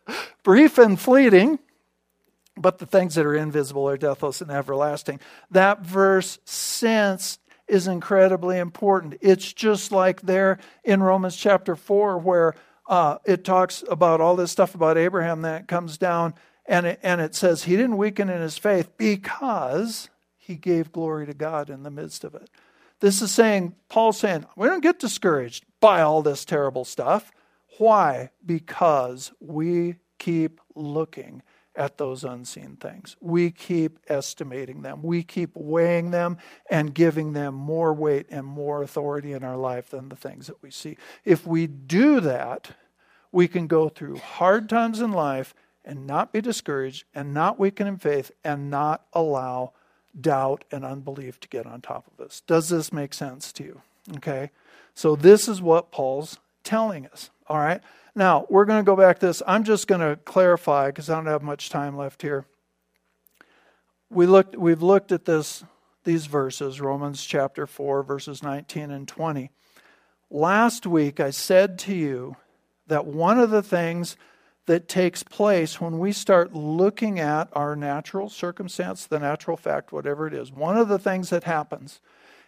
brief 0.44 0.78
and 0.78 1.00
fleeting, 1.00 1.60
but 2.56 2.78
the 2.78 2.86
things 2.86 3.16
that 3.16 3.26
are 3.26 3.36
invisible 3.36 3.88
are 3.88 3.98
deathless 3.98 4.42
and 4.42 4.52
everlasting. 4.52 5.20
That 5.52 5.82
verse, 5.82 6.40
since, 6.46 7.40
is 7.68 7.88
incredibly 7.88 8.60
important. 8.60 9.16
It's 9.22 9.52
just 9.52 9.92
like 9.92 10.22
there 10.22 10.60
in 10.84 11.02
Romans 11.02 11.36
chapter 11.36 11.76
4, 11.76 12.18
where 12.18 12.56
uh, 12.88 13.18
it 13.26 13.44
talks 13.44 13.84
about 13.90 14.22
all 14.22 14.36
this 14.36 14.52
stuff 14.52 14.76
about 14.76 14.98
Abraham 14.98 15.42
that 15.44 15.68
comes 15.68 15.98
down, 15.98 16.34
and 16.66 16.86
it, 16.86 17.00
and 17.02 17.22
it 17.22 17.36
says 17.36 17.64
he 17.64 17.76
didn't 17.76 17.98
weaken 17.98 18.30
in 18.30 18.42
his 18.42 18.58
faith 18.58 18.90
because 18.98 20.10
he 20.38 20.56
gave 20.56 20.92
glory 20.92 21.26
to 21.26 21.34
God 21.34 21.70
in 21.70 21.84
the 21.84 21.92
midst 21.92 22.24
of 22.24 22.36
it. 22.36 22.50
This 23.00 23.22
is 23.22 23.32
saying, 23.32 23.76
Paul's 23.90 24.18
saying, 24.18 24.46
we 24.56 24.68
don't 24.68 24.84
get 24.84 25.00
discouraged 25.00 25.66
by 25.80 26.02
all 26.02 26.22
this 26.22 26.46
terrible 26.46 26.86
stuff. 26.86 27.32
Why? 27.78 28.30
Because 28.46 29.32
we 29.40 29.96
keep 30.20 30.60
looking 30.76 31.42
at 31.76 31.98
those 31.98 32.24
unseen 32.24 32.78
things. 32.80 33.16
We 33.20 33.50
keep 33.52 34.00
estimating 34.08 34.84
them. 34.84 35.02
We 35.02 35.24
keep 35.24 35.52
weighing 35.56 36.12
them 36.12 36.38
and 36.70 36.94
giving 36.94 37.34
them 37.34 37.56
more 37.56 37.94
weight 37.94 38.28
and 38.30 38.46
more 38.46 38.84
authority 38.84 39.34
in 39.34 39.44
our 39.44 39.58
life 39.58 39.90
than 39.90 40.10
the 40.10 40.16
things 40.16 40.48
that 40.48 40.62
we 40.62 40.70
see. 40.70 40.98
If 41.26 41.48
we 41.48 41.66
do 41.68 42.20
that, 42.20 42.72
we 43.32 43.48
can 43.48 43.66
go 43.66 43.90
through 43.90 44.18
hard 44.18 44.70
times 44.70 45.02
in 45.02 45.12
life 45.12 45.56
and 45.84 46.06
not 46.06 46.32
be 46.32 46.42
discouraged 46.42 47.06
and 47.14 47.34
not 47.34 47.60
weaken 47.60 47.88
in 47.88 47.98
faith 47.98 48.32
and 48.44 48.70
not 48.70 49.06
allow 49.12 49.74
doubt 50.20 50.64
and 50.72 50.86
unbelief 50.86 51.40
to 51.40 51.48
get 51.48 51.66
on 51.66 51.82
top 51.82 52.08
of 52.08 52.24
us. 52.24 52.42
Does 52.46 52.70
this 52.70 52.94
make 52.94 53.14
sense 53.14 53.52
to 53.54 53.64
you? 53.64 53.82
Okay. 54.18 54.52
So 54.94 55.16
this 55.16 55.48
is 55.48 55.62
what 55.62 55.92
Paul's 55.92 56.38
telling 56.64 57.08
us. 57.08 57.30
All 57.48 57.58
right. 57.58 57.82
Now, 58.16 58.46
we're 58.50 58.66
going 58.66 58.84
to 58.84 58.86
go 58.86 58.96
back 58.96 59.20
to 59.20 59.28
this. 59.28 59.42
I'm 59.48 59.64
just 59.64 59.88
going 59.88 60.02
to 60.02 60.18
clarify 60.24 60.88
because 60.88 61.10
I 61.10 61.16
don't 61.16 61.26
have 61.26 61.44
much 61.44 61.70
time 61.70 61.98
left 61.98 62.22
here. 62.22 62.46
We 64.10 64.28
looked, 64.28 64.56
we've 64.56 64.84
looked 64.84 65.12
at 65.12 65.26
this, 65.26 65.64
these 66.04 66.28
verses, 66.28 66.80
Romans 66.80 67.24
chapter 67.24 67.66
4, 67.66 68.04
verses 68.04 68.44
19 68.44 68.92
and 68.92 69.08
20. 69.08 69.50
Last 70.30 70.86
week, 70.86 71.20
I 71.20 71.32
said 71.32 71.80
to 71.80 71.96
you 71.96 72.36
that 72.88 73.06
one 73.06 73.40
of 73.40 73.50
the 73.50 73.64
things 73.64 74.16
that 74.66 74.88
takes 74.88 75.24
place 75.24 75.82
when 75.82 76.00
we 76.00 76.12
start 76.12 76.54
looking 76.54 77.20
at 77.20 77.50
our 77.54 77.76
natural 77.76 78.30
circumstance, 78.30 79.06
the 79.06 79.20
natural 79.20 79.58
fact, 79.58 79.92
whatever 79.92 80.28
it 80.28 80.34
is, 80.34 80.52
one 80.52 80.78
of 80.78 80.88
the 80.88 81.00
things 81.00 81.30
that 81.32 81.44
happens 81.44 82.00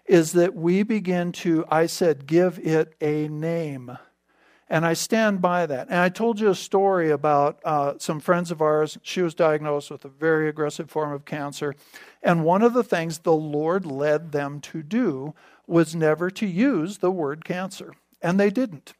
is 0.06 0.34
that 0.34 0.56
we 0.56 0.84
begin 0.84 1.32
to, 1.32 1.66
I 1.70 1.88
said, 1.88 2.28
give 2.28 2.60
it 2.60 2.93
a 3.01 3.28
name. 3.28 3.97
And 4.68 4.86
I 4.86 4.93
stand 4.93 5.41
by 5.41 5.66
that. 5.68 5.88
And 5.89 5.99
I 5.99 6.10
told 6.10 6.39
you 6.39 6.49
a 6.49 6.56
story 6.56 7.12
about 7.12 7.60
uh, 7.64 7.93
some 7.99 8.20
friends 8.20 8.49
of 8.49 8.62
ours. 8.62 8.97
She 9.03 9.22
was 9.22 9.36
diagnosed 9.36 9.91
with 9.91 10.06
a 10.06 10.10
very 10.10 10.49
aggressive 10.49 10.89
form 10.89 11.12
of 11.12 11.26
cancer. 11.26 11.76
And 12.24 12.43
one 12.43 12.64
of 12.64 12.74
the 12.74 12.84
things 12.84 13.20
the 13.20 13.36
Lord 13.36 13.86
led 13.86 14.32
them 14.32 14.60
to 14.62 14.82
do 14.82 15.36
was 15.68 15.95
never 15.95 16.32
to 16.32 16.47
use 16.47 16.97
the 16.97 17.12
word 17.12 17.45
cancer. 17.45 17.93
And 18.22 18.39
they 18.39 18.49
didn't. 18.49 18.93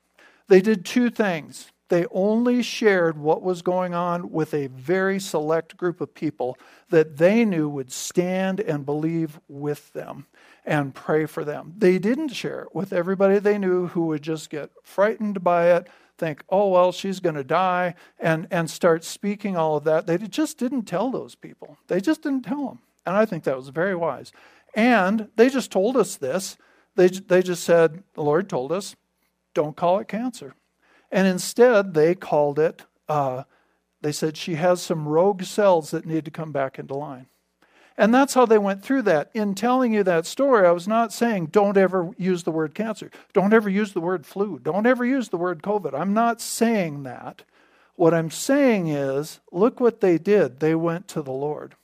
They 0.48 0.62
did 0.62 0.86
two 0.86 1.10
things. 1.10 1.72
They 1.90 2.06
only 2.12 2.62
shared 2.62 3.18
what 3.18 3.42
was 3.42 3.62
going 3.62 3.94
on 3.94 4.32
with 4.32 4.54
a 4.54 4.68
very 4.68 5.20
select 5.20 5.78
group 5.78 6.02
of 6.02 6.14
people 6.14 6.58
that 6.90 7.18
they 7.18 7.46
knew 7.46 7.70
would 7.70 7.92
stand 7.92 8.60
and 8.60 8.86
believe 8.86 9.40
with 9.48 9.94
them 9.94 10.26
and 10.66 10.96
pray 10.96 11.26
for 11.26 11.46
them. 11.46 11.74
They 11.78 12.00
didn't 12.00 12.30
share 12.30 12.62
it 12.62 12.76
with 12.76 12.92
everybody 12.92 13.40
they 13.40 13.58
knew 13.58 13.88
who 13.88 14.08
would 14.08 14.24
just 14.24 14.50
get 14.50 14.72
frightened 14.84 15.44
by 15.44 15.72
it, 15.72 15.88
think, 16.18 16.44
oh, 16.50 16.70
well, 16.70 16.92
she's 16.92 17.20
going 17.20 17.36
to 17.36 17.44
die, 17.44 17.94
and, 18.20 18.48
and 18.50 18.70
start 18.70 19.04
speaking 19.04 19.56
all 19.56 19.78
of 19.78 19.84
that. 19.84 20.08
They 20.08 20.18
just 20.18 20.58
didn't 20.58 20.84
tell 20.84 21.12
those 21.12 21.36
people. 21.36 21.78
They 21.88 22.02
just 22.02 22.24
didn't 22.24 22.44
tell 22.44 22.68
them. 22.68 22.80
And 23.06 23.16
I 23.16 23.26
think 23.26 23.44
that 23.44 23.58
was 23.58 23.70
very 23.70 23.96
wise. 23.96 24.32
And 24.74 25.30
they 25.36 25.50
just 25.50 25.72
told 25.72 25.96
us 25.96 26.16
this. 26.16 26.58
They, 26.96 27.08
they 27.08 27.44
just 27.44 27.64
said, 27.64 28.04
the 28.14 28.24
Lord 28.24 28.50
told 28.50 28.72
us, 28.72 28.96
don't 29.54 29.76
call 29.76 30.00
it 30.00 30.08
cancer. 30.08 30.56
And 31.12 31.28
instead, 31.28 31.94
they 31.94 32.16
called 32.16 32.58
it, 32.58 32.84
uh, 33.08 33.44
they 34.02 34.12
said 34.12 34.38
she 34.38 34.56
has 34.56 34.82
some 34.82 35.08
rogue 35.08 35.44
cells 35.44 35.92
that 35.92 36.06
need 36.06 36.26
to 36.26 36.32
come 36.32 36.52
back 36.52 36.78
into 36.78 36.96
line. 36.96 37.28
And 37.98 38.14
that's 38.14 38.34
how 38.34 38.46
they 38.46 38.58
went 38.58 38.84
through 38.84 39.04
that. 39.04 39.30
In 39.34 39.56
telling 39.56 39.94
you 39.94 40.04
that 40.04 40.26
story, 40.26 40.68
I 40.68 40.72
was 40.72 40.88
not 40.88 41.14
saying 41.14 41.48
don't 41.48 41.78
ever 41.78 42.12
use 42.18 42.44
the 42.44 42.52
word 42.52 42.76
cancer, 42.76 43.10
don't 43.34 43.54
ever 43.54 43.70
use 43.70 43.94
the 43.94 44.02
word 44.02 44.26
flu, 44.26 44.60
don't 44.62 44.86
ever 44.86 45.06
use 45.06 45.30
the 45.30 45.38
word 45.38 45.62
COVID. 45.62 45.98
I'm 45.98 46.14
not 46.14 46.42
saying 46.42 47.04
that. 47.04 47.44
What 47.96 48.14
I'm 48.14 48.30
saying 48.30 48.88
is 48.88 49.40
look 49.52 49.80
what 49.80 50.02
they 50.02 50.18
did. 50.18 50.60
They 50.60 50.76
went 50.76 51.08
to 51.10 51.22
the 51.22 51.32
Lord, 51.32 51.76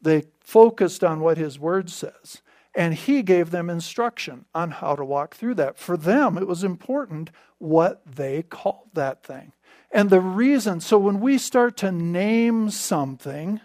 they 0.00 0.24
focused 0.40 1.04
on 1.04 1.20
what 1.20 1.38
His 1.38 1.58
word 1.58 1.90
says. 1.90 2.42
And 2.74 2.94
he 2.94 3.22
gave 3.22 3.50
them 3.50 3.68
instruction 3.68 4.46
on 4.54 4.70
how 4.70 4.96
to 4.96 5.04
walk 5.04 5.34
through 5.34 5.56
that. 5.56 5.76
For 5.76 5.96
them, 5.96 6.38
it 6.38 6.46
was 6.46 6.64
important 6.64 7.30
what 7.58 8.00
they 8.06 8.42
called 8.42 8.88
that 8.94 9.22
thing. 9.22 9.52
And 9.90 10.08
the 10.08 10.20
reason, 10.20 10.80
so 10.80 10.96
when 10.98 11.20
we 11.20 11.36
start 11.36 11.76
to 11.78 11.92
name 11.92 12.70
something, 12.70 13.60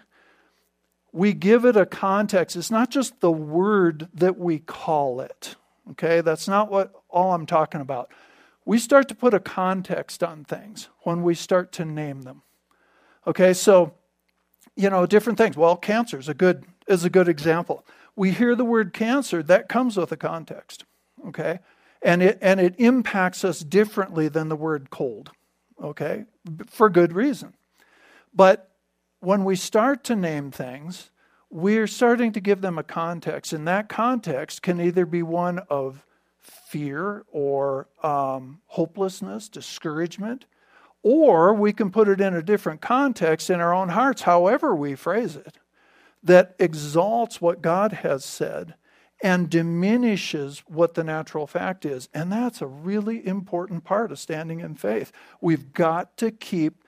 we 1.12 1.32
give 1.32 1.64
it 1.64 1.76
a 1.76 1.86
context. 1.86 2.56
It's 2.56 2.70
not 2.70 2.90
just 2.90 3.20
the 3.20 3.32
word 3.32 4.08
that 4.14 4.38
we 4.38 4.58
call 4.58 5.20
it. 5.20 5.56
Okay, 5.92 6.20
that's 6.20 6.46
not 6.46 6.70
what 6.70 6.92
all 7.08 7.32
I'm 7.32 7.46
talking 7.46 7.80
about. 7.80 8.10
We 8.64 8.78
start 8.78 9.08
to 9.08 9.14
put 9.14 9.32
a 9.32 9.40
context 9.40 10.22
on 10.22 10.44
things 10.44 10.88
when 11.00 11.22
we 11.22 11.34
start 11.34 11.72
to 11.72 11.84
name 11.84 12.22
them. 12.22 12.42
Okay, 13.26 13.54
so 13.54 13.94
you 14.78 14.88
know, 14.88 15.06
different 15.06 15.38
things. 15.38 15.56
Well, 15.56 15.76
cancer 15.76 16.18
is 16.18 16.28
a 16.28 16.34
good 16.34 16.64
is 16.86 17.04
a 17.04 17.10
good 17.10 17.28
example. 17.28 17.84
We 18.14 18.30
hear 18.30 18.54
the 18.54 18.64
word 18.64 18.92
cancer, 18.92 19.42
that 19.42 19.68
comes 19.68 19.96
with 19.96 20.12
a 20.12 20.16
context. 20.16 20.84
Okay? 21.26 21.58
And 22.00 22.22
it 22.22 22.38
and 22.40 22.60
it 22.60 22.76
impacts 22.78 23.44
us 23.44 23.60
differently 23.60 24.28
than 24.28 24.48
the 24.48 24.56
word 24.56 24.90
cold. 24.90 25.32
Okay? 25.82 26.24
For 26.68 26.88
good 26.88 27.12
reason. 27.12 27.54
But 28.32 28.67
when 29.20 29.44
we 29.44 29.56
start 29.56 30.04
to 30.04 30.16
name 30.16 30.50
things, 30.50 31.10
we're 31.50 31.86
starting 31.86 32.32
to 32.32 32.40
give 32.40 32.60
them 32.60 32.78
a 32.78 32.82
context, 32.82 33.52
and 33.52 33.66
that 33.66 33.88
context 33.88 34.62
can 34.62 34.80
either 34.80 35.06
be 35.06 35.22
one 35.22 35.60
of 35.70 36.04
fear 36.38 37.24
or 37.32 37.88
um, 38.02 38.60
hopelessness, 38.66 39.48
discouragement, 39.48 40.44
Or 41.02 41.54
we 41.54 41.72
can 41.72 41.90
put 41.90 42.08
it 42.08 42.20
in 42.20 42.34
a 42.34 42.42
different 42.42 42.80
context 42.80 43.50
in 43.50 43.60
our 43.60 43.72
own 43.72 43.90
hearts, 43.90 44.22
however 44.22 44.74
we 44.74 44.94
phrase 44.94 45.36
it, 45.36 45.58
that 46.22 46.56
exalts 46.58 47.40
what 47.40 47.62
God 47.62 47.92
has 47.92 48.24
said 48.24 48.74
and 49.22 49.50
diminishes 49.50 50.62
what 50.66 50.94
the 50.94 51.04
natural 51.04 51.46
fact 51.46 51.84
is. 51.84 52.08
And 52.12 52.30
that's 52.30 52.60
a 52.60 52.66
really 52.66 53.26
important 53.26 53.84
part 53.84 54.12
of 54.12 54.18
standing 54.18 54.60
in 54.60 54.74
faith. 54.74 55.12
We've 55.40 55.72
got 55.72 56.16
to 56.18 56.30
keep, 56.30 56.84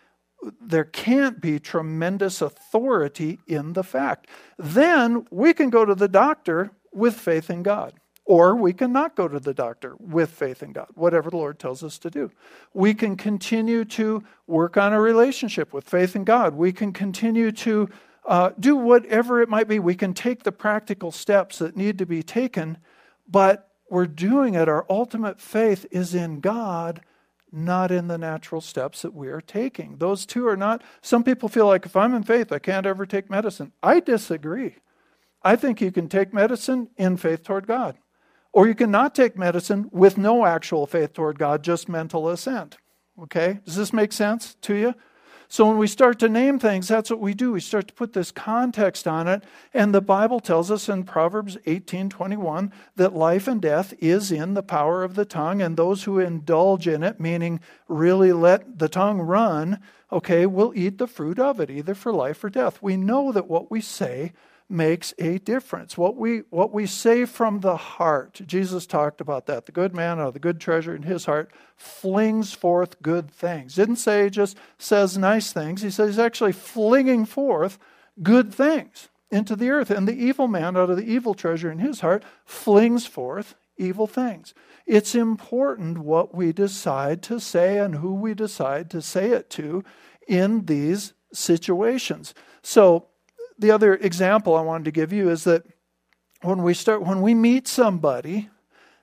there 0.60 0.84
can't 0.84 1.40
be 1.40 1.58
tremendous 1.58 2.40
authority 2.40 3.40
in 3.46 3.74
the 3.74 3.84
fact. 3.84 4.28
Then 4.58 5.26
we 5.30 5.52
can 5.52 5.70
go 5.70 5.84
to 5.84 5.94
the 5.94 6.08
doctor 6.08 6.70
with 6.92 7.16
faith 7.16 7.50
in 7.50 7.62
God. 7.62 7.94
Or 8.24 8.54
we 8.54 8.72
can 8.72 8.92
not 8.92 9.16
go 9.16 9.26
to 9.26 9.40
the 9.40 9.54
doctor 9.54 9.96
with 9.98 10.30
faith 10.30 10.62
in 10.62 10.72
God, 10.72 10.86
whatever 10.94 11.30
the 11.30 11.36
Lord 11.36 11.58
tells 11.58 11.82
us 11.82 11.98
to 11.98 12.10
do. 12.10 12.30
We 12.72 12.94
can 12.94 13.16
continue 13.16 13.84
to 13.86 14.22
work 14.46 14.76
on 14.76 14.92
a 14.92 15.00
relationship 15.00 15.72
with 15.72 15.88
faith 15.88 16.14
in 16.14 16.22
God. 16.22 16.54
We 16.54 16.72
can 16.72 16.92
continue 16.92 17.50
to 17.52 17.88
uh, 18.24 18.50
do 18.60 18.76
whatever 18.76 19.42
it 19.42 19.48
might 19.48 19.66
be. 19.66 19.80
We 19.80 19.96
can 19.96 20.14
take 20.14 20.44
the 20.44 20.52
practical 20.52 21.10
steps 21.10 21.58
that 21.58 21.76
need 21.76 21.98
to 21.98 22.06
be 22.06 22.22
taken, 22.22 22.78
but 23.26 23.70
we're 23.88 24.06
doing 24.06 24.54
it. 24.54 24.68
Our 24.68 24.86
ultimate 24.88 25.40
faith 25.40 25.84
is 25.90 26.14
in 26.14 26.38
God, 26.38 27.00
not 27.52 27.90
in 27.90 28.08
the 28.08 28.18
natural 28.18 28.60
steps 28.60 29.02
that 29.02 29.14
we 29.14 29.28
are 29.28 29.40
taking. 29.40 29.96
Those 29.98 30.26
two 30.26 30.46
are 30.46 30.56
not, 30.56 30.82
some 31.02 31.24
people 31.24 31.48
feel 31.48 31.66
like 31.66 31.86
if 31.86 31.96
I'm 31.96 32.14
in 32.14 32.22
faith, 32.22 32.52
I 32.52 32.58
can't 32.58 32.86
ever 32.86 33.06
take 33.06 33.30
medicine. 33.30 33.72
I 33.82 34.00
disagree. 34.00 34.76
I 35.42 35.56
think 35.56 35.80
you 35.80 35.90
can 35.90 36.08
take 36.08 36.34
medicine 36.34 36.90
in 36.96 37.16
faith 37.16 37.42
toward 37.42 37.66
God. 37.66 37.96
Or 38.52 38.66
you 38.66 38.74
can 38.74 38.90
not 38.90 39.14
take 39.14 39.36
medicine 39.36 39.88
with 39.92 40.18
no 40.18 40.44
actual 40.44 40.86
faith 40.86 41.12
toward 41.12 41.38
God, 41.38 41.62
just 41.62 41.88
mental 41.88 42.28
assent. 42.28 42.78
Okay? 43.22 43.60
Does 43.64 43.76
this 43.76 43.92
make 43.92 44.12
sense 44.12 44.56
to 44.62 44.74
you? 44.74 44.94
So 45.52 45.66
when 45.66 45.78
we 45.78 45.88
start 45.88 46.20
to 46.20 46.28
name 46.28 46.60
things, 46.60 46.86
that's 46.86 47.10
what 47.10 47.18
we 47.18 47.34
do. 47.34 47.50
We 47.50 47.60
start 47.60 47.88
to 47.88 47.94
put 47.94 48.12
this 48.12 48.30
context 48.30 49.08
on 49.08 49.26
it. 49.26 49.42
And 49.74 49.92
the 49.92 50.00
Bible 50.00 50.38
tells 50.38 50.70
us 50.70 50.88
in 50.88 51.02
Proverbs 51.02 51.58
18:21 51.66 52.70
that 52.94 53.16
life 53.16 53.48
and 53.48 53.60
death 53.60 53.92
is 53.98 54.30
in 54.30 54.54
the 54.54 54.62
power 54.62 55.02
of 55.02 55.16
the 55.16 55.24
tongue, 55.24 55.60
and 55.60 55.76
those 55.76 56.04
who 56.04 56.20
indulge 56.20 56.86
in 56.86 57.02
it, 57.02 57.18
meaning 57.18 57.58
really 57.88 58.32
let 58.32 58.78
the 58.78 58.88
tongue 58.88 59.20
run, 59.20 59.80
okay, 60.12 60.46
will 60.46 60.72
eat 60.76 60.98
the 60.98 61.08
fruit 61.08 61.40
of 61.40 61.58
it, 61.58 61.68
either 61.68 61.96
for 61.96 62.12
life 62.12 62.44
or 62.44 62.48
death. 62.48 62.80
We 62.80 62.96
know 62.96 63.32
that 63.32 63.50
what 63.50 63.72
we 63.72 63.80
say 63.80 64.32
makes 64.70 65.12
a 65.18 65.38
difference. 65.38 65.98
What 65.98 66.16
we 66.16 66.42
what 66.50 66.72
we 66.72 66.86
say 66.86 67.24
from 67.24 67.60
the 67.60 67.76
heart. 67.76 68.40
Jesus 68.46 68.86
talked 68.86 69.20
about 69.20 69.46
that. 69.46 69.66
The 69.66 69.72
good 69.72 69.94
man 69.94 70.20
out 70.20 70.28
of 70.28 70.34
the 70.34 70.40
good 70.40 70.60
treasure 70.60 70.94
in 70.94 71.02
his 71.02 71.24
heart 71.24 71.50
flings 71.76 72.52
forth 72.52 73.00
good 73.02 73.30
things. 73.30 73.74
Didn't 73.74 73.96
say 73.96 74.24
he 74.24 74.30
just 74.30 74.56
says 74.78 75.18
nice 75.18 75.52
things. 75.52 75.82
He 75.82 75.90
says 75.90 76.10
he's 76.10 76.18
actually 76.18 76.52
flinging 76.52 77.24
forth 77.24 77.78
good 78.22 78.52
things 78.54 79.08
into 79.30 79.56
the 79.56 79.70
earth. 79.70 79.90
And 79.90 80.06
the 80.06 80.14
evil 80.14 80.48
man 80.48 80.76
out 80.76 80.90
of 80.90 80.96
the 80.96 81.10
evil 81.10 81.34
treasure 81.34 81.70
in 81.70 81.78
his 81.78 82.00
heart 82.00 82.24
flings 82.44 83.06
forth 83.06 83.54
evil 83.76 84.06
things. 84.06 84.54
It's 84.86 85.14
important 85.14 85.98
what 85.98 86.34
we 86.34 86.52
decide 86.52 87.22
to 87.24 87.40
say 87.40 87.78
and 87.78 87.96
who 87.96 88.14
we 88.14 88.34
decide 88.34 88.90
to 88.90 89.00
say 89.00 89.30
it 89.30 89.48
to 89.50 89.84
in 90.28 90.66
these 90.66 91.14
situations. 91.32 92.34
So 92.62 93.06
the 93.60 93.70
other 93.70 93.94
example 93.94 94.56
I 94.56 94.62
wanted 94.62 94.84
to 94.86 94.90
give 94.90 95.12
you 95.12 95.28
is 95.30 95.44
that 95.44 95.64
when 96.42 96.62
we 96.62 96.74
start 96.74 97.02
when 97.02 97.20
we 97.20 97.34
meet 97.34 97.68
somebody, 97.68 98.48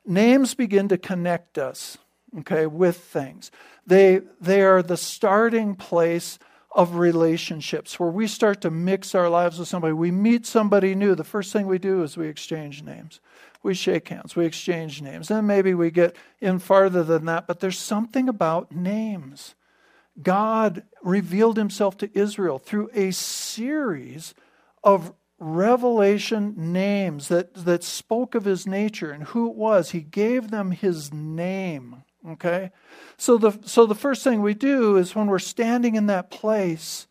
names 0.06 0.56
begin 0.56 0.88
to 0.90 0.98
connect 0.98 1.58
us, 1.58 1.98
okay, 2.40 2.66
with 2.66 2.98
things. 2.98 3.52
They 3.86 4.22
they 4.42 4.62
are 4.62 4.82
the 4.82 4.98
starting 4.98 5.76
place 5.76 6.40
of 6.72 6.96
relationships 6.96 8.00
where 8.00 8.10
we 8.10 8.28
start 8.28 8.62
to 8.62 8.70
mix 8.70 9.16
our 9.16 9.30
lives 9.30 9.58
with 9.58 9.68
somebody. 9.68 9.94
We 9.94 10.12
meet 10.12 10.46
somebody 10.46 10.94
new. 10.96 11.16
The 11.16 11.24
first 11.24 11.54
thing 11.54 11.66
we 11.66 11.80
do 11.80 12.04
is 12.04 12.18
we 12.18 12.28
exchange 12.28 12.84
names. 12.84 13.20
We 13.64 13.74
shake 13.74 14.10
hands, 14.10 14.36
we 14.36 14.46
exchange 14.46 15.02
names. 15.02 15.28
Then 15.28 15.48
maybe 15.48 15.74
we 15.74 15.92
get 15.92 16.16
in 16.40 16.60
farther 16.60 17.04
than 17.04 17.26
that, 17.26 17.48
but 17.48 17.60
there's 17.60 17.80
something 17.80 18.30
about 18.30 18.72
names. 18.72 19.56
God 20.22 20.84
revealed 21.04 21.58
himself 21.58 21.98
to 21.98 22.18
Israel 22.18 22.60
through 22.60 22.90
a 22.94 23.12
series 23.12 24.34
of 24.84 25.14
revelation 25.40 26.54
names 26.74 27.28
that, 27.28 27.54
that 27.54 27.84
spoke 27.84 28.36
of 28.36 28.46
his 28.46 28.66
nature 28.66 29.12
and 29.12 29.24
who 29.26 29.50
it 29.50 29.56
was. 29.56 29.92
He 29.92 30.02
gave 30.02 30.50
them 30.50 30.72
his 30.72 31.14
name. 31.14 32.04
Okay? 32.28 32.72
So 33.18 33.38
the 33.38 33.58
so 33.64 33.86
the 33.86 33.96
first 33.96 34.24
thing 34.24 34.42
we 34.42 34.54
do 34.54 34.98
is 34.98 35.16
when 35.16 35.28
we're 35.28 35.40
standing 35.40 35.96
in 35.96 36.08
that 36.08 36.30
place 36.30 37.08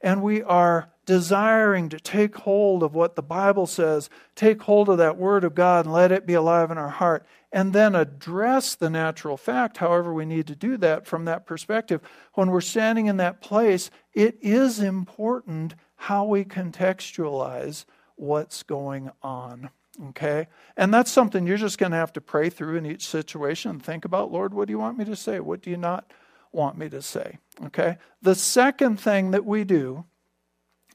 and 0.00 0.22
we 0.22 0.42
are 0.42 0.90
desiring 1.06 1.88
to 1.88 2.00
take 2.00 2.36
hold 2.36 2.82
of 2.82 2.94
what 2.94 3.14
the 3.14 3.22
Bible 3.22 3.66
says, 3.66 4.10
take 4.34 4.62
hold 4.62 4.88
of 4.88 4.98
that 4.98 5.16
word 5.16 5.44
of 5.44 5.54
God 5.54 5.86
and 5.86 5.94
let 5.94 6.10
it 6.10 6.26
be 6.26 6.34
alive 6.34 6.70
in 6.70 6.78
our 6.78 6.90
heart, 6.90 7.24
and 7.52 7.72
then 7.72 7.94
address 7.94 8.74
the 8.74 8.90
natural 8.90 9.36
fact, 9.36 9.76
however 9.76 10.12
we 10.12 10.26
need 10.26 10.48
to 10.48 10.56
do 10.56 10.76
that 10.78 11.06
from 11.06 11.24
that 11.24 11.46
perspective. 11.46 12.00
When 12.34 12.50
we're 12.50 12.60
standing 12.60 13.06
in 13.06 13.18
that 13.18 13.40
place, 13.40 13.88
it 14.12 14.36
is 14.42 14.80
important 14.80 15.76
how 15.96 16.24
we 16.24 16.44
contextualize 16.44 17.84
what's 18.16 18.62
going 18.62 19.10
on. 19.22 19.70
Okay? 20.08 20.48
And 20.76 20.92
that's 20.92 21.10
something 21.10 21.46
you're 21.46 21.56
just 21.56 21.78
going 21.78 21.92
to 21.92 21.98
have 21.98 22.12
to 22.14 22.20
pray 22.20 22.50
through 22.50 22.76
in 22.76 22.86
each 22.86 23.06
situation 23.06 23.70
and 23.70 23.82
think 23.82 24.04
about, 24.04 24.30
Lord, 24.30 24.52
what 24.52 24.66
do 24.66 24.72
you 24.72 24.78
want 24.78 24.98
me 24.98 25.04
to 25.06 25.16
say? 25.16 25.40
What 25.40 25.62
do 25.62 25.70
you 25.70 25.76
not 25.76 26.12
want 26.52 26.76
me 26.76 26.88
to 26.90 27.00
say? 27.02 27.38
Okay? 27.66 27.96
The 28.22 28.34
second 28.34 29.00
thing 29.00 29.30
that 29.30 29.44
we 29.44 29.64
do, 29.64 30.04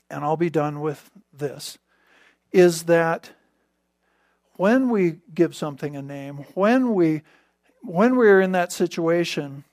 and 0.09 0.23
I'll 0.23 0.37
be 0.37 0.49
done 0.49 0.81
with 0.81 1.09
this, 1.33 1.77
is 2.51 2.83
that 2.83 3.31
when 4.53 4.89
we 4.89 5.17
give 5.33 5.55
something 5.55 5.95
a 5.95 6.01
name, 6.01 6.45
when 6.53 6.93
we 6.93 7.23
when 7.83 8.15
we're 8.15 8.41
in 8.41 8.51
that 8.51 8.71
situation, 8.71 9.63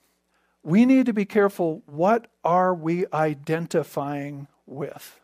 we 0.63 0.85
need 0.85 1.05
to 1.05 1.13
be 1.13 1.25
careful 1.25 1.83
what 1.85 2.27
are 2.43 2.73
we 2.73 3.05
identifying 3.13 4.47
with. 4.69 5.19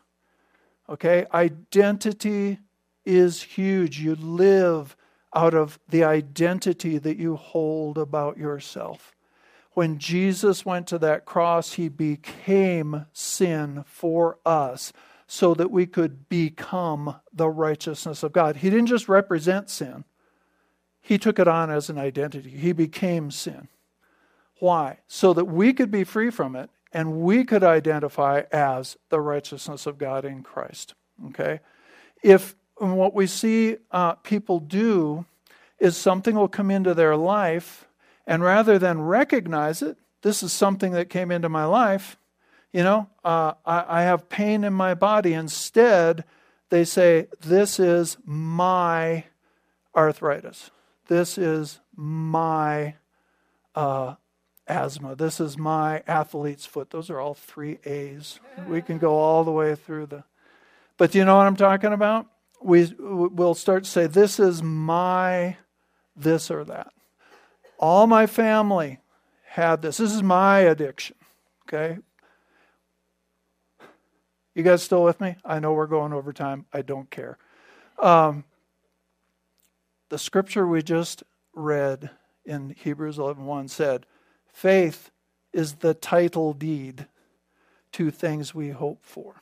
Okay? 0.90 1.26
Identity 1.34 2.60
is 3.06 3.42
huge. 3.42 4.00
You 4.00 4.16
live 4.16 4.96
out 5.34 5.54
of 5.54 5.80
the 5.90 6.04
identity 6.04 6.98
that 6.98 7.18
you 7.18 7.36
hold 7.36 7.98
about 7.98 8.38
yourself. 8.38 9.14
When 9.74 9.98
Jesus 9.98 10.66
went 10.66 10.88
to 10.88 10.98
that 11.00 11.26
cross, 11.26 11.74
he 11.74 11.90
became 11.90 13.06
sin 13.12 13.84
for 13.86 14.40
us 14.46 14.94
so 15.28 15.54
that 15.54 15.72
we 15.72 15.86
could 15.86 16.30
become 16.30 17.16
the 17.34 17.50
righteousness 17.50 18.24
of 18.24 18.32
God. 18.32 18.58
He 18.58 18.70
didn't 18.70 18.88
just 18.88 19.10
represent 19.10 19.70
sin, 19.70 20.06
he 21.02 21.18
took 21.18 21.38
it 21.38 21.48
on 21.48 21.70
as 21.70 21.90
an 21.90 22.00
identity. 22.00 22.50
He 22.50 22.72
became 22.72 23.30
sin. 23.30 23.68
Why? 24.60 25.00
So 25.08 25.34
that 25.34 25.46
we 25.46 25.74
could 25.74 25.92
be 25.92 26.04
free 26.04 26.32
from 26.32 26.56
it 26.56 26.70
and 26.96 27.20
we 27.20 27.44
could 27.44 27.62
identify 27.62 28.44
as 28.54 28.96
the 29.10 29.20
righteousness 29.20 29.86
of 29.86 29.98
God 29.98 30.24
in 30.24 30.44
Christ. 30.44 30.94
Okay? 31.28 31.60
If 32.24 32.56
what 32.78 33.14
we 33.14 33.28
see 33.28 33.76
uh, 33.92 34.14
people 34.14 34.62
do 34.62 35.26
is 35.78 35.98
something 35.98 36.36
will 36.36 36.48
come 36.48 36.72
into 36.72 36.94
their 36.94 37.18
life, 37.18 37.90
and 38.26 38.42
rather 38.42 38.80
than 38.80 39.02
recognize 39.02 39.82
it, 39.82 39.98
this 40.22 40.42
is 40.42 40.54
something 40.54 40.94
that 40.94 41.10
came 41.10 41.32
into 41.32 41.50
my 41.50 41.66
life, 41.66 42.16
you 42.72 42.82
know, 42.82 43.10
uh, 43.26 43.56
I, 43.66 44.00
I 44.00 44.02
have 44.04 44.30
pain 44.30 44.64
in 44.64 44.72
my 44.72 44.94
body. 44.94 45.34
Instead, 45.34 46.24
they 46.70 46.86
say, 46.86 47.28
This 47.42 47.78
is 47.78 48.16
my 48.24 49.26
arthritis. 49.94 50.72
This 51.08 51.38
is 51.38 51.82
my 51.94 52.96
uh, 53.76 54.16
asthma. 54.68 55.16
This 55.16 55.40
is 55.40 55.58
my 55.58 56.04
athlete's 56.08 56.66
foot. 56.66 56.90
Those 56.90 57.10
are 57.10 57.20
all 57.20 57.34
three 57.34 57.80
A's. 57.86 58.40
We 58.68 58.82
can 58.82 58.98
go 58.98 59.16
all 59.16 59.44
the 59.44 59.52
way 59.52 59.76
through 59.76 60.08
the. 60.08 60.24
But 60.98 61.12
do 61.12 61.20
you 61.20 61.26
know 61.26 61.38
what 61.38 61.48
I'm 61.48 61.56
talking 61.56 61.94
about? 61.94 62.28
We 62.62 62.94
will 62.98 63.54
start 63.54 63.84
to 63.84 63.90
say, 63.90 64.08
This 64.08 64.40
is 64.40 64.64
my 64.64 65.58
this 66.16 66.50
or 66.50 66.64
that. 66.66 66.92
All 67.78 68.08
my 68.08 68.26
family 68.26 69.00
had 69.46 69.82
this. 69.82 69.98
This 69.98 70.14
is 70.14 70.24
my 70.24 70.60
addiction. 70.60 71.16
Okay? 71.68 72.00
You 74.54 74.64
guys 74.64 74.82
still 74.82 75.04
with 75.04 75.20
me? 75.20 75.36
I 75.44 75.60
know 75.60 75.74
we're 75.74 75.88
going 75.88 76.14
over 76.14 76.32
time. 76.32 76.66
I 76.72 76.82
don't 76.82 77.12
care. 77.12 77.38
Um, 78.00 78.46
the 80.10 80.18
scripture 80.18 80.66
we 80.66 80.82
just 80.82 81.24
read 81.54 82.12
in 82.46 82.70
Hebrews 82.78 83.18
11:1 83.18 83.70
said, 83.70 84.06
Faith 84.56 85.12
is 85.52 85.76
the 85.76 85.94
title 85.94 86.54
deed 86.54 87.08
to 87.92 88.10
things 88.10 88.56
we 88.56 88.70
hope 88.70 89.04
for. 89.04 89.42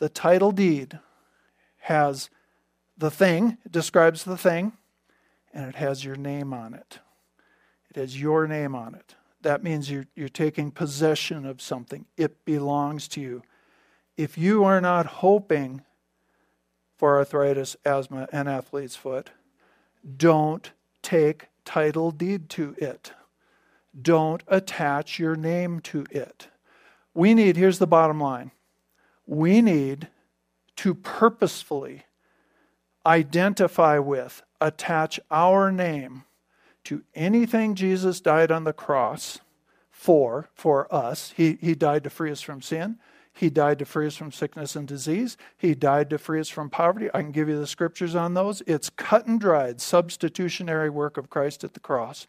The 0.00 0.08
title 0.08 0.50
deed 0.50 0.98
has 1.82 2.28
the 2.98 3.12
thing, 3.12 3.58
it 3.64 3.70
describes 3.70 4.24
the 4.24 4.36
thing, 4.36 4.72
and 5.54 5.68
it 5.68 5.76
has 5.76 6.04
your 6.04 6.16
name 6.16 6.52
on 6.52 6.74
it. 6.74 6.98
It 7.88 8.00
has 8.00 8.20
your 8.20 8.48
name 8.48 8.74
on 8.74 8.96
it. 8.96 9.14
That 9.42 9.62
means 9.62 9.88
you're, 9.88 10.08
you're 10.16 10.28
taking 10.28 10.72
possession 10.72 11.46
of 11.46 11.62
something, 11.62 12.06
it 12.16 12.44
belongs 12.44 13.06
to 13.10 13.20
you. 13.20 13.44
If 14.16 14.36
you 14.36 14.64
are 14.64 14.80
not 14.80 15.06
hoping 15.06 15.82
for 16.96 17.18
arthritis, 17.18 17.76
asthma, 17.84 18.28
and 18.32 18.48
athlete's 18.48 18.96
foot, 18.96 19.30
don't 20.16 20.72
take 21.02 21.46
title 21.64 22.10
deed 22.10 22.48
to 22.50 22.74
it. 22.78 23.12
Don't 24.00 24.42
attach 24.46 25.18
your 25.18 25.36
name 25.36 25.80
to 25.80 26.06
it. 26.10 26.48
We 27.14 27.34
need, 27.34 27.56
here's 27.56 27.78
the 27.78 27.86
bottom 27.86 28.20
line 28.20 28.50
we 29.26 29.60
need 29.60 30.08
to 30.76 30.94
purposefully 30.94 32.04
identify 33.04 33.98
with, 33.98 34.42
attach 34.60 35.18
our 35.30 35.72
name 35.72 36.24
to 36.84 37.02
anything 37.14 37.74
Jesus 37.74 38.20
died 38.20 38.52
on 38.52 38.64
the 38.64 38.72
cross 38.72 39.40
for, 39.90 40.50
for 40.54 40.92
us. 40.94 41.32
He, 41.36 41.58
he 41.60 41.74
died 41.74 42.04
to 42.04 42.10
free 42.10 42.30
us 42.30 42.42
from 42.42 42.62
sin. 42.62 42.98
He 43.32 43.50
died 43.50 43.78
to 43.80 43.84
free 43.84 44.06
us 44.06 44.16
from 44.16 44.32
sickness 44.32 44.76
and 44.76 44.86
disease. 44.88 45.36
He 45.58 45.74
died 45.74 46.08
to 46.10 46.18
free 46.18 46.40
us 46.40 46.48
from 46.48 46.70
poverty. 46.70 47.08
I 47.12 47.22
can 47.22 47.32
give 47.32 47.48
you 47.48 47.58
the 47.58 47.66
scriptures 47.66 48.14
on 48.14 48.34
those. 48.34 48.62
It's 48.66 48.88
cut 48.88 49.26
and 49.26 49.40
dried, 49.40 49.80
substitutionary 49.80 50.90
work 50.90 51.16
of 51.16 51.28
Christ 51.28 51.64
at 51.64 51.74
the 51.74 51.80
cross. 51.80 52.26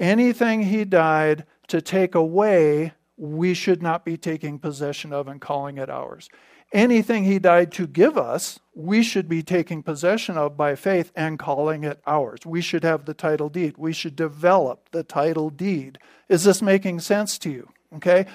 Anything 0.00 0.62
he 0.62 0.86
died 0.86 1.44
to 1.68 1.82
take 1.82 2.14
away, 2.14 2.94
we 3.18 3.52
should 3.52 3.82
not 3.82 4.02
be 4.02 4.16
taking 4.16 4.58
possession 4.58 5.12
of 5.12 5.28
and 5.28 5.42
calling 5.42 5.76
it 5.76 5.90
ours. 5.90 6.30
Anything 6.72 7.24
he 7.24 7.38
died 7.38 7.70
to 7.72 7.86
give 7.86 8.16
us, 8.16 8.60
we 8.74 9.02
should 9.02 9.28
be 9.28 9.42
taking 9.42 9.82
possession 9.82 10.38
of 10.38 10.56
by 10.56 10.74
faith 10.74 11.12
and 11.14 11.38
calling 11.38 11.84
it 11.84 12.00
ours. 12.06 12.40
We 12.46 12.62
should 12.62 12.82
have 12.82 13.04
the 13.04 13.12
title 13.12 13.50
deed. 13.50 13.76
We 13.76 13.92
should 13.92 14.16
develop 14.16 14.88
the 14.90 15.02
title 15.02 15.50
deed. 15.50 15.98
Is 16.30 16.44
this 16.44 16.62
making 16.62 17.00
sense 17.00 17.36
to 17.38 17.50
you? 17.50 17.68
Okay? 17.96 18.26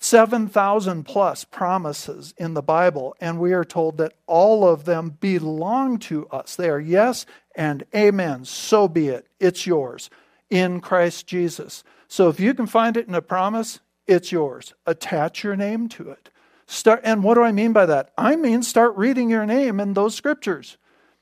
7,000 0.00 1.04
plus 1.04 1.44
promises 1.44 2.34
in 2.38 2.54
the 2.54 2.62
Bible, 2.62 3.14
and 3.20 3.38
we 3.38 3.52
are 3.52 3.64
told 3.64 3.98
that 3.98 4.14
all 4.26 4.66
of 4.66 4.84
them 4.84 5.10
belong 5.20 5.98
to 5.98 6.26
us. 6.28 6.56
They 6.56 6.70
are 6.70 6.80
yes 6.80 7.24
and 7.54 7.84
amen. 7.94 8.46
So 8.46 8.88
be 8.88 9.08
it. 9.08 9.26
It's 9.38 9.66
yours 9.66 10.10
in 10.50 10.80
Christ 10.80 11.26
Jesus. 11.26 11.84
So 12.08 12.28
if 12.28 12.40
you 12.40 12.54
can 12.54 12.66
find 12.66 12.96
it 12.96 13.08
in 13.08 13.14
a 13.14 13.22
promise, 13.22 13.80
it's 14.06 14.32
yours. 14.32 14.74
Attach 14.86 15.44
your 15.44 15.56
name 15.56 15.88
to 15.90 16.10
it. 16.10 16.30
Start, 16.66 17.00
and 17.04 17.22
what 17.22 17.34
do 17.34 17.42
I 17.42 17.52
mean 17.52 17.72
by 17.72 17.86
that? 17.86 18.12
I 18.16 18.36
mean, 18.36 18.62
start 18.62 18.96
reading 18.96 19.30
your 19.30 19.46
name 19.46 19.80
in 19.80 19.94
those 19.94 20.14
scriptures. 20.14 20.76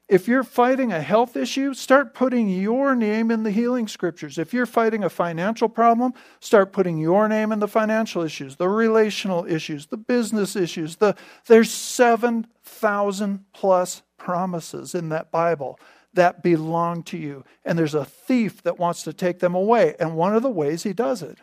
If 0.08 0.28
you're 0.28 0.44
fighting 0.44 0.92
a 0.92 1.00
health 1.00 1.36
issue, 1.36 1.74
start 1.74 2.14
putting 2.14 2.48
your 2.48 2.94
name 2.94 3.32
in 3.32 3.42
the 3.42 3.50
healing 3.50 3.88
scriptures. 3.88 4.38
If 4.38 4.54
you're 4.54 4.66
fighting 4.66 5.02
a 5.02 5.10
financial 5.10 5.68
problem, 5.68 6.14
start 6.38 6.72
putting 6.72 6.98
your 6.98 7.28
name 7.28 7.50
in 7.50 7.58
the 7.58 7.66
financial 7.66 8.22
issues, 8.22 8.54
the 8.54 8.68
relational 8.68 9.44
issues, 9.46 9.86
the 9.86 9.96
business 9.96 10.54
issues. 10.54 10.96
The, 10.96 11.16
there's 11.46 11.72
7,000 11.72 13.44
plus 13.52 14.02
promises 14.16 14.94
in 14.94 15.08
that 15.08 15.32
Bible 15.32 15.78
that 16.16 16.42
belong 16.42 17.02
to 17.04 17.16
you. 17.16 17.44
And 17.64 17.78
there's 17.78 17.94
a 17.94 18.04
thief 18.04 18.62
that 18.62 18.78
wants 18.78 19.02
to 19.04 19.12
take 19.12 19.38
them 19.38 19.54
away. 19.54 19.94
And 19.98 20.16
one 20.16 20.34
of 20.34 20.42
the 20.42 20.50
ways 20.50 20.82
he 20.82 20.92
does 20.92 21.22
it 21.22 21.38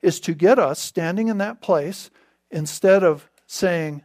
is 0.00 0.18
to 0.20 0.34
get 0.34 0.58
us 0.58 0.80
standing 0.80 1.28
in 1.28 1.38
that 1.38 1.60
place 1.60 2.10
instead 2.50 3.04
of 3.04 3.28
saying, 3.46 4.02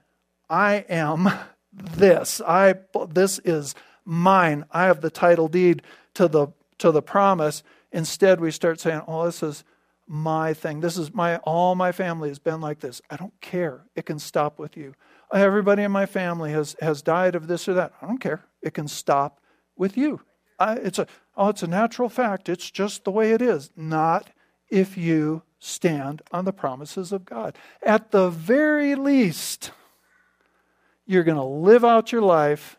I 0.49 0.85
am 0.89 1.29
this. 1.71 2.41
I 2.41 2.75
this 3.09 3.39
is 3.39 3.75
mine. 4.05 4.65
I 4.71 4.85
have 4.85 5.01
the 5.01 5.09
title 5.09 5.47
deed 5.47 5.81
to 6.15 6.27
the 6.27 6.47
to 6.79 6.91
the 6.91 7.01
promise. 7.01 7.63
Instead, 7.91 8.39
we 8.39 8.51
start 8.51 8.79
saying, 8.79 9.01
"Oh, 9.07 9.25
this 9.25 9.43
is 9.43 9.63
my 10.07 10.53
thing. 10.53 10.79
This 10.79 10.97
is 10.97 11.13
my 11.13 11.37
all 11.37 11.75
my 11.75 11.91
family 11.91 12.29
has 12.29 12.39
been 12.39 12.61
like 12.61 12.79
this. 12.79 13.01
I 13.09 13.17
don't 13.17 13.39
care. 13.41 13.85
It 13.95 14.05
can 14.05 14.19
stop 14.19 14.57
with 14.57 14.77
you. 14.77 14.95
Everybody 15.33 15.83
in 15.83 15.91
my 15.91 16.05
family 16.05 16.51
has 16.51 16.75
has 16.79 17.01
died 17.01 17.35
of 17.35 17.47
this 17.47 17.67
or 17.67 17.73
that. 17.73 17.93
I 18.01 18.07
don't 18.07 18.21
care. 18.21 18.45
It 18.61 18.73
can 18.73 18.87
stop 18.87 19.41
with 19.77 19.97
you. 19.97 20.21
I, 20.59 20.75
it's 20.75 20.99
a 20.99 21.07
oh, 21.35 21.49
it's 21.49 21.63
a 21.63 21.67
natural 21.67 22.09
fact. 22.09 22.49
It's 22.49 22.69
just 22.71 23.03
the 23.03 23.11
way 23.11 23.31
it 23.31 23.41
is. 23.41 23.69
Not 23.75 24.29
if 24.69 24.97
you 24.97 25.43
stand 25.59 26.21
on 26.31 26.45
the 26.45 26.53
promises 26.53 27.11
of 27.11 27.25
God. 27.25 27.55
At 27.81 28.11
the 28.11 28.29
very 28.29 28.95
least, 28.95 29.71
you're 31.05 31.23
going 31.23 31.37
to 31.37 31.43
live 31.43 31.85
out 31.85 32.11
your 32.11 32.21
life 32.21 32.77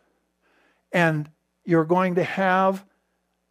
and 0.93 1.31
you're 1.65 1.85
going 1.85 2.15
to 2.17 2.25
have 2.25 2.85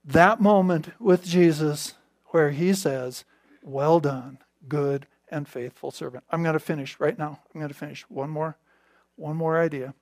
that 0.05 0.39
moment 0.39 0.89
with 0.99 1.25
Jesus 1.25 1.93
where 2.27 2.51
he 2.51 2.73
says, 2.73 3.25
Well 3.61 3.99
done, 3.99 4.39
good 4.67 5.07
and 5.29 5.47
faithful 5.47 5.91
servant. 5.91 6.23
I'm 6.29 6.43
going 6.43 6.53
to 6.53 6.59
finish 6.59 6.99
right 6.99 7.17
now. 7.17 7.39
I'm 7.53 7.59
going 7.59 7.69
to 7.69 7.77
finish 7.77 8.03
one 8.09 8.29
more 8.29 8.57
one 9.15 9.35
more 9.35 9.59
idea. 9.59 9.93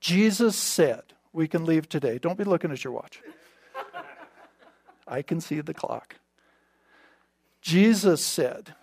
Jesus 0.00 0.56
said, 0.56 1.02
we 1.32 1.48
can 1.48 1.64
leave 1.64 1.88
today. 1.88 2.18
Don't 2.18 2.38
be 2.38 2.44
looking 2.44 2.70
at 2.70 2.84
your 2.84 2.92
watch. 2.92 3.20
I 5.06 5.22
can 5.22 5.40
see 5.40 5.60
the 5.60 5.74
clock. 5.74 6.16
Jesus 7.60 8.24
said, 8.24 8.74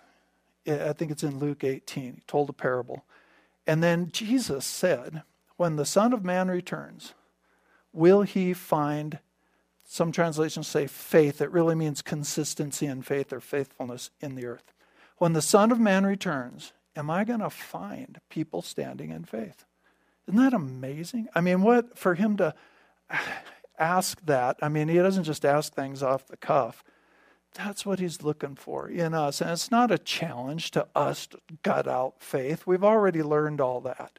eh, 0.66 0.88
I 0.88 0.92
think 0.92 1.10
it's 1.10 1.22
in 1.22 1.38
Luke 1.38 1.64
18, 1.64 2.14
he 2.14 2.22
told 2.26 2.50
a 2.50 2.52
parable. 2.52 3.04
And 3.66 3.82
then 3.82 4.10
Jesus 4.10 4.64
said, 4.64 5.22
When 5.56 5.76
the 5.76 5.84
Son 5.84 6.12
of 6.12 6.24
Man 6.24 6.48
returns, 6.48 7.14
will 7.92 8.22
he 8.22 8.54
find, 8.54 9.18
some 9.84 10.12
translations 10.12 10.68
say 10.68 10.86
faith. 10.86 11.40
It 11.40 11.50
really 11.50 11.74
means 11.74 12.02
consistency 12.02 12.86
in 12.86 13.02
faith 13.02 13.32
or 13.32 13.40
faithfulness 13.40 14.10
in 14.20 14.34
the 14.34 14.44
earth. 14.44 14.72
When 15.16 15.32
the 15.32 15.42
Son 15.42 15.72
of 15.72 15.80
Man 15.80 16.04
returns, 16.04 16.72
am 16.94 17.10
I 17.10 17.24
going 17.24 17.40
to 17.40 17.50
find 17.50 18.20
people 18.28 18.60
standing 18.60 19.10
in 19.10 19.24
faith? 19.24 19.64
Isn't 20.28 20.40
that 20.40 20.52
amazing? 20.52 21.28
I 21.34 21.40
mean, 21.40 21.62
what, 21.62 21.98
for 21.98 22.14
him 22.14 22.36
to 22.36 22.54
ask 23.78 24.20
that, 24.26 24.58
I 24.60 24.68
mean, 24.68 24.88
he 24.88 24.96
doesn't 24.96 25.24
just 25.24 25.44
ask 25.44 25.72
things 25.72 26.02
off 26.02 26.26
the 26.26 26.36
cuff. 26.36 26.84
That's 27.54 27.86
what 27.86 27.98
he's 27.98 28.22
looking 28.22 28.54
for 28.54 28.88
in 28.88 29.14
us. 29.14 29.40
And 29.40 29.50
it's 29.50 29.70
not 29.70 29.90
a 29.90 29.98
challenge 29.98 30.70
to 30.72 30.86
us 30.94 31.26
to 31.28 31.38
gut 31.62 31.88
out 31.88 32.22
faith. 32.22 32.66
We've 32.66 32.84
already 32.84 33.22
learned 33.22 33.60
all 33.60 33.80
that. 33.80 34.18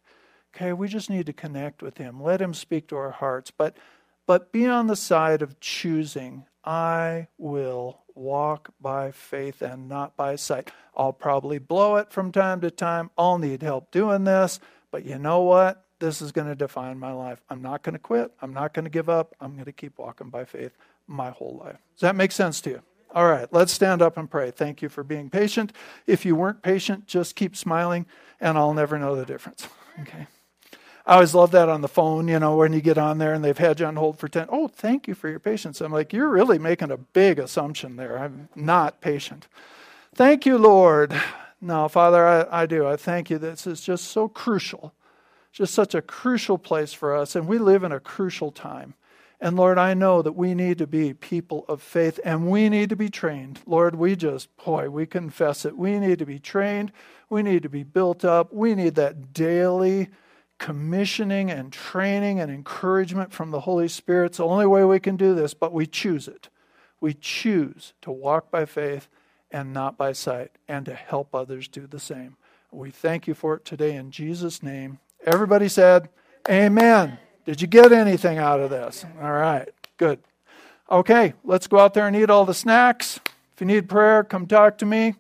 Okay, 0.56 0.74
we 0.74 0.88
just 0.88 1.12
need 1.12 1.28
to 1.28 1.34
connect 1.34 1.84
with 1.84 2.00
him. 2.00 2.22
Let 2.22 2.42
him 2.42 2.56
speak 2.56 2.88
to 2.88 2.98
our 2.98 3.12
hearts. 3.12 3.52
But 3.52 3.78
but 4.26 4.52
be 4.52 4.68
on 4.68 4.88
the 4.88 4.96
side 4.96 5.42
of 5.42 5.60
choosing, 5.60 6.46
I 6.64 7.28
will 7.38 8.02
walk 8.14 8.74
by 8.80 9.12
faith 9.12 9.62
and 9.62 9.88
not 9.88 10.16
by 10.16 10.36
sight. 10.36 10.72
I'll 10.96 11.14
probably 11.14 11.58
blow 11.58 11.96
it 11.96 12.12
from 12.12 12.32
time 12.32 12.62
to 12.62 12.72
time. 12.72 13.10
I'll 13.18 13.38
need 13.38 13.64
help 13.64 13.92
doing 13.92 14.24
this. 14.24 14.60
But 14.92 15.06
you 15.06 15.18
know 15.18 15.42
what? 15.42 15.84
This 16.00 16.22
is 16.22 16.32
going 16.32 16.48
to 16.48 16.56
define 16.56 16.98
my 16.98 17.12
life. 17.12 17.42
I'm 17.50 17.62
not 17.62 17.84
going 17.84 17.94
to 17.94 18.00
quit. 18.00 18.32
I'm 18.42 18.54
not 18.54 18.74
going 18.74 18.86
to 18.86 18.90
give 18.90 19.10
up. 19.10 19.36
I'm 19.40 19.54
going 19.54 19.66
to 19.66 19.72
keep 19.72 19.98
walking 19.98 20.30
by 20.30 20.46
faith 20.46 20.72
my 21.08 21.30
whole 21.32 21.60
life. 21.64 21.78
Does 21.96 22.02
that 22.02 22.16
make 22.16 22.32
sense 22.32 22.62
to 22.62 22.70
you? 22.70 22.82
All 23.12 23.28
right, 23.28 23.52
let's 23.52 23.72
stand 23.72 24.02
up 24.02 24.18
and 24.18 24.30
pray. 24.30 24.52
Thank 24.52 24.82
you 24.82 24.90
for 24.90 25.04
being 25.04 25.30
patient. 25.30 25.74
If 26.06 26.26
you 26.26 26.36
weren't 26.36 26.62
patient, 26.62 27.08
just 27.08 27.36
keep 27.36 27.56
smiling, 27.56 28.06
and 28.40 28.58
I'll 28.58 28.74
never 28.74 29.00
know 29.00 29.16
the 29.16 29.26
difference. 29.26 29.68
Okay. 30.02 30.28
I 31.06 31.16
always 31.16 31.34
love 31.34 31.52
that 31.52 31.68
on 31.70 31.82
the 31.82 31.88
phone, 31.90 32.28
you 32.28 32.40
know, 32.40 32.56
when 32.56 32.72
you 32.72 32.82
get 32.82 32.98
on 32.98 33.18
there 33.18 33.34
and 33.34 33.44
they've 33.44 33.58
had 33.58 33.80
you 33.80 33.86
on 33.88 33.96
hold 33.96 34.20
for 34.20 34.30
10. 34.30 34.48
Oh, 34.50 34.68
thank 34.68 35.08
you 35.08 35.16
for 35.16 35.28
your 35.28 35.40
patience. 35.40 35.82
I'm 35.82 35.92
like, 35.92 36.14
you're 36.14 36.30
really 36.30 36.60
making 36.60 36.92
a 36.92 36.98
big 36.98 37.40
assumption 37.40 37.96
there. 37.96 38.20
I'm 38.20 38.48
not 38.56 39.02
patient. 39.02 39.48
Thank 40.14 40.46
you, 40.46 40.58
Lord. 40.58 41.20
No, 41.60 41.88
Father, 41.88 42.26
I, 42.26 42.62
I 42.62 42.66
do. 42.66 42.88
I 42.88 42.96
thank 42.96 43.30
you. 43.30 43.38
This 43.38 43.68
is 43.68 43.82
just 43.82 44.06
so 44.06 44.28
crucial, 44.28 44.94
just 45.52 45.74
such 45.74 45.96
a 45.96 46.02
crucial 46.02 46.58
place 46.58 46.94
for 46.94 47.16
us. 47.16 47.36
And 47.36 47.48
we 47.48 47.58
live 47.58 47.84
in 47.84 47.92
a 47.92 48.00
crucial 48.00 48.52
time. 48.52 48.94
And 49.42 49.56
Lord, 49.56 49.78
I 49.78 49.94
know 49.94 50.22
that 50.22 50.34
we 50.34 50.54
need 50.54 50.78
to 50.80 50.88
be 50.88 51.14
people 51.14 51.64
of 51.70 51.82
faith 51.82 52.20
and 52.26 52.50
we 52.50 52.68
need 52.68 52.90
to 52.90 52.96
be 52.96 53.10
trained. 53.10 53.62
Lord, 53.66 53.96
we 53.96 54.16
just, 54.16 54.56
boy, 54.58 54.90
we 54.90 55.06
confess 55.06 55.64
it. 55.64 55.78
We 55.78 55.98
need 55.98 56.20
to 56.20 56.26
be 56.26 56.40
trained. 56.40 56.92
We 57.30 57.42
need 57.42 57.64
to 57.64 57.70
be 57.70 57.84
built 57.84 58.26
up. 58.26 58.54
We 58.54 58.76
need 58.76 58.96
that 58.96 59.34
daily 59.34 60.10
commissioning 60.58 61.50
and 61.50 61.72
training 61.72 62.42
and 62.42 62.52
encouragement 62.52 63.32
from 63.32 63.52
the 63.52 63.62
Holy 63.62 63.88
Spirit. 63.88 64.28
It's 64.28 64.38
the 64.38 64.46
only 64.46 64.66
way 64.66 64.84
we 64.84 65.00
can 65.00 65.16
do 65.16 65.34
this, 65.34 65.54
but 65.54 65.72
we 65.72 65.88
choose 65.88 66.28
it. 66.28 66.50
We 67.00 67.14
choose 67.14 67.94
to 68.02 68.12
walk 68.12 68.52
by 68.52 68.66
faith 68.66 69.08
and 69.52 69.74
not 69.74 69.98
by 69.98 70.12
sight 70.12 70.52
and 70.68 70.86
to 70.86 70.94
help 70.94 71.34
others 71.34 71.70
do 71.70 71.88
the 71.88 72.00
same. 72.00 72.36
We 72.72 72.92
thank 72.92 73.26
you 73.26 73.34
for 73.34 73.56
it 73.56 73.64
today 73.64 73.96
in 73.96 74.12
Jesus' 74.12 74.62
name. 74.62 75.00
Everybody 75.26 75.68
said, 75.68 76.10
Amen. 76.50 77.18
Did 77.46 77.62
you 77.62 77.68
get 77.68 77.92
anything 77.92 78.38
out 78.38 78.60
of 78.60 78.70
this? 78.70 79.06
All 79.22 79.32
right, 79.32 79.70
good. 79.98 80.20
Okay, 80.90 81.34
let's 81.44 81.68
go 81.68 81.80
out 81.80 81.94
there 81.94 82.08
and 82.08 82.16
eat 82.16 82.30
all 82.30 82.46
the 82.46 82.54
snacks. 82.54 83.20
If 83.54 83.62
you 83.62 83.68
need 83.68 83.90
prayer, 83.90 84.24
come 84.24 84.48
talk 84.48 84.78
to 84.80 84.86
me. 84.86 85.16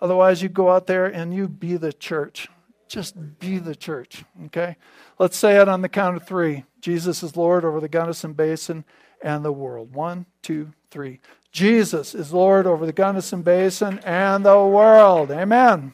Otherwise, 0.00 0.42
you 0.42 0.48
go 0.48 0.70
out 0.70 0.86
there 0.86 1.06
and 1.06 1.34
you 1.34 1.48
be 1.48 1.76
the 1.76 1.92
church. 1.92 2.48
Just 2.88 3.38
be 3.38 3.58
the 3.58 3.74
church, 3.74 4.24
okay? 4.46 4.76
Let's 5.18 5.36
say 5.36 5.60
it 5.60 5.68
on 5.68 5.82
the 5.82 5.88
count 5.88 6.16
of 6.16 6.26
three 6.26 6.64
Jesus 6.80 7.22
is 7.22 7.36
Lord 7.36 7.64
over 7.64 7.80
the 7.80 7.88
Gunnison 7.88 8.32
Basin 8.32 8.84
and 9.22 9.44
the 9.44 9.52
world. 9.52 9.94
One, 9.94 10.26
two, 10.42 10.72
three. 10.90 11.20
Jesus 11.52 12.14
is 12.14 12.32
Lord 12.32 12.66
over 12.66 12.86
the 12.86 12.92
Gunnison 12.92 13.42
Basin 13.42 13.98
and 14.00 14.44
the 14.44 14.64
world. 14.64 15.30
Amen. 15.30 15.92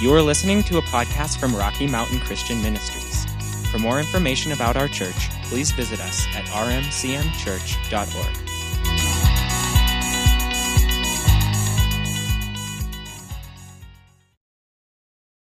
You 0.00 0.14
are 0.14 0.22
listening 0.22 0.62
to 0.64 0.78
a 0.78 0.82
podcast 0.82 1.40
from 1.40 1.56
Rocky 1.56 1.88
Mountain 1.88 2.20
Christian 2.20 2.62
Ministries. 2.62 3.26
For 3.72 3.80
more 3.80 3.98
information 3.98 4.52
about 4.52 4.76
our 4.76 4.86
church, 4.86 5.28
please 5.42 5.72
visit 5.72 5.98
us 5.98 6.24
at 6.36 6.44
rmcmchurch.org. 6.44 8.47